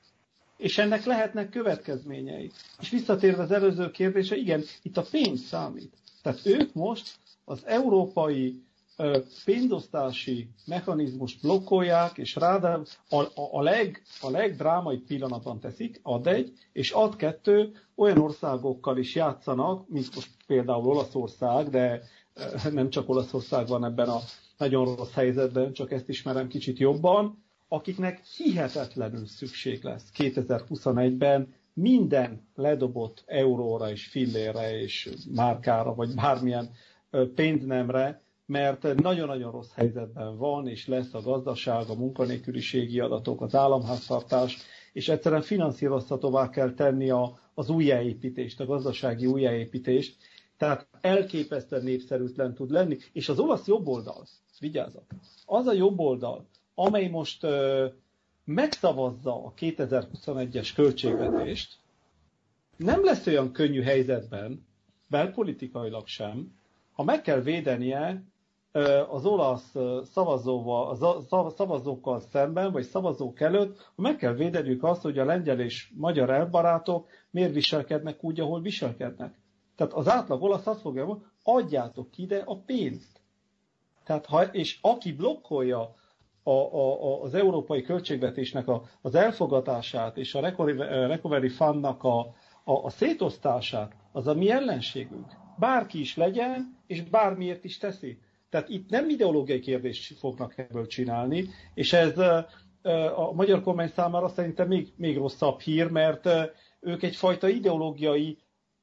És 0.57 0.79
ennek 0.79 1.05
lehetnek 1.05 1.49
következményei. 1.51 2.51
És 2.81 2.91
visszatérve 2.91 3.43
az 3.43 3.51
előző 3.51 3.91
kérdése, 3.91 4.37
igen, 4.37 4.63
itt 4.83 4.97
a 4.97 5.05
pénz 5.11 5.41
számít. 5.41 5.93
Tehát 6.23 6.47
ők 6.47 6.73
most 6.75 7.15
az 7.45 7.63
európai 7.67 8.63
pénzosztási 9.45 10.49
mechanizmus 10.67 11.37
blokkolják, 11.37 12.19
és 12.19 12.35
ráadásul 12.37 12.85
a, 13.09 13.17
a, 13.17 13.29
a, 13.53 13.63
leg, 13.63 14.03
a 14.21 14.31
legdrámai 14.31 14.97
pillanatban 14.97 15.61
teszik, 15.61 16.01
ad 16.03 16.27
egy, 16.27 16.53
és 16.73 16.91
ad 16.91 17.17
kettő, 17.17 17.73
olyan 17.95 18.19
országokkal 18.19 18.99
is 18.99 19.15
játszanak, 19.15 19.89
mint 19.89 20.15
most 20.15 20.31
például 20.47 20.87
Olaszország, 20.87 21.69
de 21.71 22.03
nem 22.73 22.91
csak 22.91 23.09
Olaszország 23.09 23.67
van 23.67 23.85
ebben 23.85 24.09
a 24.09 24.19
nagyon 24.59 24.97
rossz 24.97 25.13
helyzetben, 25.13 25.73
csak 25.73 25.93
ezt 25.93 26.09
ismerem 26.09 26.49
kicsit 26.49 26.79
jobban, 26.79 27.43
akiknek 27.69 28.25
hihetetlenül 28.25 29.27
szükség 29.27 29.83
lesz 29.83 30.11
2021-ben 30.17 31.55
minden 31.73 32.49
ledobott 32.55 33.23
euróra 33.27 33.91
és 33.91 34.07
fillére 34.07 34.81
és 34.81 35.11
márkára, 35.35 35.95
vagy 35.95 36.15
bármilyen 36.15 36.71
pénznemre, 37.35 38.23
mert 38.47 38.95
nagyon-nagyon 38.95 39.51
rossz 39.51 39.73
helyzetben 39.75 40.37
van, 40.37 40.69
és 40.69 40.87
lesz 40.87 41.15
a 41.15 41.21
gazdaság, 41.21 41.89
a 41.89 41.95
munkanélküliségi 41.95 43.01
adatok, 43.01 43.41
az 43.41 43.55
államháztartás, 43.55 44.57
és 44.93 45.09
egyszerűen 45.09 45.43
finanszírozhatóvá 45.43 46.49
kell 46.51 46.75
tenni 46.75 47.11
a, 47.11 47.39
az 47.55 47.69
újjáépítést, 47.69 48.61
a 48.61 48.67
gazdasági 48.67 49.27
újjáépítést, 49.27 50.17
tehát 50.57 50.87
elképesztően 51.01 51.83
népszerűtlen 51.83 52.55
tud 52.55 52.71
lenni, 52.71 52.97
és 53.13 53.29
az 53.29 53.39
olasz 53.39 53.67
jobboldal, 53.67 54.27
vigyázat, 54.61 55.05
az 55.47 55.67
a 55.67 55.73
jobboldal, 55.73 56.47
amely 56.75 57.09
most 57.09 57.43
ö, 57.45 57.87
megszavazza 58.45 59.45
a 59.45 59.53
2021-es 59.59 60.71
költségvetést, 60.75 61.77
nem 62.77 63.05
lesz 63.05 63.27
olyan 63.27 63.53
könnyű 63.53 63.83
helyzetben, 63.83 64.67
belpolitikailag 65.09 66.07
sem, 66.07 66.53
ha 66.93 67.03
meg 67.03 67.23
kell 67.23 67.41
védenie 67.41 68.23
az 69.11 69.27
olasz 69.27 69.75
szavazóval, 70.03 70.97
szavazókkal 71.57 72.21
szemben, 72.21 72.73
vagy 72.73 72.83
szavazók 72.85 73.41
előtt, 73.41 73.91
meg 73.97 74.17
kell 74.17 74.33
védeniük 74.33 74.85
azt, 74.85 75.03
hogy 75.03 75.19
a 75.19 75.25
lengyel 75.25 75.61
és 75.61 75.93
magyar 75.97 76.31
elbarátok 76.31 77.09
miért 77.31 77.53
viselkednek 77.53 78.25
úgy, 78.25 78.41
ahol 78.41 78.61
viselkednek. 78.61 79.39
Tehát 79.77 79.93
az 79.93 80.09
átlag 80.09 80.43
olasz 80.43 80.67
azt 80.67 80.81
fogja 80.81 81.05
mondani, 81.07 81.31
adjátok 81.43 82.19
ide 82.19 82.43
a 82.45 82.57
pénzt. 82.57 83.21
Tehát 84.05 84.27
ha, 84.27 84.43
és 84.43 84.79
aki 84.81 85.13
blokkolja 85.13 85.95
a, 86.43 86.51
a, 86.51 87.23
az 87.23 87.35
európai 87.35 87.83
költségvetésnek 87.83 88.69
a, 88.69 88.83
az 89.03 89.15
elfogatását 89.15 90.17
és 90.17 90.35
a 90.35 90.41
Recovery 91.07 91.49
Fundnak 91.49 92.03
a, 92.03 92.19
a, 92.65 92.85
a 92.85 92.91
szétosztását, 92.91 93.93
az 94.13 94.27
a 94.27 94.35
mi 94.35 94.51
ellenségünk. 94.51 95.33
Bárki 95.59 96.01
is 96.01 96.17
legyen, 96.17 96.79
és 96.87 97.03
bármiért 97.03 97.65
is 97.65 97.79
teszi. 97.79 98.19
Tehát 98.55 98.69
itt 98.69 98.91
nem 98.91 99.09
ideológiai 99.09 99.59
kérdést 99.61 100.19
fognak 100.19 100.59
ebből 100.59 100.87
csinálni, 100.87 101.49
és 101.75 101.93
ez 101.93 102.19
a 103.17 103.33
magyar 103.35 103.63
kormány 103.63 103.89
számára 103.89 104.29
szerintem 104.29 104.69
még, 104.69 104.93
még 104.97 105.17
rosszabb 105.17 105.61
hír, 105.61 105.91
mert 105.91 106.29
ők 106.81 107.03
egyfajta 107.03 107.49
ideológiai 107.49 108.39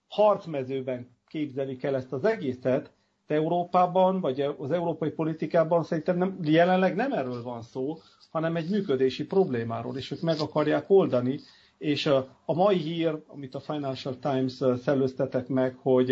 harcmezőben 0.08 1.10
képzelik 1.28 1.84
el 1.84 1.96
ezt 1.96 2.14
az 2.14 2.26
egészet, 2.26 2.92
de 3.28 3.36
Európában, 3.36 4.20
vagy 4.22 4.42
az 4.58 4.72
európai 4.72 5.10
politikában 5.10 5.84
szerintem 5.84 6.18
nem, 6.18 6.38
jelenleg 6.44 6.96
nem 6.96 7.12
erről 7.12 7.44
van 7.44 7.62
szó, 7.62 7.98
hanem 8.32 8.56
egy 8.56 8.70
működési 8.70 9.26
problémáról, 9.26 9.98
és 9.98 10.12
ők 10.12 10.22
meg 10.22 10.40
akarják 10.40 10.90
oldani, 10.90 11.40
és 11.78 12.06
a, 12.06 12.38
a 12.46 12.54
mai 12.54 12.78
hír, 12.78 13.24
amit 13.28 13.56
a 13.56 13.60
Financial 13.60 14.18
Times 14.20 14.54
szellőztetek 14.82 15.48
meg, 15.48 15.76
hogy 15.82 16.12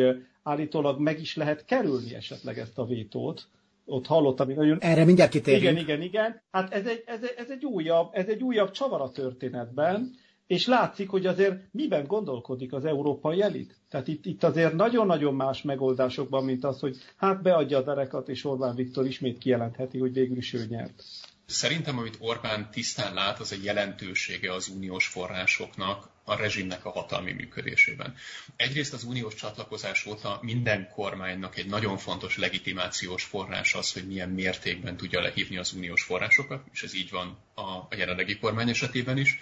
állítólag 0.50 1.00
meg 1.00 1.20
is 1.20 1.36
lehet 1.36 1.66
kerülni 1.66 2.16
esetleg 2.16 2.58
ezt 2.58 2.78
a 2.78 2.86
vétót, 2.86 3.48
ott 3.86 4.06
hallottam, 4.06 4.46
hogy 4.46 4.56
nagyon... 4.56 4.78
Erre 4.80 5.06
mindjárt 5.06 5.32
kitérünk. 5.32 5.64
Igen, 5.64 5.78
igen, 5.78 6.02
igen. 6.02 6.42
Hát 6.52 6.74
ez 6.74 6.86
egy, 6.86 7.04
ez, 7.06 7.24
egy, 7.24 7.34
ez 7.38 7.50
egy 7.50 7.66
újabb, 7.66 8.10
ez 8.12 8.28
egy 8.28 8.44
újabb 8.44 8.72
csavar 8.72 9.02
a 9.02 9.10
történetben, 9.10 10.16
és 10.48 10.68
látszik, 10.68 11.10
hogy 11.10 11.26
azért 11.26 11.62
miben 11.72 12.06
gondolkodik 12.08 12.74
az 12.74 12.86
európai 12.86 13.42
elit. 13.42 13.76
Tehát 13.90 14.08
itt, 14.08 14.26
itt 14.26 14.44
azért 14.44 14.74
nagyon-nagyon 14.74 15.34
más 15.34 15.62
megoldásokban, 15.62 16.44
mint 16.44 16.64
az, 16.64 16.80
hogy 16.80 16.98
hát 17.16 17.42
beadja 17.42 17.78
a 17.78 17.82
derekat, 17.84 18.30
és 18.30 18.46
Orbán 18.46 18.76
Viktor 18.76 19.06
ismét 19.06 19.38
kijelentheti, 19.38 20.00
hogy 20.00 20.14
végül 20.14 20.38
is 20.38 20.54
ő 20.54 20.66
nyert. 20.70 21.04
Szerintem, 21.50 21.98
amit 21.98 22.18
Orbán 22.20 22.72
tisztán 22.72 23.14
lát, 23.14 23.40
az 23.40 23.52
a 23.52 23.56
jelentősége 23.62 24.54
az 24.54 24.68
uniós 24.68 25.08
forrásoknak 25.08 26.10
a 26.24 26.36
rezsimnek 26.36 26.86
a 26.86 26.90
hatalmi 26.90 27.32
működésében. 27.32 28.16
Egyrészt 28.56 28.94
az 28.94 29.04
uniós 29.04 29.36
csatlakozás 29.36 30.06
óta 30.06 30.40
minden 30.42 30.90
kormánynak 30.90 31.58
egy 31.58 31.66
nagyon 31.66 31.98
fontos 31.98 32.38
legitimációs 32.38 33.24
forrás 33.24 33.74
az, 33.74 33.94
hogy 33.94 34.08
milyen 34.08 34.30
mértékben 34.30 34.98
tudja 34.98 35.22
lehívni 35.22 35.58
az 35.58 35.74
uniós 35.74 36.04
forrásokat, 36.04 36.64
és 36.72 36.84
ez 36.84 36.94
így 36.94 37.10
van 37.10 37.38
a, 37.56 37.96
jelenlegi 37.96 38.38
kormány 38.38 38.70
esetében 38.70 39.18
is. 39.18 39.40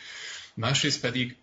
Másrészt 0.53 1.01
pedig 1.01 1.35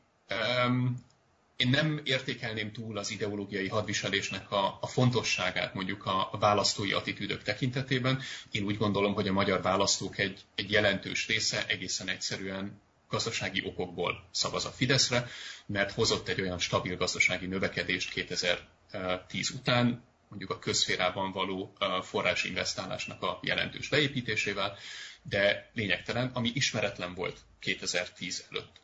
én 1.56 1.68
nem 1.68 2.00
értékelném 2.04 2.72
túl 2.72 2.98
az 2.98 3.10
ideológiai 3.10 3.68
hadviselésnek 3.68 4.50
a, 4.50 4.78
a 4.80 4.86
fontosságát 4.86 5.74
mondjuk 5.74 6.06
a, 6.06 6.28
a 6.32 6.38
választói 6.38 6.92
attitűdök 6.92 7.42
tekintetében. 7.42 8.22
Én 8.50 8.64
úgy 8.64 8.76
gondolom, 8.76 9.14
hogy 9.14 9.28
a 9.28 9.32
magyar 9.32 9.62
választók 9.62 10.18
egy, 10.18 10.40
egy 10.54 10.70
jelentős 10.70 11.26
része 11.26 11.66
egészen 11.66 12.08
egyszerűen 12.08 12.80
gazdasági 13.08 13.62
okokból 13.66 14.28
szavaz 14.30 14.64
a 14.64 14.70
Fideszre, 14.70 15.28
mert 15.66 15.92
hozott 15.92 16.28
egy 16.28 16.40
olyan 16.40 16.58
stabil 16.58 16.96
gazdasági 16.96 17.46
növekedést 17.46 18.10
2010 18.10 19.50
után, 19.50 20.04
mondjuk 20.28 20.50
a 20.50 20.58
közférában 20.58 21.32
való 21.32 21.72
forrásinvestálásnak 22.02 23.22
a 23.22 23.38
jelentős 23.42 23.88
beépítésével, 23.88 24.76
de 25.22 25.70
lényegtelen, 25.74 26.30
ami 26.32 26.50
ismeretlen 26.54 27.14
volt 27.14 27.38
2010 27.58 28.46
előtt. 28.50 28.82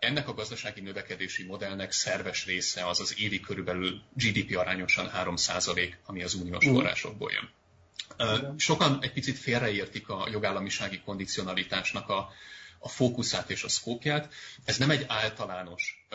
Ennek 0.00 0.28
a 0.28 0.34
gazdasági 0.34 0.80
növekedési 0.80 1.44
modellnek 1.44 1.92
szerves 1.92 2.46
része 2.46 2.86
az 2.86 3.00
az 3.00 3.14
évi 3.18 3.40
körülbelül 3.40 4.02
GDP 4.12 4.56
arányosan 4.56 5.10
3%, 5.16 5.94
ami 6.04 6.22
az 6.22 6.34
uniós 6.34 6.68
mm. 6.68 6.72
forrásokból 6.72 7.30
jön. 7.32 7.50
Sokan 8.56 8.98
egy 9.02 9.12
picit 9.12 9.38
félreértik 9.38 10.08
a 10.08 10.28
jogállamisági 10.30 11.00
kondicionalitásnak 11.00 12.08
a, 12.08 12.32
a 12.78 12.88
fókuszát 12.88 13.50
és 13.50 13.62
a 13.62 13.68
szkópját. 13.68 14.34
Ez 14.64 14.76
nem 14.76 14.90
egy 14.90 15.04
általános 15.08 16.06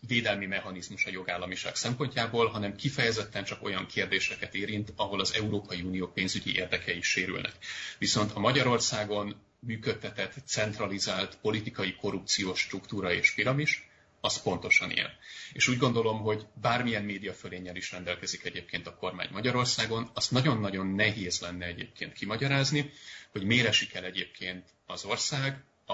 védelmi 0.00 0.46
mechanizmus 0.46 1.04
a 1.04 1.10
jogállamiság 1.10 1.76
szempontjából, 1.76 2.46
hanem 2.46 2.76
kifejezetten 2.76 3.44
csak 3.44 3.62
olyan 3.62 3.86
kérdéseket 3.86 4.54
érint, 4.54 4.92
ahol 4.96 5.20
az 5.20 5.34
Európai 5.34 5.82
Unió 5.82 6.06
pénzügyi 6.06 6.54
érdekei 6.54 7.02
sérülnek. 7.02 7.52
Viszont 7.98 8.32
a 8.32 8.38
Magyarországon 8.38 9.45
működtetett, 9.58 10.34
centralizált 10.46 11.38
politikai 11.40 11.94
korrupciós 11.94 12.60
struktúra 12.60 13.12
és 13.12 13.34
piramis, 13.34 13.88
az 14.20 14.42
pontosan 14.42 14.90
ilyen. 14.90 15.10
És 15.52 15.68
úgy 15.68 15.78
gondolom, 15.78 16.20
hogy 16.20 16.46
bármilyen 16.54 17.04
média 17.04 17.32
fölénnyel 17.32 17.76
is 17.76 17.92
rendelkezik 17.92 18.44
egyébként 18.44 18.86
a 18.86 18.94
kormány 18.94 19.28
Magyarországon, 19.32 20.10
azt 20.14 20.30
nagyon-nagyon 20.30 20.86
nehéz 20.86 21.40
lenne 21.40 21.66
egyébként 21.66 22.12
kimagyarázni, 22.12 22.90
hogy 23.30 23.44
miért 23.44 23.66
esik 23.66 23.94
el 23.94 24.04
egyébként 24.04 24.64
az 24.86 25.04
ország 25.04 25.64
a, 25.86 25.92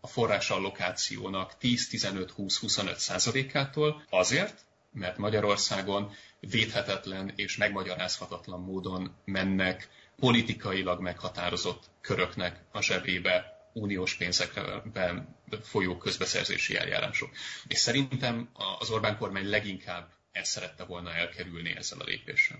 a 0.00 0.06
forrásallokációnak 0.06 1.54
10-15-20-25 1.60 2.96
százalékától 2.96 4.04
azért, 4.10 4.64
mert 4.92 5.18
Magyarországon 5.18 6.12
védhetetlen 6.40 7.32
és 7.36 7.56
megmagyarázhatatlan 7.56 8.60
módon 8.60 9.14
mennek 9.24 9.88
politikailag 10.16 11.00
meghatározott 11.00 11.89
köröknek 12.00 12.60
a 12.72 12.82
zsebébe 12.82 13.60
uniós 13.72 14.14
pénzekben 14.14 15.36
folyó 15.62 15.96
közbeszerzési 15.96 16.76
eljárások. 16.76 17.30
És 17.66 17.78
szerintem 17.78 18.48
az 18.78 18.90
Orbán 18.90 19.16
kormány 19.18 19.48
leginkább 19.48 20.08
ezt 20.32 20.50
szerette 20.50 20.84
volna 20.84 21.14
elkerülni 21.14 21.74
ezzel 21.76 21.98
a 22.00 22.04
lépéssel. 22.04 22.58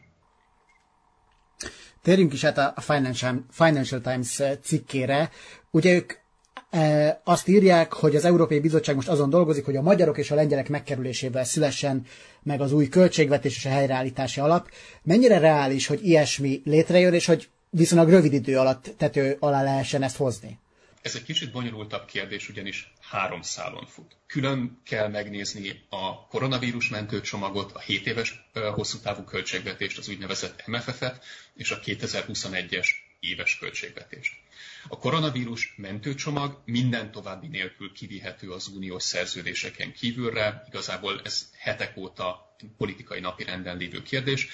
Térjünk 2.02 2.32
is 2.32 2.44
át 2.44 2.58
a 2.58 2.80
Financial, 2.80 3.44
Financial 3.50 4.00
Times 4.00 4.42
cikkére. 4.62 5.30
Ugye 5.70 5.92
ők 5.94 6.12
e, 6.70 7.20
azt 7.24 7.48
írják, 7.48 7.92
hogy 7.92 8.16
az 8.16 8.24
Európai 8.24 8.60
Bizottság 8.60 8.94
most 8.94 9.08
azon 9.08 9.30
dolgozik, 9.30 9.64
hogy 9.64 9.76
a 9.76 9.82
magyarok 9.82 10.18
és 10.18 10.30
a 10.30 10.34
lengyelek 10.34 10.68
megkerülésével 10.68 11.44
szülessen 11.44 12.06
meg 12.42 12.60
az 12.60 12.72
új 12.72 12.88
költségvetés 12.88 13.56
és 13.56 13.64
a 13.64 13.68
helyreállítási 13.70 14.40
alap. 14.40 14.70
Mennyire 15.02 15.38
reális, 15.38 15.86
hogy 15.86 16.06
ilyesmi 16.06 16.60
létrejön, 16.64 17.14
és 17.14 17.26
hogy 17.26 17.48
viszonylag 17.70 18.08
rövid 18.10 18.32
idő 18.32 18.58
alatt 18.58 18.90
tető 18.96 19.36
alá 19.40 19.62
lehessen 19.62 20.02
ezt 20.02 20.16
hozni? 20.16 20.58
Ez 21.02 21.14
egy 21.14 21.22
kicsit 21.22 21.52
bonyolultabb 21.52 22.04
kérdés, 22.04 22.48
ugyanis 22.48 22.92
három 23.00 23.42
szálon 23.42 23.86
fut. 23.86 24.16
Külön 24.26 24.80
kell 24.84 25.08
megnézni 25.08 25.82
a 25.88 26.26
koronavírus 26.26 26.88
mentőcsomagot, 26.88 27.72
a 27.72 27.78
7 27.78 28.06
éves 28.06 28.50
hosszú 28.74 28.98
távú 28.98 29.22
költségvetést, 29.24 29.98
az 29.98 30.08
úgynevezett 30.08 30.66
MFF-et 30.66 31.24
és 31.54 31.70
a 31.70 31.80
2021-es 31.80 32.86
éves 33.20 33.58
költségvetést. 33.58 34.32
A 34.88 34.98
koronavírus 34.98 35.74
mentőcsomag 35.76 36.62
minden 36.64 37.10
további 37.12 37.46
nélkül 37.46 37.92
kivihető 37.92 38.50
az 38.50 38.66
uniós 38.68 39.02
szerződéseken 39.02 39.92
kívülre. 39.92 40.62
Igazából 40.68 41.20
ez 41.24 41.50
hetek 41.58 41.96
óta 41.96 42.54
politikai 42.76 43.20
napirenden 43.20 43.76
lévő 43.76 44.02
kérdés. 44.02 44.48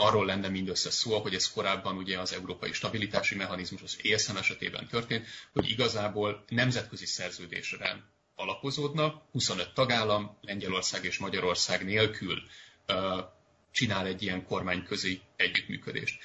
Arról 0.00 0.26
lenne 0.26 0.48
mindössze 0.48 0.90
szó, 0.90 1.18
hogy 1.20 1.34
ez 1.34 1.50
korábban 1.52 1.96
ugye 1.96 2.18
az 2.18 2.32
európai 2.32 2.72
stabilitási 2.72 3.34
mechanizmus 3.34 3.82
az 3.82 3.98
ESM 4.02 4.36
esetében 4.36 4.86
történt, 4.86 5.26
hogy 5.52 5.68
igazából 5.70 6.44
nemzetközi 6.48 7.06
szerződésre 7.06 8.04
alapozódna, 8.34 9.22
25 9.32 9.74
tagállam, 9.74 10.38
Lengyelország 10.40 11.04
és 11.04 11.18
Magyarország 11.18 11.84
nélkül 11.84 12.42
csinál 13.70 14.06
egy 14.06 14.22
ilyen 14.22 14.44
kormányközi 14.44 15.20
együttműködést. 15.36 16.18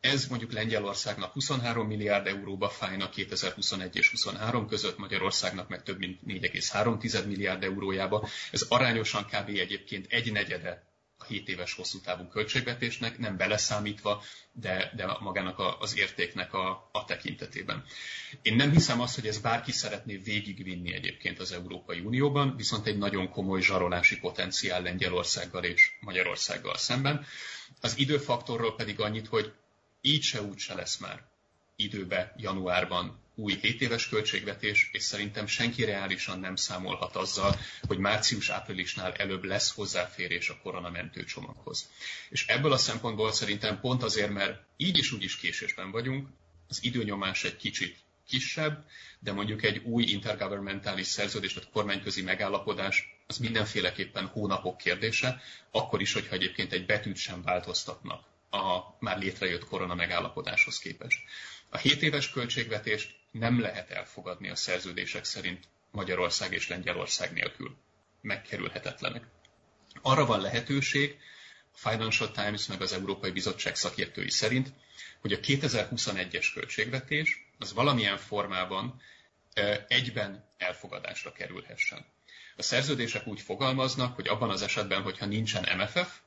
Ez 0.00 0.26
mondjuk 0.26 0.52
Lengyelországnak 0.52 1.32
23 1.32 1.86
milliárd 1.86 2.26
euróba 2.26 2.68
fájna 2.68 3.08
2021 3.08 3.96
és 3.96 4.10
23 4.10 4.66
között, 4.66 4.98
Magyarországnak 4.98 5.68
meg 5.68 5.82
több 5.82 5.98
mint 5.98 6.20
4,3 6.26 7.26
milliárd 7.26 7.62
eurójába. 7.62 8.28
Ez 8.50 8.62
arányosan 8.68 9.24
kb. 9.24 9.48
egyébként 9.48 10.06
egy 10.08 10.32
negyede 10.32 10.87
7 11.28 11.48
éves 11.48 11.74
hosszú 11.74 12.00
távú 12.00 12.26
költségvetésnek, 12.28 13.18
nem 13.18 13.36
beleszámítva, 13.36 14.22
de, 14.52 14.92
de 14.96 15.16
magának 15.20 15.58
a, 15.58 15.78
az 15.80 15.96
értéknek 15.98 16.52
a, 16.52 16.88
a 16.92 17.04
tekintetében. 17.04 17.84
Én 18.42 18.56
nem 18.56 18.70
hiszem 18.70 19.00
azt, 19.00 19.14
hogy 19.14 19.26
ez 19.26 19.38
bárki 19.38 19.72
szeretné 19.72 20.16
végigvinni 20.16 20.92
egyébként 20.94 21.38
az 21.38 21.52
Európai 21.52 22.00
Unióban, 22.00 22.56
viszont 22.56 22.86
egy 22.86 22.98
nagyon 22.98 23.28
komoly 23.30 23.60
zsarolási 23.60 24.18
potenciál 24.18 24.82
Lengyelországgal 24.82 25.64
és 25.64 25.90
Magyarországgal 26.00 26.76
szemben. 26.76 27.26
Az 27.80 27.98
időfaktorról 27.98 28.74
pedig 28.74 29.00
annyit, 29.00 29.26
hogy 29.26 29.52
így 30.00 30.22
se 30.22 30.42
úgy 30.42 30.58
se 30.58 30.74
lesz 30.74 30.96
már 30.96 31.27
időbe 31.80 32.34
januárban 32.36 33.18
új 33.34 33.58
7 33.60 33.80
éves 33.80 34.08
költségvetés, 34.08 34.88
és 34.92 35.02
szerintem 35.02 35.46
senki 35.46 35.84
reálisan 35.84 36.40
nem 36.40 36.56
számolhat 36.56 37.16
azzal, 37.16 37.56
hogy 37.86 37.98
március-áprilisnál 37.98 39.12
előbb 39.12 39.44
lesz 39.44 39.74
hozzáférés 39.74 40.48
a 40.48 40.58
koronamentő 40.62 41.24
csomaghoz. 41.24 41.90
És 42.28 42.46
ebből 42.46 42.72
a 42.72 42.76
szempontból 42.76 43.32
szerintem 43.32 43.80
pont 43.80 44.02
azért, 44.02 44.32
mert 44.32 44.60
így 44.76 44.98
is 44.98 45.12
úgy 45.12 45.22
is 45.22 45.36
késésben 45.36 45.90
vagyunk, 45.90 46.28
az 46.68 46.84
időnyomás 46.84 47.44
egy 47.44 47.56
kicsit 47.56 47.96
kisebb, 48.28 48.84
de 49.18 49.32
mondjuk 49.32 49.62
egy 49.62 49.78
új 49.84 50.04
intergovernmentális 50.04 51.06
szerződés 51.06 51.54
vagy 51.54 51.68
kormányközi 51.70 52.22
megállapodás 52.22 53.18
az 53.26 53.36
mindenféleképpen 53.36 54.26
hónapok 54.26 54.76
kérdése, 54.76 55.40
akkor 55.70 56.00
is, 56.00 56.12
hogyha 56.12 56.34
egyébként 56.34 56.72
egy 56.72 56.86
betűt 56.86 57.16
sem 57.16 57.42
változtatnak 57.42 58.26
a 58.50 58.96
már 58.98 59.18
létrejött 59.18 59.64
korona 59.64 59.94
megállapodáshoz 59.94 60.78
képest. 60.78 61.20
A 61.68 61.78
7 61.78 62.02
éves 62.02 62.30
költségvetést 62.30 63.14
nem 63.30 63.60
lehet 63.60 63.90
elfogadni 63.90 64.48
a 64.48 64.56
szerződések 64.56 65.24
szerint 65.24 65.68
Magyarország 65.90 66.52
és 66.52 66.68
Lengyelország 66.68 67.32
nélkül. 67.32 67.76
Megkerülhetetlenek. 68.20 69.26
Arra 70.02 70.26
van 70.26 70.40
lehetőség, 70.40 71.18
a 71.72 71.90
Financial 71.90 72.30
Times 72.30 72.66
meg 72.66 72.82
az 72.82 72.92
Európai 72.92 73.30
Bizottság 73.30 73.76
szakértői 73.76 74.30
szerint, 74.30 74.72
hogy 75.20 75.32
a 75.32 75.38
2021-es 75.38 76.46
költségvetés 76.54 77.46
az 77.58 77.72
valamilyen 77.72 78.16
formában 78.16 79.00
egyben 79.88 80.48
elfogadásra 80.56 81.32
kerülhessen. 81.32 82.06
A 82.56 82.62
szerződések 82.62 83.26
úgy 83.26 83.40
fogalmaznak, 83.40 84.14
hogy 84.14 84.28
abban 84.28 84.50
az 84.50 84.62
esetben, 84.62 85.02
hogyha 85.02 85.26
nincsen 85.26 85.76
MFF, 85.76 86.18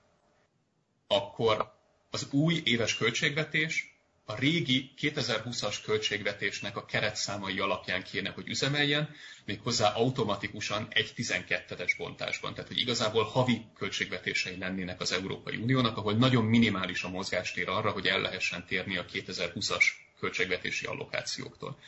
akkor 1.07 1.73
az 2.09 2.27
új 2.31 2.61
éves 2.63 2.97
költségvetés 2.97 3.90
a 4.31 4.35
régi 4.39 4.91
2020-as 5.01 5.75
költségvetésnek 5.85 6.77
a 6.77 6.85
keretszámai 6.85 7.59
alapján 7.59 8.03
kéne, 8.03 8.29
hogy 8.29 8.47
üzemeljen, 8.47 9.15
méghozzá 9.45 9.89
automatikusan 9.93 10.87
egy 10.89 11.13
12-es 11.17 11.91
bontásban. 11.97 12.53
Tehát, 12.53 12.67
hogy 12.67 12.77
igazából 12.79 13.23
havi 13.23 13.65
költségvetései 13.77 14.57
lennének 14.57 15.01
az 15.01 15.11
Európai 15.11 15.55
Uniónak, 15.55 15.97
ahol 15.97 16.13
nagyon 16.13 16.45
minimális 16.45 17.03
a 17.03 17.09
mozgástér 17.09 17.69
arra, 17.69 17.91
hogy 17.91 18.07
el 18.07 18.21
lehessen 18.21 18.65
térni 18.65 18.97
a 18.97 19.05
2020-as 19.05 19.83
költségvetési 20.19 20.85
allokációktól. 20.85 21.79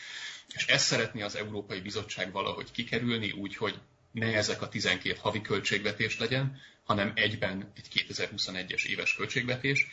És 0.55 0.65
ezt 0.65 0.85
szeretné 0.85 1.21
az 1.21 1.35
Európai 1.35 1.79
Bizottság 1.79 2.31
valahogy 2.31 2.71
kikerülni 2.71 3.31
úgy, 3.31 3.55
hogy 3.55 3.79
ne 4.11 4.35
ezek 4.35 4.61
a 4.61 4.69
12 4.69 5.17
havi 5.21 5.41
költségvetés 5.41 6.19
legyen, 6.19 6.61
hanem 6.83 7.11
egyben 7.15 7.71
egy 7.75 8.05
2021-es 8.09 8.85
éves 8.85 9.15
költségvetés, 9.15 9.87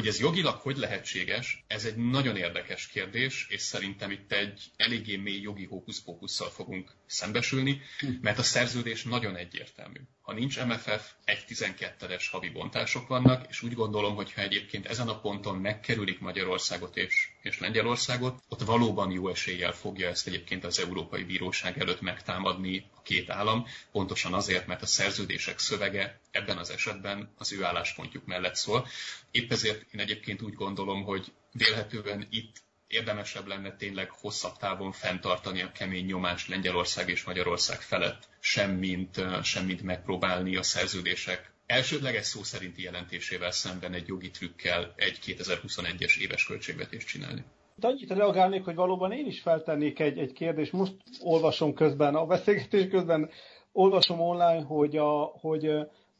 hogy 0.00 0.08
ez 0.08 0.20
jogilag 0.20 0.54
hogy 0.60 0.76
lehetséges, 0.76 1.64
ez 1.66 1.84
egy 1.84 1.96
nagyon 1.96 2.36
érdekes 2.36 2.86
kérdés, 2.86 3.46
és 3.48 3.60
szerintem 3.60 4.10
itt 4.10 4.32
egy 4.32 4.70
eléggé 4.76 5.16
mély 5.16 5.40
jogi 5.40 5.64
hókusz-pókusszal 5.66 6.50
fogunk 6.50 6.92
szembesülni, 7.10 7.80
mert 8.20 8.38
a 8.38 8.42
szerződés 8.42 9.02
nagyon 9.02 9.36
egyértelmű. 9.36 10.00
Ha 10.22 10.32
nincs 10.32 10.64
MFF, 10.64 11.10
egy 11.24 11.44
12-es 11.48 12.24
havi 12.30 12.48
bontások 12.48 13.08
vannak, 13.08 13.46
és 13.48 13.62
úgy 13.62 13.74
gondolom, 13.74 14.14
hogy 14.14 14.32
ha 14.32 14.40
egyébként 14.40 14.86
ezen 14.86 15.08
a 15.08 15.20
ponton 15.20 15.56
megkerülik 15.56 16.20
Magyarországot 16.20 16.96
és, 16.96 17.28
és 17.42 17.58
Lengyelországot, 17.58 18.42
ott 18.48 18.62
valóban 18.62 19.10
jó 19.10 19.28
eséllyel 19.28 19.72
fogja 19.72 20.08
ezt 20.08 20.26
egyébként 20.26 20.64
az 20.64 20.78
Európai 20.78 21.24
Bíróság 21.24 21.78
előtt 21.78 22.00
megtámadni 22.00 22.90
a 22.94 23.02
két 23.02 23.30
állam, 23.30 23.66
pontosan 23.92 24.34
azért, 24.34 24.66
mert 24.66 24.82
a 24.82 24.86
szerződések 24.86 25.58
szövege 25.58 26.20
ebben 26.30 26.58
az 26.58 26.70
esetben 26.70 27.32
az 27.36 27.52
ő 27.52 27.64
álláspontjuk 27.64 28.26
mellett 28.26 28.56
szól. 28.56 28.86
Épp 29.30 29.50
ezért 29.52 29.94
én 29.94 30.00
egyébként 30.00 30.42
úgy 30.42 30.54
gondolom, 30.54 31.02
hogy 31.02 31.32
vélhetően 31.52 32.26
itt 32.30 32.62
érdemesebb 32.90 33.46
lenne 33.46 33.76
tényleg 33.76 34.10
hosszabb 34.10 34.56
távon 34.56 34.92
fenntartani 34.92 35.62
a 35.62 35.72
kemény 35.72 36.04
nyomást 36.06 36.48
Lengyelország 36.48 37.08
és 37.08 37.24
Magyarország 37.24 37.80
felett, 37.80 38.28
semmint, 38.40 39.20
semmint 39.42 39.82
megpróbálni 39.82 40.56
a 40.56 40.62
szerződések 40.62 41.52
elsődleges 41.66 42.26
szó 42.26 42.42
szerinti 42.42 42.82
jelentésével 42.82 43.50
szemben 43.50 43.92
egy 43.92 44.06
jogi 44.06 44.30
trükkel 44.30 44.92
egy 44.96 45.18
2021-es 45.26 46.18
éves 46.18 46.44
költségvetést 46.44 47.06
csinálni. 47.06 47.44
De 47.74 47.86
annyit 47.86 48.10
reagálnék, 48.10 48.64
hogy 48.64 48.74
valóban 48.74 49.12
én 49.12 49.26
is 49.26 49.40
feltennék 49.40 49.98
egy, 50.00 50.18
egy 50.18 50.32
kérdést. 50.32 50.72
Most 50.72 50.94
olvasom 51.20 51.74
közben, 51.74 52.14
a 52.14 52.26
beszélgetés 52.26 52.88
közben 52.88 53.30
olvasom 53.72 54.20
online, 54.20 54.62
hogy, 54.62 54.96
a, 54.96 55.24
hogy 55.24 55.70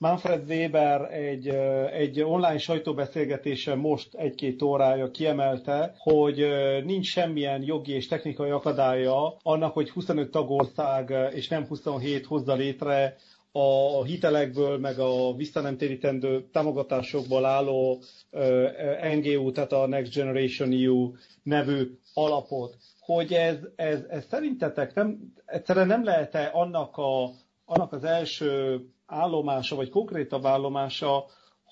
Manfred 0.03 0.49
Weber 0.49 1.13
egy, 1.13 1.49
egy 1.93 2.21
online 2.23 2.59
sajtóbeszélgetésen 2.59 3.79
most 3.79 4.15
egy-két 4.15 4.63
órája 4.63 5.11
kiemelte, 5.11 5.95
hogy 5.99 6.47
nincs 6.85 7.07
semmilyen 7.07 7.63
jogi 7.63 7.93
és 7.93 8.07
technikai 8.09 8.51
akadálya 8.51 9.37
annak, 9.43 9.73
hogy 9.73 9.91
25 9.91 10.31
tagország 10.31 11.15
és 11.35 11.49
nem 11.49 11.67
27 11.67 12.27
hozza 12.27 12.55
létre 12.55 13.17
a 13.53 14.05
hitelekből, 14.05 14.79
meg 14.79 14.99
a 14.99 15.35
visszanemtérítendő 15.35 16.49
támogatásokból 16.53 17.45
álló 17.45 18.03
NGU, 19.15 19.53
tehát 19.53 19.73
a 19.73 19.87
Next 19.87 20.15
Generation 20.15 20.73
EU 20.73 21.13
nevű 21.43 21.99
alapot, 22.15 22.77
hogy 23.01 23.33
ez, 23.33 23.57
ez, 23.77 24.01
ez 24.09 24.25
szerintetek 24.31 24.95
nem, 24.95 25.33
egyszerűen 25.47 25.87
nem 25.87 26.05
lehet-e 26.05 26.51
annak, 26.53 26.97
a, 26.97 27.31
annak 27.65 27.93
az 27.93 28.05
első 28.05 28.81
állomása, 29.11 29.77
vagy 29.77 29.89
konkrétabb 29.91 30.45
állomása, 30.45 31.25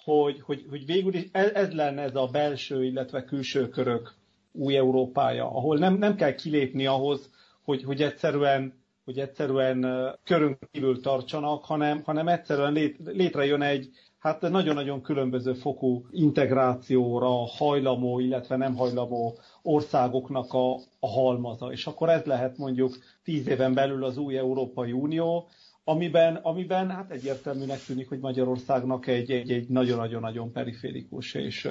hogy, 0.05 0.41
hogy, 0.41 0.67
hogy 0.71 0.87
végül 0.87 1.15
is 1.15 1.29
ez, 1.33 1.51
ez 1.55 1.73
lenne 1.73 2.03
ez 2.03 2.15
a 2.17 2.27
belső, 2.33 2.85
illetve 2.85 3.25
külső 3.25 3.69
körök 3.69 4.15
új 4.53 4.77
Európája, 4.77 5.45
ahol 5.45 5.79
nem, 5.79 5.95
nem 5.95 6.15
kell 6.17 6.35
kilépni 6.35 6.87
ahhoz, 6.87 7.31
hogy, 7.65 7.83
hogy 7.85 8.03
egyszerűen 8.03 8.77
hogy 9.05 9.19
egyszerűen 9.19 9.87
körön 10.25 10.59
kívül 10.71 11.01
tartsanak, 11.01 11.65
hanem, 11.65 12.03
hanem 12.05 12.29
egyszerűen 12.29 12.73
lét, 12.73 12.97
létrejön 13.05 13.63
egy 13.63 13.91
hát 14.19 14.41
nagyon-nagyon 14.41 15.03
különböző 15.03 15.53
fokú 15.53 16.07
integrációra 16.11 17.31
hajlamó, 17.47 18.19
illetve 18.19 18.57
nem 18.57 18.75
hajlamó 18.77 19.39
országoknak 19.63 20.53
a, 20.53 20.73
a 21.01 21.09
halmaza. 21.09 21.73
És 21.73 21.87
akkor 21.87 22.09
ez 22.09 22.25
lehet 22.25 22.59
mondjuk 22.59 22.97
tíz 23.25 23.49
éven 23.49 23.75
belül 23.75 24.05
az 24.05 24.17
új 24.17 24.37
Európai 24.39 24.93
Unió, 24.93 25.49
amiben, 25.89 26.37
amiben 26.37 26.91
hát 26.91 27.11
egyértelműnek 27.11 27.85
tűnik, 27.85 28.09
hogy 28.09 28.19
Magyarországnak 28.19 29.07
egy, 29.07 29.31
egy, 29.31 29.51
egy 29.51 29.69
nagyon-nagyon-nagyon 29.69 30.53
periférikus 30.53 31.35
és, 31.35 31.69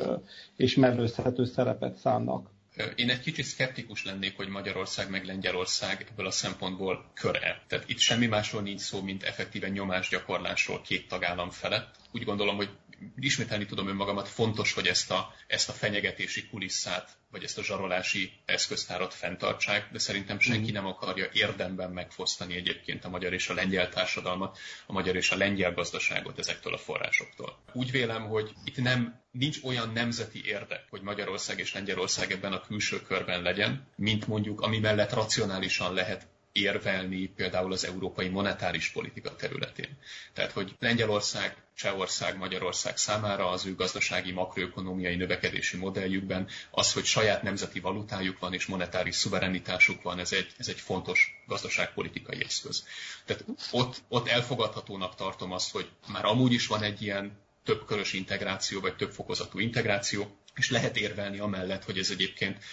és 0.55 0.75
mellőzhető 0.75 1.45
szerepet 1.45 1.95
szánnak. 1.95 2.49
Én 2.95 3.09
egy 3.09 3.19
kicsit 3.19 3.45
szkeptikus 3.45 4.05
lennék, 4.05 4.35
hogy 4.35 4.47
Magyarország 4.47 5.09
meg 5.09 5.25
Lengyelország 5.25 6.07
ebből 6.11 6.25
a 6.25 6.31
szempontból 6.31 7.11
köre. 7.13 7.63
Tehát 7.67 7.89
itt 7.89 7.99
semmi 7.99 8.25
másról 8.25 8.61
nincs 8.61 8.79
szó, 8.79 9.01
mint 9.01 9.23
effektíven 9.23 9.71
nyomásgyakorlásról 9.71 10.81
két 10.81 11.07
tagállam 11.07 11.49
felett. 11.49 11.95
Úgy 12.11 12.23
gondolom, 12.23 12.55
hogy 12.55 12.69
ismételni 13.19 13.65
tudom 13.65 13.87
önmagamat, 13.87 14.27
fontos, 14.27 14.73
hogy 14.73 14.87
ezt 14.87 15.11
a, 15.11 15.33
ezt 15.47 15.69
a 15.69 15.73
fenyegetési 15.73 16.47
kulisszát, 16.47 17.17
vagy 17.31 17.43
ezt 17.43 17.57
a 17.57 17.63
zsarolási 17.63 18.31
eszköztárat 18.45 19.13
fenntartsák, 19.13 19.91
de 19.91 19.99
szerintem 19.99 20.39
senki 20.39 20.71
nem 20.71 20.85
akarja 20.85 21.29
érdemben 21.33 21.91
megfosztani 21.91 22.55
egyébként 22.55 23.05
a 23.05 23.09
magyar 23.09 23.33
és 23.33 23.49
a 23.49 23.53
lengyel 23.53 23.89
társadalmat, 23.89 24.57
a 24.85 24.91
magyar 24.91 25.15
és 25.15 25.31
a 25.31 25.37
lengyel 25.37 25.73
gazdaságot 25.73 26.39
ezektől 26.39 26.73
a 26.73 26.77
forrásoktól. 26.77 27.59
Úgy 27.73 27.91
vélem, 27.91 28.27
hogy 28.27 28.53
itt 28.63 28.77
nem 28.77 29.21
nincs 29.31 29.63
olyan 29.63 29.91
nemzeti 29.93 30.45
érdek, 30.45 30.85
hogy 30.89 31.01
Magyarország 31.01 31.59
és 31.59 31.73
Lengyelország 31.73 32.31
ebben 32.31 32.53
a 32.53 32.61
külső 32.61 33.01
körben 33.01 33.41
legyen, 33.41 33.87
mint 33.95 34.27
mondjuk, 34.27 34.61
ami 34.61 34.79
mellett 34.79 35.13
racionálisan 35.13 35.93
lehet 35.93 36.27
érvelni 36.61 37.27
például 37.27 37.71
az 37.71 37.85
európai 37.85 38.27
monetáris 38.27 38.89
politika 38.89 39.35
területén. 39.35 39.97
Tehát, 40.33 40.51
hogy 40.51 40.75
Lengyelország, 40.79 41.55
Csehország, 41.75 42.37
Magyarország 42.37 42.97
számára 42.97 43.49
az 43.49 43.65
ő 43.65 43.75
gazdasági 43.75 44.31
makroökonomiai 44.31 45.15
növekedési 45.15 45.77
modelljükben 45.77 46.47
az, 46.71 46.93
hogy 46.93 47.05
saját 47.05 47.43
nemzeti 47.43 47.79
valutájuk 47.79 48.39
van 48.39 48.53
és 48.53 48.65
monetáris 48.65 49.15
szuverenitásuk 49.15 50.01
van, 50.01 50.19
ez 50.19 50.31
egy, 50.33 50.47
ez 50.57 50.67
egy 50.67 50.79
fontos 50.79 51.43
gazdaságpolitikai 51.47 52.43
eszköz. 52.43 52.85
Tehát 53.25 53.45
ott, 53.71 54.01
ott 54.07 54.27
elfogadhatónak 54.27 55.15
tartom 55.15 55.51
azt, 55.51 55.71
hogy 55.71 55.89
már 56.07 56.25
amúgy 56.25 56.53
is 56.53 56.67
van 56.67 56.83
egy 56.83 57.01
ilyen 57.01 57.39
többkörös 57.63 58.13
integráció, 58.13 58.79
vagy 58.79 58.95
több 58.95 59.11
fokozatú 59.11 59.59
integráció, 59.59 60.37
és 60.55 60.69
lehet 60.69 60.97
érvelni 60.97 61.39
amellett, 61.39 61.83
hogy 61.83 61.97
ez 61.97 62.09
egyébként 62.09 62.63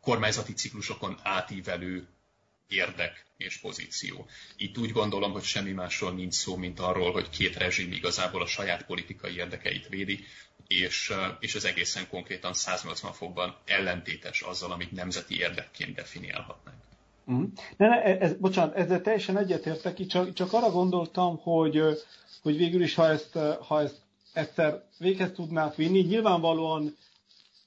kormányzati 0.00 0.52
ciklusokon 0.52 1.18
átívelő 1.22 2.06
érdek 2.68 3.26
és 3.36 3.58
pozíció. 3.58 4.26
Itt 4.56 4.78
úgy 4.78 4.92
gondolom, 4.92 5.32
hogy 5.32 5.42
semmi 5.42 5.72
másról 5.72 6.12
nincs 6.12 6.34
szó, 6.34 6.56
mint 6.56 6.80
arról, 6.80 7.12
hogy 7.12 7.28
két 7.28 7.56
rezsim 7.56 7.92
igazából 7.92 8.42
a 8.42 8.46
saját 8.46 8.86
politikai 8.86 9.36
érdekeit 9.36 9.88
védi, 9.88 10.24
és, 10.66 11.12
és 11.40 11.54
ez 11.54 11.64
egészen 11.64 12.08
konkrétan 12.08 12.52
180 12.52 13.12
fokban 13.12 13.56
ellentétes 13.64 14.40
azzal, 14.40 14.72
amit 14.72 14.92
nemzeti 14.92 15.38
érdekként 15.38 15.94
definiálhatnánk. 15.94 16.78
Mm. 17.30 17.44
Ne, 17.76 17.88
ne, 17.88 18.02
ez, 18.02 18.32
bocsánat, 18.32 18.74
ezzel 18.74 19.02
teljesen 19.02 19.38
egyetértek, 19.38 20.06
csak, 20.06 20.32
csak 20.32 20.52
arra 20.52 20.70
gondoltam, 20.70 21.38
hogy, 21.38 21.82
hogy 22.42 22.56
végül 22.56 22.82
is, 22.82 22.94
ha 22.94 23.08
ezt, 23.08 23.38
ha 23.60 23.80
ezt 23.80 24.00
egyszer 24.32 24.84
véghez 24.98 25.30
tudnák 25.34 25.74
vinni, 25.74 26.00
nyilvánvalóan 26.00 26.96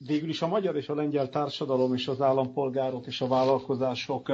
végül 0.07 0.29
is 0.29 0.41
a 0.41 0.47
magyar 0.47 0.75
és 0.75 0.89
a 0.89 0.95
lengyel 0.95 1.29
társadalom 1.29 1.93
és 1.93 2.07
az 2.07 2.21
állampolgárok 2.21 3.07
és 3.07 3.21
a 3.21 3.27
vállalkozások 3.27 4.31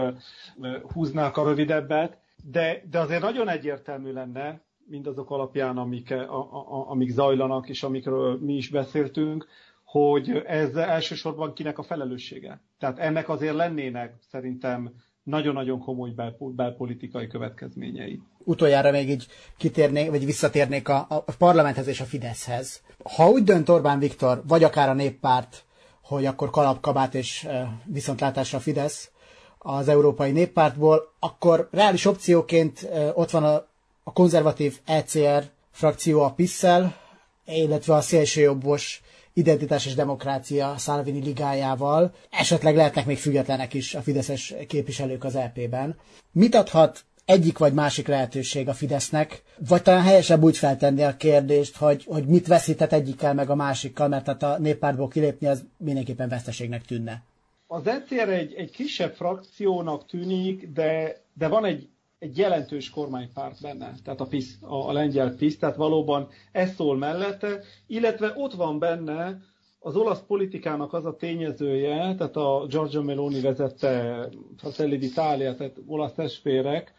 húznák 0.93 1.38
a 1.38 1.43
rövidebbet, 1.43 2.18
de, 2.43 2.84
de 2.89 2.99
azért 2.99 3.22
nagyon 3.22 3.49
egyértelmű 3.49 4.11
lenne, 4.11 4.61
mindazok 4.88 5.32
alapján, 5.32 5.78
amik, 5.78 6.11
a, 6.11 6.39
a, 6.76 6.89
amik 6.89 7.09
zajlanak, 7.09 7.70
és 7.70 7.84
amikről 7.84 8.39
mi 8.39 8.53
is 8.53 8.70
beszéltünk, 8.70 9.47
hogy 9.84 10.30
ez 10.45 10.76
elsősorban 10.76 11.53
kinek 11.53 11.78
a 11.78 11.84
felelőssége. 11.84 12.61
Tehát 12.80 12.99
ennek 12.99 13.30
azért 13.30 13.55
lennének 13.55 14.16
szerintem 14.20 14.93
nagyon-nagyon 15.26 15.80
komoly 15.80 16.13
belpolitikai 16.39 17.28
következményei. 17.28 18.21
Utoljára 18.43 18.91
még 18.91 19.09
így 19.09 19.28
kitérnék, 19.57 20.09
vagy 20.09 20.26
visszatérnék 20.26 20.89
a, 20.89 21.05
a 21.09 21.23
parlamenthez 21.38 21.88
és 21.88 22.01
a 22.01 22.05
Fideszhez. 22.05 22.82
Ha 23.15 23.30
úgy 23.30 23.43
dönt 23.43 23.69
Orbán 23.69 23.99
Viktor, 23.99 24.41
vagy 24.47 24.63
akár 24.63 24.89
a 24.89 24.93
néppárt, 24.93 25.63
hogy 26.01 26.26
akkor 26.26 26.49
kalapkabát 26.49 27.15
és 27.15 27.47
viszontlátásra 27.86 28.59
Fidesz 28.59 29.11
az 29.57 29.88
Európai 29.88 30.32
Néppártból, 30.32 31.13
akkor 31.19 31.67
reális 31.71 32.05
opcióként 32.05 32.89
ott 33.13 33.30
van 33.30 33.43
a, 33.43 33.67
a 34.03 34.13
konzervatív 34.13 34.80
ECR 34.86 35.43
frakció 35.71 36.21
a 36.21 36.32
PISZ-szel, 36.32 36.95
illetve 37.45 37.93
a 37.93 38.01
szélsőjobbos 38.01 39.01
Identitás 39.38 39.86
és 39.86 39.95
Demokrácia 39.95 40.73
Szálvini 40.77 41.23
ligájával. 41.23 42.13
Esetleg 42.29 42.75
lehetnek 42.75 43.05
még 43.05 43.17
függetlenek 43.17 43.73
is 43.73 43.95
a 43.95 44.01
fideszes 44.01 44.53
képviselők 44.67 45.23
az 45.23 45.36
EP-ben. 45.36 45.95
Mit 46.31 46.55
adhat 46.55 47.05
egyik 47.25 47.57
vagy 47.57 47.73
másik 47.73 48.07
lehetőség 48.07 48.67
a 48.67 48.73
Fidesznek, 48.73 49.43
vagy 49.67 49.81
talán 49.81 50.01
helyesebb 50.03 50.43
úgy 50.43 50.57
feltenni 50.57 51.03
a 51.03 51.17
kérdést, 51.17 51.77
hogy, 51.77 52.03
hogy 52.07 52.25
mit 52.25 52.47
veszített 52.47 52.91
egyikkel 52.91 53.33
meg 53.33 53.49
a 53.49 53.55
másikkal, 53.55 54.07
mert 54.07 54.25
hát 54.25 54.43
a 54.43 54.57
néppártból 54.59 55.07
kilépni 55.07 55.47
az 55.47 55.63
mindenképpen 55.77 56.29
veszteségnek 56.29 56.86
tűnne. 56.86 57.23
Az 57.67 57.88
ECR 57.88 58.29
egy, 58.29 58.53
egy 58.53 58.71
kisebb 58.71 59.13
frakciónak 59.13 60.05
tűnik, 60.05 60.67
de, 60.73 61.21
de 61.33 61.47
van 61.47 61.65
egy, 61.65 61.89
egy 62.20 62.38
jelentős 62.38 62.89
kormánypárt 62.89 63.61
benne, 63.61 63.93
tehát 64.03 64.22
a, 64.22 64.26
PISZ, 64.26 64.57
a, 64.61 64.76
a 64.89 64.91
lengyel 64.91 65.36
PISZ, 65.36 65.57
tehát 65.57 65.76
valóban 65.76 66.28
ez 66.51 66.74
szól 66.74 66.97
mellette, 66.97 67.59
illetve 67.88 68.34
ott 68.36 68.53
van 68.53 68.80
benne 68.80 69.41
az 69.80 69.95
olasz 69.95 70.22
politikának 70.28 70.93
az 70.93 71.05
a 71.05 71.16
tényezője, 71.16 72.16
tehát 72.16 72.36
a 72.36 72.66
Giorgio 72.70 73.01
Meloni 73.01 73.41
vezette 73.41 74.28
Fratelli 74.57 74.97
d'Italia, 74.97 75.55
tehát 75.55 75.78
olasz 75.88 76.13
testvérek, 76.13 76.93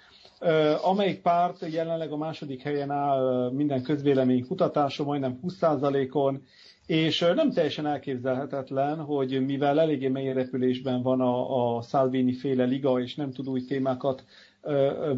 amelyik 0.82 1.20
párt 1.22 1.66
jelenleg 1.72 2.12
a 2.12 2.16
második 2.16 2.62
helyen 2.62 2.90
áll 2.90 3.50
minden 3.50 3.82
közvélemény 3.82 4.46
kutatása, 4.46 5.04
majdnem 5.04 5.40
20%-on, 5.46 6.42
és 6.86 7.20
nem 7.34 7.50
teljesen 7.52 7.86
elképzelhetetlen, 7.86 8.98
hogy 8.98 9.44
mivel 9.44 9.80
eléggé 9.80 10.08
mély 10.08 10.32
repülésben 10.32 11.02
van 11.02 11.20
a, 11.20 11.76
a 11.76 11.82
Salvini 11.82 12.32
féle 12.32 12.64
liga, 12.64 13.00
és 13.00 13.14
nem 13.14 13.32
tud 13.32 13.48
új 13.48 13.64
témákat 13.64 14.24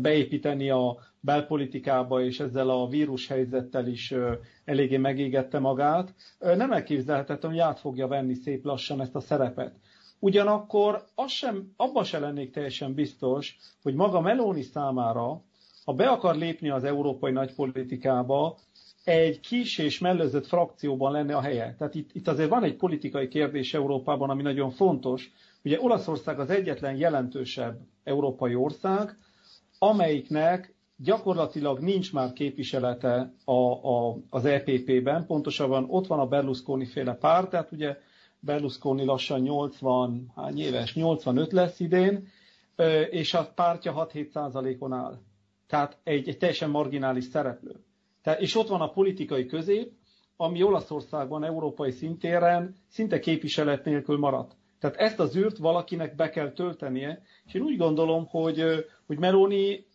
beépíteni 0.01 0.71
a 0.71 0.97
belpolitikába, 1.21 2.23
és 2.25 2.41
ezzel 2.41 2.71
a 2.71 2.89
vírushelyzettel 2.89 3.87
is 3.87 4.15
eléggé 4.65 4.97
megégette 4.97 5.59
magát, 5.59 6.15
nem 6.39 6.73
elképzelhetetlen, 6.73 7.51
hogy 7.51 7.61
át 7.61 7.81
fogja 7.81 8.07
venni 8.07 8.35
szép 8.35 8.65
lassan 8.65 9.01
ezt 9.01 9.15
a 9.15 9.21
szerepet. 9.21 9.75
Ugyanakkor 10.19 11.05
az 11.15 11.31
sem, 11.31 11.73
abban 11.77 12.05
se 12.05 12.19
lennék 12.19 12.51
teljesen 12.53 12.95
biztos, 12.95 13.57
hogy 13.83 13.95
maga 13.95 14.21
Meloni 14.21 14.63
számára, 14.63 15.43
ha 15.85 15.93
be 15.93 16.09
akar 16.09 16.37
lépni 16.37 16.69
az 16.71 16.85
európai 16.85 17.33
nagypolitikába, 17.33 18.59
egy 19.05 19.41
kis 19.41 19.79
és 19.79 19.99
mellőzött 19.99 20.47
frakcióban 20.47 21.13
lenne 21.13 21.37
a 21.37 21.41
helye. 21.41 21.75
Tehát 21.79 21.95
itt, 21.95 22.11
itt 22.15 22.29
azért 22.29 22.49
van 22.49 22.65
egy 22.65 22.77
politikai 22.77 23.29
kérdés 23.29 23.75
Európában, 23.75 24.31
ami 24.31 24.43
nagyon 24.43 24.71
fontos. 24.71 25.31
Ugye 25.65 25.79
Olaszország 25.81 26.41
az 26.41 26.51
egyetlen 26.51 26.97
jelentősebb 26.97 27.81
európai 28.05 28.55
ország, 28.55 29.17
amelyiknek 29.79 30.75
gyakorlatilag 30.97 31.79
nincs 31.79 32.13
már 32.13 32.33
képviselete 32.33 33.33
a, 33.45 33.53
a, 33.89 34.17
az 34.31 34.45
EPP-ben, 34.45 35.27
pontosabban 35.27 35.87
ott 35.89 36.07
van 36.07 36.19
a 36.19 36.27
Berlusconi 36.27 36.85
féle 36.85 37.15
párt, 37.15 37.51
tehát 37.51 37.73
ugye 37.73 37.97
Berlusconi 38.41 39.05
lassan 39.05 39.41
80, 39.41 40.33
hány 40.37 40.59
éves, 40.61 40.95
85 40.95 41.53
lesz 41.53 41.81
idén, 41.81 42.29
és 43.11 43.35
a 43.35 43.53
pártja 43.55 44.09
6-7 44.13 44.29
százalékon 44.31 44.93
áll. 44.93 45.19
Tehát 45.67 45.97
egy, 46.03 46.29
egy 46.29 46.39
teljesen 46.39 46.71
marginális 46.71 47.25
szereplő. 47.25 47.77
Tehát, 48.23 48.41
és 48.41 48.57
ott 48.57 48.69
van 48.69 48.81
a 48.81 48.91
politikai 48.91 49.47
közép, 49.47 49.93
ami 50.37 50.63
Olaszországban, 50.63 51.45
európai 51.45 51.91
szintéren 51.91 52.77
szinte 52.89 53.19
képviselet 53.19 53.85
nélkül 53.85 54.19
maradt. 54.19 54.57
Tehát 54.79 54.97
ezt 54.97 55.21
az 55.21 55.37
űrt 55.37 55.57
valakinek 55.59 56.15
be 56.15 56.31
kell 56.31 56.53
töltenie, 56.53 57.23
és 57.47 57.55
én 57.55 57.63
úgy 57.63 57.77
gondolom, 57.77 58.27
hogy, 58.27 58.65
hogy 59.07 59.19
Meloni 59.19 59.87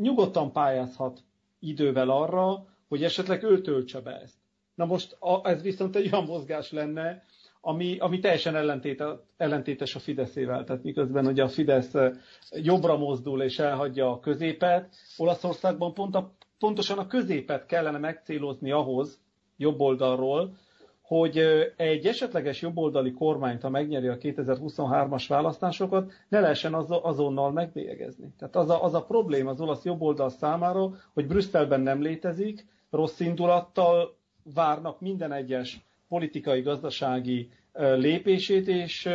nyugodtan 0.00 0.52
pályázhat 0.52 1.20
idővel 1.58 2.08
arra, 2.10 2.66
hogy 2.88 3.04
esetleg 3.04 3.42
ő 3.42 3.60
töltse 3.60 4.00
be 4.00 4.20
ezt. 4.20 4.36
Na 4.74 4.84
most 4.84 5.16
ez 5.42 5.62
viszont 5.62 5.96
egy 5.96 6.08
olyan 6.12 6.24
mozgás 6.24 6.72
lenne, 6.72 7.24
ami, 7.60 7.98
ami 7.98 8.18
teljesen 8.18 8.56
ellentéte, 8.56 9.20
ellentétes 9.36 9.94
a 9.94 9.98
Fideszével. 9.98 10.64
Tehát 10.64 10.82
miközben 10.82 11.26
ugye 11.26 11.42
a 11.42 11.48
Fidesz 11.48 11.92
jobbra 12.50 12.96
mozdul 12.96 13.42
és 13.42 13.58
elhagyja 13.58 14.10
a 14.10 14.20
középet, 14.20 14.94
Olaszországban 15.16 15.94
pont 15.94 16.14
a, 16.14 16.32
pontosan 16.58 16.98
a 16.98 17.06
középet 17.06 17.66
kellene 17.66 17.98
megcélozni 17.98 18.70
ahhoz, 18.70 19.20
jobb 19.56 19.80
oldalról, 19.80 20.56
hogy 21.06 21.38
egy 21.76 22.06
esetleges 22.06 22.60
jobboldali 22.62 23.12
kormányt, 23.12 23.62
ha 23.62 23.68
megnyeri 23.68 24.06
a 24.08 24.16
2023-as 24.18 25.24
választásokat, 25.28 26.12
ne 26.28 26.40
lehessen 26.40 26.74
az, 26.74 26.86
azonnal 27.02 27.52
megbélyegezni. 27.52 28.32
Tehát 28.38 28.56
az 28.56 28.70
a, 28.70 28.84
az 28.84 28.94
a 28.94 29.04
probléma 29.04 29.50
az 29.50 29.60
olasz 29.60 29.84
jobboldal 29.84 30.28
számára, 30.30 30.90
hogy 31.14 31.26
Brüsszelben 31.26 31.80
nem 31.80 32.02
létezik, 32.02 32.66
rossz 32.90 33.20
indulattal 33.20 34.16
várnak 34.54 35.00
minden 35.00 35.32
egyes 35.32 35.80
politikai, 36.08 36.60
gazdasági 36.60 37.48
lépését, 37.96 38.68
és, 38.68 39.08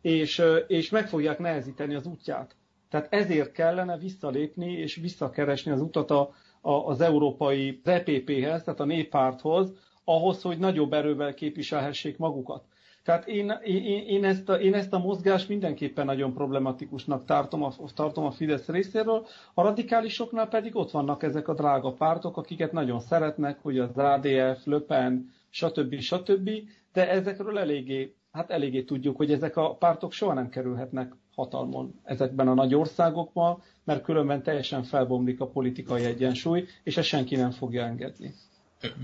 és, 0.00 0.42
és 0.66 0.90
meg 0.90 1.08
fogják 1.08 1.38
nehezíteni 1.38 1.94
az 1.94 2.06
útját. 2.06 2.56
Tehát 2.90 3.12
ezért 3.12 3.52
kellene 3.52 3.96
visszalépni 3.98 4.72
és 4.72 4.96
visszakeresni 4.96 5.70
az 5.70 5.80
utat 5.80 6.10
a, 6.10 6.30
a, 6.60 6.72
az 6.72 7.00
európai 7.00 7.80
EPP-hez, 7.84 8.62
tehát 8.62 8.80
a 8.80 8.84
néppárthoz, 8.84 9.72
ahhoz, 10.04 10.42
hogy 10.42 10.58
nagyobb 10.58 10.92
erővel 10.92 11.34
képviselhessék 11.34 12.18
magukat. 12.18 12.64
Tehát 13.04 13.26
én, 13.28 13.50
én, 13.64 13.82
én, 14.06 14.24
ezt 14.24 14.48
a, 14.48 14.54
én 14.54 14.74
ezt 14.74 14.92
a 14.92 14.98
mozgást 14.98 15.48
mindenképpen 15.48 16.04
nagyon 16.06 16.32
problematikusnak 16.32 17.24
tartom 17.24 17.62
a, 17.62 17.72
tartom 17.94 18.24
a 18.24 18.30
Fidesz 18.30 18.66
részéről, 18.68 19.26
a 19.54 19.62
radikálisoknál 19.62 20.48
pedig 20.48 20.76
ott 20.76 20.90
vannak 20.90 21.22
ezek 21.22 21.48
a 21.48 21.54
drága 21.54 21.92
pártok, 21.92 22.36
akiket 22.36 22.72
nagyon 22.72 23.00
szeretnek, 23.00 23.58
hogy 23.62 23.78
az 23.78 23.96
ADF, 23.98 24.64
Le 24.64 24.78
Pen, 24.78 25.30
stb. 25.50 25.98
stb. 26.00 26.50
De 26.92 27.10
ezekről 27.10 27.58
eléggé, 27.58 28.14
hát 28.32 28.50
eléggé 28.50 28.82
tudjuk, 28.82 29.16
hogy 29.16 29.32
ezek 29.32 29.56
a 29.56 29.74
pártok 29.74 30.12
soha 30.12 30.32
nem 30.34 30.48
kerülhetnek 30.48 31.12
hatalmon 31.34 32.00
ezekben 32.04 32.48
a 32.48 32.54
nagy 32.54 32.74
országokban, 32.74 33.62
mert 33.84 34.02
különben 34.02 34.42
teljesen 34.42 34.82
felbomlik 34.82 35.40
a 35.40 35.46
politikai 35.46 36.04
egyensúly, 36.04 36.64
és 36.82 36.96
ezt 36.96 37.08
senki 37.08 37.36
nem 37.36 37.50
fogja 37.50 37.84
engedni. 37.84 38.34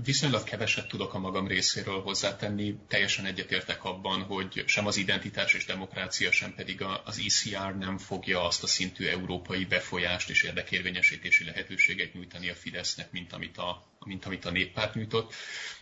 Viszonylag 0.03 0.43
keveset 0.43 0.87
tudok 0.87 1.13
a 1.13 1.19
magam 1.19 1.47
részéről 1.47 2.01
hozzátenni, 2.01 2.75
teljesen 2.87 3.25
egyetértek 3.25 3.83
abban, 3.83 4.21
hogy 4.21 4.63
sem 4.65 4.85
az 4.87 4.97
identitás 4.97 5.53
és 5.53 5.65
demokrácia, 5.65 6.31
sem 6.31 6.53
pedig 6.55 6.81
az 7.03 7.21
ECR 7.25 7.77
nem 7.77 7.97
fogja 7.97 8.43
azt 8.45 8.63
a 8.63 8.67
szintű 8.67 9.05
európai 9.07 9.65
befolyást 9.65 10.29
és 10.29 10.43
érdekérvényesítési 10.43 11.45
lehetőséget 11.45 12.13
nyújtani 12.13 12.49
a 12.49 12.55
Fidesznek, 12.55 13.11
mint 13.11 13.33
amit 13.33 13.57
a, 13.57 13.87
mint 14.05 14.25
amit 14.25 14.45
a 14.45 14.51
néppárt 14.51 14.93
nyújtott. 14.93 15.33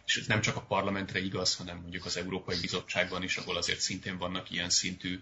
És 0.05 0.17
ez 0.17 0.25
nem 0.27 0.41
csak 0.41 0.55
a 0.55 0.61
parlamentre 0.61 1.19
igaz, 1.19 1.55
hanem 1.55 1.77
mondjuk 1.77 2.05
az 2.05 2.17
Európai 2.17 2.59
Bizottságban 2.59 3.23
is, 3.23 3.37
ahol 3.37 3.57
azért 3.57 3.79
szintén 3.79 4.17
vannak 4.17 4.51
ilyen 4.51 4.69
szintű 4.69 5.19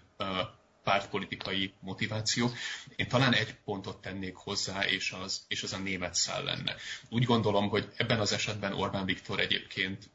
pártpolitikai 0.86 1.72
motiváció. 1.80 2.50
Én 2.96 3.08
talán 3.08 3.32
egy 3.32 3.54
pontot 3.64 4.00
tennék 4.00 4.34
hozzá, 4.34 4.84
és 4.84 5.12
az, 5.12 5.44
és 5.48 5.62
az 5.62 5.72
a 5.72 5.78
német 5.78 6.14
szál 6.14 6.42
lenne. 6.44 6.76
Úgy 7.08 7.24
gondolom, 7.24 7.68
hogy 7.68 7.92
ebben 7.96 8.20
az 8.20 8.32
esetben 8.32 8.72
Orbán 8.72 9.04
Viktor 9.04 9.40
egyébként 9.40 10.10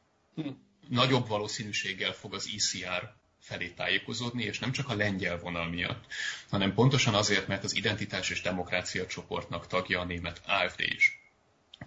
nagyobb 0.89 1.28
valószínűséggel 1.28 2.11
fog 2.13 2.34
az 2.34 2.47
ICR 2.47 3.13
felé 3.39 3.67
tájékozódni, 3.67 4.43
és 4.43 4.59
nem 4.59 4.72
csak 4.72 4.89
a 4.89 4.95
lengyel 4.95 5.39
vonal 5.39 5.69
miatt, 5.69 6.05
hanem 6.49 6.74
pontosan 6.74 7.13
azért, 7.13 7.47
mert 7.47 7.63
az 7.63 7.76
identitás 7.76 8.30
és 8.30 8.41
demokrácia 8.41 9.05
csoportnak 9.05 9.67
tagja 9.67 9.99
a 9.99 10.05
német 10.05 10.41
AFD 10.45 10.80
is. 10.80 11.19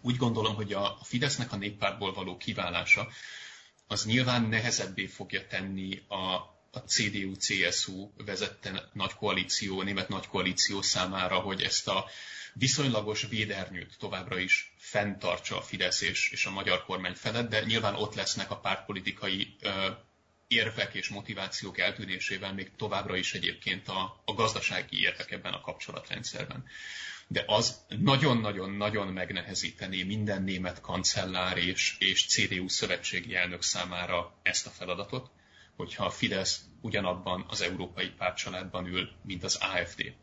Úgy 0.01 0.17
gondolom, 0.17 0.55
hogy 0.55 0.73
a 0.73 0.99
Fidesznek 1.03 1.53
a 1.53 1.57
néppártból 1.57 2.13
való 2.13 2.37
kiválása 2.37 3.09
az 3.87 4.05
nyilván 4.05 4.43
nehezebbé 4.43 5.07
fogja 5.07 5.47
tenni 5.47 6.03
a 6.09 6.54
a 6.75 6.85
CDU-CSU 6.87 8.11
vezette 8.17 8.89
nagy 8.93 9.13
koalíció, 9.13 9.83
német 9.83 10.09
nagy 10.09 10.27
koalíció 10.27 10.83
számára, 10.83 11.39
hogy 11.39 11.63
ezt 11.63 11.89
a 11.89 12.07
viszonylagos 12.55 13.27
védernyőt 13.27 13.97
továbbra 13.99 14.39
is 14.39 14.75
fenntartsa 14.79 15.57
a 15.57 15.63
Fidesz 15.63 16.01
és, 16.01 16.29
és 16.31 16.45
a 16.45 16.51
magyar 16.51 16.85
kormány 16.85 17.15
felett, 17.15 17.49
de 17.49 17.65
nyilván 17.65 17.95
ott 17.95 18.15
lesznek 18.15 18.51
a 18.51 18.59
pártpolitikai 18.59 19.57
érvek 20.47 20.95
és 20.95 21.09
motivációk 21.09 21.79
eltűnésével 21.79 22.55
még 22.55 22.71
továbbra 22.77 23.17
is 23.17 23.35
egyébként 23.35 23.89
a, 23.89 24.23
a 24.25 24.35
gazdasági 24.35 25.01
érvek 25.01 25.31
ebben 25.31 25.53
a 25.53 25.61
kapcsolatrendszerben. 25.61 26.65
De 27.27 27.45
az 27.47 27.81
nagyon-nagyon-nagyon 27.89 29.09
megnehezítené 29.09 30.03
minden 30.03 30.43
német 30.43 30.81
kancellár 30.81 31.57
és, 31.57 31.97
és 31.99 32.27
CDU 32.27 32.69
szövetségi 32.69 33.35
elnök 33.35 33.63
számára 33.63 34.39
ezt 34.43 34.67
a 34.67 34.71
feladatot, 34.71 35.31
hogyha 35.77 36.05
a 36.05 36.11
Fidesz 36.11 36.65
ugyanabban 36.81 37.45
az 37.49 37.61
európai 37.61 38.09
pártcsaládban 38.09 38.87
ül, 38.87 39.11
mint 39.23 39.45
az 39.45 39.55
AFD. 39.61 40.15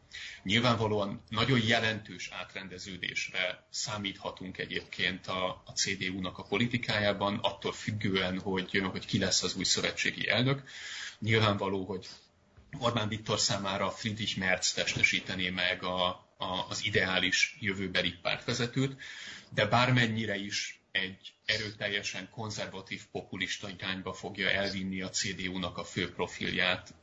Nyilvánvalóan 0.43 1.23
nagyon 1.29 1.59
jelentős 1.65 2.29
átrendeződésre 2.31 3.67
számíthatunk 3.69 4.57
egyébként 4.57 5.27
a, 5.27 5.63
a 5.65 5.71
CDU-nak 5.71 6.37
a 6.37 6.43
politikájában, 6.43 7.39
attól 7.41 7.71
függően, 7.71 8.39
hogy, 8.39 8.83
hogy 8.91 9.05
ki 9.05 9.19
lesz 9.19 9.43
az 9.43 9.55
új 9.55 9.63
szövetségi 9.63 10.29
elnök. 10.29 10.63
Nyilvánvaló, 11.19 11.85
hogy 11.85 12.07
Orbán 12.79 13.07
Viktor 13.07 13.39
számára 13.39 13.89
Friedrich 13.89 14.37
Merz 14.37 14.73
testesítené 14.73 15.49
meg 15.49 15.83
a, 15.83 16.07
a, 16.37 16.65
az 16.69 16.85
ideális 16.85 17.57
jövőbeli 17.59 18.11
pártvezetőt, 18.21 19.01
de 19.49 19.65
bármennyire 19.65 20.35
is 20.35 20.80
egy 20.91 21.33
erőteljesen 21.45 22.29
konzervatív 22.29 23.01
populista 23.11 23.69
irányba 23.69 24.13
fogja 24.13 24.49
elvinni 24.49 25.01
a 25.01 25.09
CDU-nak 25.09 25.77
a 25.77 25.83
fő 25.83 26.13
profilját 26.13 26.93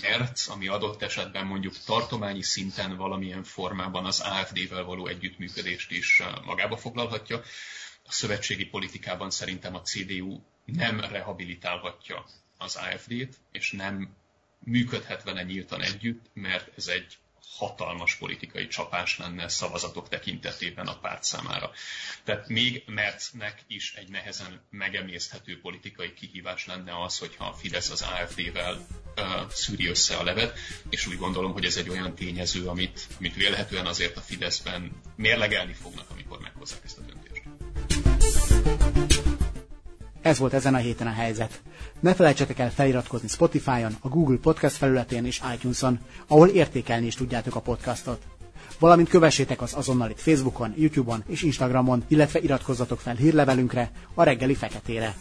mert 0.00 0.46
ami 0.48 0.68
adott 0.68 1.02
esetben 1.02 1.46
mondjuk 1.46 1.78
tartományi 1.84 2.42
szinten 2.42 2.96
valamilyen 2.96 3.44
formában 3.44 4.04
az 4.04 4.20
AFD-vel 4.20 4.84
való 4.84 5.06
együttműködést 5.06 5.90
is 5.90 6.22
magába 6.44 6.76
foglalhatja. 6.76 7.42
A 8.06 8.12
szövetségi 8.12 8.66
politikában 8.66 9.30
szerintem 9.30 9.74
a 9.74 9.82
CDU 9.82 10.40
nem 10.64 11.00
rehabilitálhatja 11.00 12.24
az 12.58 12.76
AFD-t, 12.76 13.36
és 13.52 13.72
nem 13.72 14.16
működhet 14.58 15.22
vele 15.22 15.42
nyíltan 15.42 15.80
együtt, 15.80 16.30
mert 16.32 16.76
ez 16.76 16.86
egy 16.86 17.18
hatalmas 17.56 18.14
politikai 18.14 18.66
csapás 18.66 19.18
lenne 19.18 19.48
szavazatok 19.48 20.08
tekintetében 20.08 20.86
a 20.86 20.98
párt 20.98 21.24
számára. 21.24 21.70
Tehát 22.24 22.48
még 22.48 22.82
Merznek 22.86 23.64
is 23.66 23.94
egy 23.94 24.08
nehezen 24.08 24.60
megemészthető 24.70 25.60
politikai 25.60 26.14
kihívás 26.14 26.66
lenne 26.66 27.02
az, 27.02 27.18
hogyha 27.18 27.44
a 27.44 27.52
Fidesz 27.52 27.90
az 27.90 28.02
AFD-vel 28.02 28.86
uh, 29.16 29.50
szűri 29.50 29.86
össze 29.86 30.16
a 30.16 30.22
levet, 30.22 30.58
és 30.88 31.06
úgy 31.06 31.18
gondolom, 31.18 31.52
hogy 31.52 31.64
ez 31.64 31.76
egy 31.76 31.88
olyan 31.88 32.14
tényező, 32.14 32.66
amit, 32.66 33.06
amit 33.18 33.34
vélhetően 33.34 33.86
azért 33.86 34.16
a 34.16 34.20
Fideszben 34.20 35.00
mérlegelni 35.16 35.72
fognak, 35.72 36.10
amikor 36.10 36.38
meghozzák 36.40 36.84
ezt 36.84 36.98
a 36.98 37.00
döntést. 37.00 37.42
Ez 40.24 40.38
volt 40.38 40.52
ezen 40.52 40.74
a 40.74 40.78
héten 40.78 41.06
a 41.06 41.10
helyzet. 41.12 41.62
Ne 42.00 42.14
felejtsetek 42.14 42.58
el 42.58 42.70
feliratkozni 42.70 43.28
Spotify-on, 43.28 43.96
a 44.00 44.08
Google 44.08 44.36
Podcast 44.36 44.76
felületén 44.76 45.24
és 45.24 45.40
iTunes-on, 45.54 45.98
ahol 46.26 46.48
értékelni 46.48 47.06
is 47.06 47.14
tudjátok 47.14 47.54
a 47.54 47.60
podcastot. 47.60 48.22
Valamint 48.78 49.08
kövessétek 49.08 49.62
az 49.62 49.74
azonnalit 49.74 50.20
Facebookon, 50.20 50.74
YouTube-on 50.76 51.24
és 51.26 51.42
Instagramon, 51.42 52.04
illetve 52.08 52.40
iratkozzatok 52.40 53.00
fel 53.00 53.14
hírlevelünkre, 53.14 53.90
a 54.14 54.22
reggeli 54.22 54.54
feketére. 54.54 55.14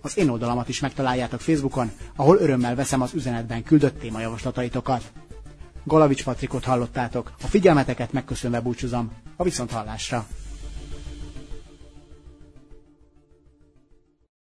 Az 0.00 0.18
én 0.18 0.28
oldalamat 0.28 0.68
is 0.68 0.80
megtaláljátok 0.80 1.40
Facebookon, 1.40 1.90
ahol 2.16 2.36
örömmel 2.40 2.74
veszem 2.74 3.02
az 3.02 3.14
üzenetben 3.14 3.62
küldött 3.62 4.00
témajavaslataitokat. 4.00 5.12
Galavics 5.84 6.24
Patrikot 6.24 6.64
hallottátok, 6.64 7.32
a 7.42 7.46
figyelmeteket 7.46 8.12
megköszönve 8.12 8.60
búcsúzom, 8.60 9.12
a 9.36 9.42
viszonthallásra! 9.42 10.26